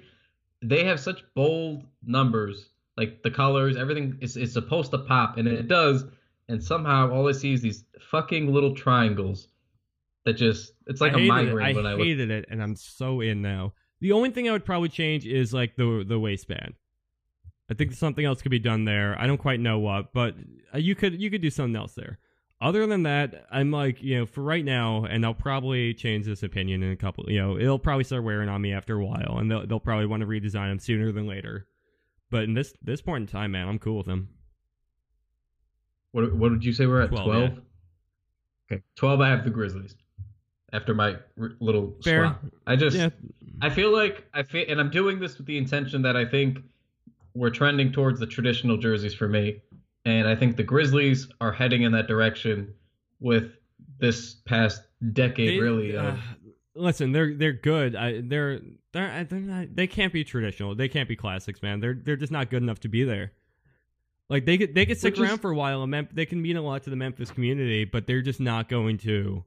[0.62, 2.70] they have such bold numbers.
[2.98, 6.04] Like the colors, everything is is supposed to pop and it does.
[6.48, 9.48] And somehow all I see is these fucking little triangles
[10.26, 11.76] that just it's like I a migraine it.
[11.76, 13.74] when I I look hated it, and I'm so in now.
[14.00, 16.74] The only thing I would probably change is like the the waistband.
[17.70, 19.16] I think something else could be done there.
[19.18, 20.36] I don't quite know what, but
[20.74, 22.20] uh, you could you could do something else there.
[22.60, 26.44] Other than that, I'm like you know for right now, and I'll probably change this
[26.44, 27.26] opinion in a couple.
[27.28, 30.06] You know, it'll probably start wearing on me after a while, and they'll they'll probably
[30.06, 31.68] want to redesign them sooner than later.
[32.30, 34.30] But in this this point in time, man, I'm cool with them.
[36.12, 37.10] What what did you say we're at?
[37.10, 37.42] 12, 12?
[37.42, 37.60] yeah.
[38.72, 38.84] Okay.
[38.96, 39.96] 12 I have the Grizzlies.
[40.74, 42.24] After my r- little Fair.
[42.26, 42.42] swap.
[42.66, 43.10] I just Yeah,
[43.62, 46.60] I feel like I feel and I'm doing this with the intention that I think
[47.34, 49.62] we're trending towards the traditional jerseys for me.
[50.06, 52.74] And I think the Grizzlies are heading in that direction
[53.20, 53.52] with
[54.00, 54.82] this past
[55.14, 56.20] decade They- really uh, of
[56.76, 57.96] listen, they're they're good.
[57.96, 58.62] I, they're
[58.94, 59.76] they're they're not.
[59.76, 60.74] They can't be traditional.
[60.76, 61.80] They can't be classics, man.
[61.82, 63.34] They're they're just not good enough to be there.
[64.30, 65.82] Like they could they could stick Which is- around for a while.
[65.84, 68.70] And Mem- they can mean a lot to the Memphis community, but they're just not
[68.70, 69.44] going to.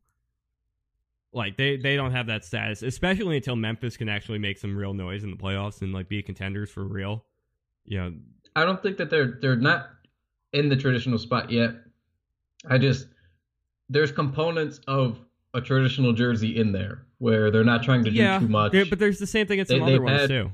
[1.35, 4.95] Like they they don't have that status, especially until Memphis can actually make some real
[4.95, 7.25] noise in the playoffs and like be contenders for real.
[7.85, 8.15] You know,
[8.55, 9.91] I don't think that they're they're not
[10.53, 11.73] in the traditional spot yet.
[12.71, 13.09] I just
[13.89, 15.19] there's components of
[15.55, 18.73] a traditional jersey in there where they're not trying to do yeah, too much.
[18.89, 20.53] but there's the same thing at some other they've ones had- too.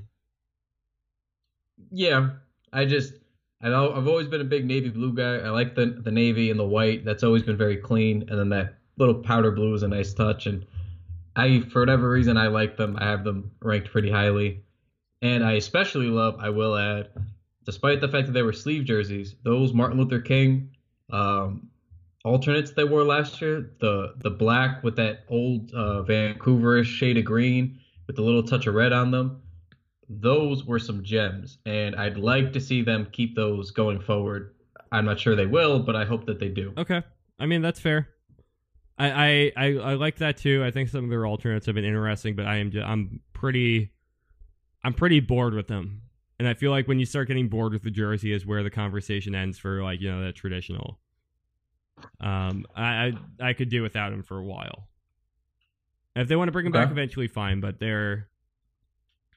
[1.93, 2.31] Yeah,
[2.73, 3.15] I just
[3.61, 5.36] I know I've always been a big navy blue guy.
[5.36, 7.05] I like the the navy and the white.
[7.05, 8.24] That's always been very clean.
[8.28, 10.47] And then that little powder blue is a nice touch.
[10.47, 10.66] And
[11.35, 12.97] I, for whatever reason, I like them.
[13.01, 14.62] I have them ranked pretty highly.
[15.22, 16.36] And I especially love.
[16.39, 17.09] I will add,
[17.64, 20.70] despite the fact that they were sleeve jerseys, those Martin Luther King
[21.10, 21.68] um,
[22.24, 27.24] alternates they wore last year, the the black with that old uh, Vancouverish shade of
[27.24, 29.43] green with a little touch of red on them,
[30.09, 34.55] those were some gems, and I'd like to see them keep those going forward.
[34.93, 36.72] I'm not sure they will, but I hope that they do.
[36.77, 37.02] Okay.
[37.39, 38.09] I mean, that's fair.
[39.01, 40.62] I, I, I, I like that too.
[40.62, 43.93] I think some of their alternates have been interesting, but I am I'm pretty
[44.85, 46.02] I'm pretty bored with them.
[46.39, 48.70] And I feel like when you start getting bored with the jersey is where the
[48.70, 50.98] conversation ends for like, you know, that traditional.
[52.20, 52.82] Um I
[53.40, 54.89] I, I could do without him for a while.
[56.14, 58.28] If they want to bring him back eventually fine, but they're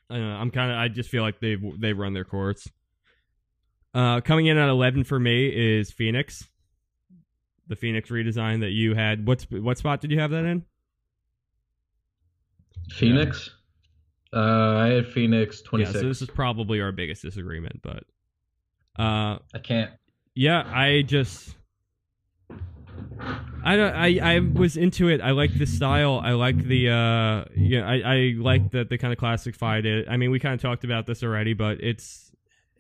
[0.09, 2.67] I don't know, I'm kind of I just feel like they've they've run their course.
[3.93, 6.49] Uh coming in at 11 for me is Phoenix
[7.67, 9.27] the Phoenix redesign that you had.
[9.27, 10.63] What's what spot did you have that in?
[12.91, 13.49] Phoenix.
[14.33, 15.95] Uh, I had Phoenix twenty six.
[15.95, 18.03] Yeah, so this is probably our biggest disagreement, but
[18.97, 19.91] uh, I can't.
[20.35, 21.55] yeah, I just
[23.63, 25.21] I don't I I was into it.
[25.21, 26.19] I like the style.
[26.23, 30.07] I like the uh yeah, I I like that they kind of classified it.
[30.09, 32.22] I mean, we kind of talked about this already, but it's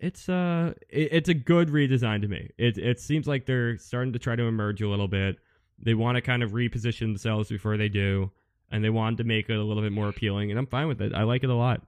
[0.03, 2.49] it's uh it, it's a good redesign to me.
[2.57, 5.37] It it seems like they're starting to try to emerge a little bit.
[5.79, 8.31] They want to kind of reposition themselves before they do,
[8.69, 11.01] and they want to make it a little bit more appealing, and I'm fine with
[11.01, 11.13] it.
[11.13, 11.81] I like it a lot.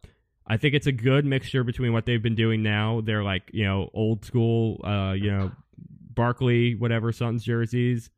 [0.48, 3.02] I think it's a good mixture between what they've been doing now.
[3.02, 5.52] They're like, you know, old school, uh, you know,
[6.14, 8.10] Barkley, whatever Suns jerseys,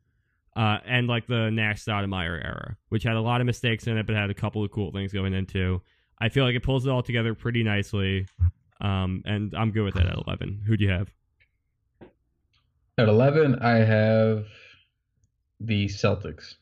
[0.54, 4.06] uh, and like the Nash Stoudemire era, which had a lot of mistakes in it,
[4.06, 5.80] but had a couple of cool things going into.
[6.20, 8.26] I feel like it pulls it all together pretty nicely,
[8.80, 10.62] um, and I'm good with that at 11.
[10.66, 11.08] Who do you have?
[12.96, 14.46] At 11, I have
[15.60, 16.54] the Celtics.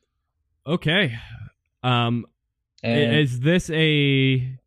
[0.66, 1.14] Okay,
[1.82, 2.26] um,
[2.82, 4.58] And is this a?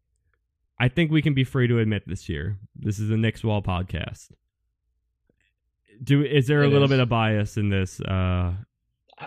[0.80, 2.58] I think we can be free to admit this year.
[2.76, 4.32] This is a Knicks Wall podcast.
[6.02, 6.90] Do is there a little is.
[6.90, 8.00] bit of bias in this?
[8.00, 8.54] Uh,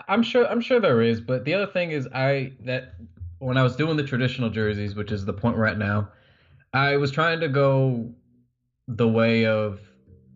[0.07, 2.95] I'm sure I'm sure there is, but the other thing is I that
[3.37, 6.09] when I was doing the traditional jerseys, which is the point at now,
[6.73, 8.11] I was trying to go
[8.87, 9.79] the way of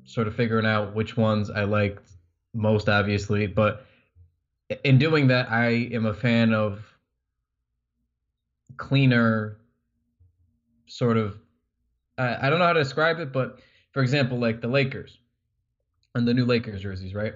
[0.05, 2.09] sort of figuring out which ones I liked
[2.53, 3.85] most obviously, but
[4.83, 6.83] in doing that I am a fan of
[8.77, 9.57] cleaner
[10.85, 11.37] sort of
[12.17, 13.59] I, I don't know how to describe it, but
[13.91, 15.17] for example, like the Lakers
[16.15, 17.33] and the new Lakers jerseys, right?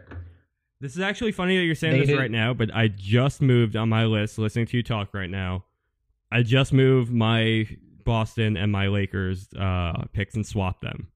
[0.79, 3.41] This is actually funny that you're saying They this did- right now, but I just
[3.41, 5.65] moved on my list listening to you talk right now.
[6.31, 7.67] I just moved my
[8.03, 11.07] Boston and my Lakers uh, picks and swapped them.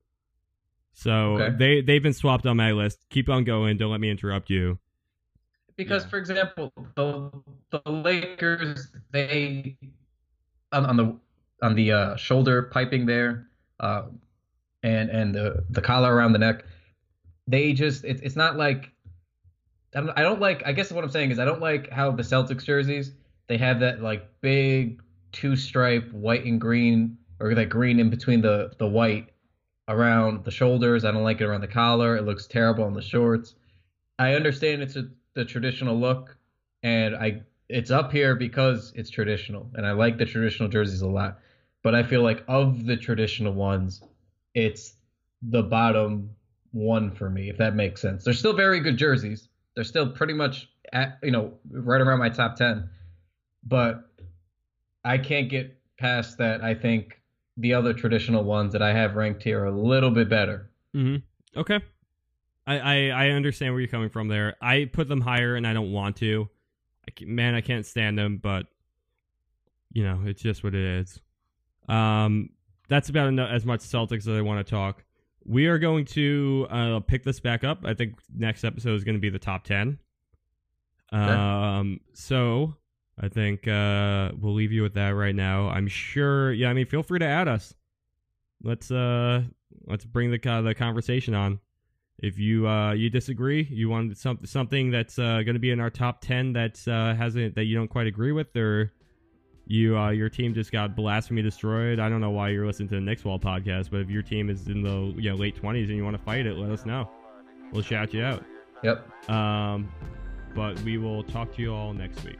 [0.94, 1.56] So Okay.
[1.58, 3.00] they they've been swapped on my list.
[3.10, 3.78] Keep on going.
[3.78, 4.80] Don't let me interrupt you.
[5.76, 6.10] Because, Yeah.
[6.10, 7.32] for example, the
[7.72, 9.78] the Lakers they
[10.72, 11.20] on, on the
[11.62, 13.48] on the uh, shoulder piping there,
[13.80, 14.04] uh,
[14.84, 16.64] and and the the collar around the neck,
[17.48, 18.92] they just it's it's not like
[19.94, 22.12] I don't I don't like I guess what I'm saying is I don't like how
[22.12, 23.12] the Celtics jerseys
[23.48, 25.02] they have that like big
[25.36, 29.30] two stripe white and green or that green in between the the white
[29.88, 31.06] around the shoulders.
[31.06, 32.16] I don't like it around the collar.
[32.16, 33.54] It looks terrible on the shorts.
[34.18, 36.38] I understand it's a, the traditional look,
[36.82, 41.08] and I it's up here because it's traditional, and I like the traditional jerseys a
[41.08, 41.40] lot.
[41.84, 44.02] But I feel like of the traditional ones,
[44.56, 44.96] it's
[45.42, 46.32] the bottom
[46.72, 48.24] one for me, if that makes sense.
[48.24, 49.50] They're still very good jerseys.
[49.76, 52.90] They're still pretty much at you know right around my top ten,
[53.64, 54.10] but
[55.06, 56.62] I can't get past that.
[56.62, 57.22] I think
[57.58, 60.70] the other traditional ones that I have ranked here are a little bit better.
[60.94, 61.18] hmm
[61.56, 61.80] Okay.
[62.68, 62.96] I, I
[63.26, 64.56] I understand where you're coming from there.
[64.60, 66.50] I put them higher, and I don't want to.
[67.08, 68.66] I ca- man, I can't stand them, but
[69.94, 71.20] you know, it's just what it is.
[71.88, 72.50] Um,
[72.90, 75.04] that's about as much Celtics as I want to talk.
[75.46, 77.86] We are going to uh, pick this back up.
[77.86, 80.00] I think next episode is going to be the top ten.
[81.12, 82.74] Um, so
[83.20, 85.70] I think uh, we'll leave you with that right now.
[85.70, 86.52] I'm sure.
[86.52, 87.74] Yeah, I mean, feel free to add us.
[88.62, 89.44] Let's uh,
[89.86, 91.60] let's bring the co- the conversation on.
[92.18, 95.80] If you uh you disagree, you want some, something that's uh, going to be in
[95.80, 98.94] our top ten that uh, hasn't that you don't quite agree with, or
[99.66, 102.00] you uh, your team just got blasphemy destroyed.
[102.00, 104.50] I don't know why you're listening to the Knicks Wall podcast, but if your team
[104.50, 106.86] is in the you know late twenties and you want to fight it, let us
[106.86, 107.10] know.
[107.72, 108.44] We'll shout you out.
[108.84, 109.30] Yep.
[109.30, 109.92] Um,
[110.54, 112.40] but we will talk to you all next week.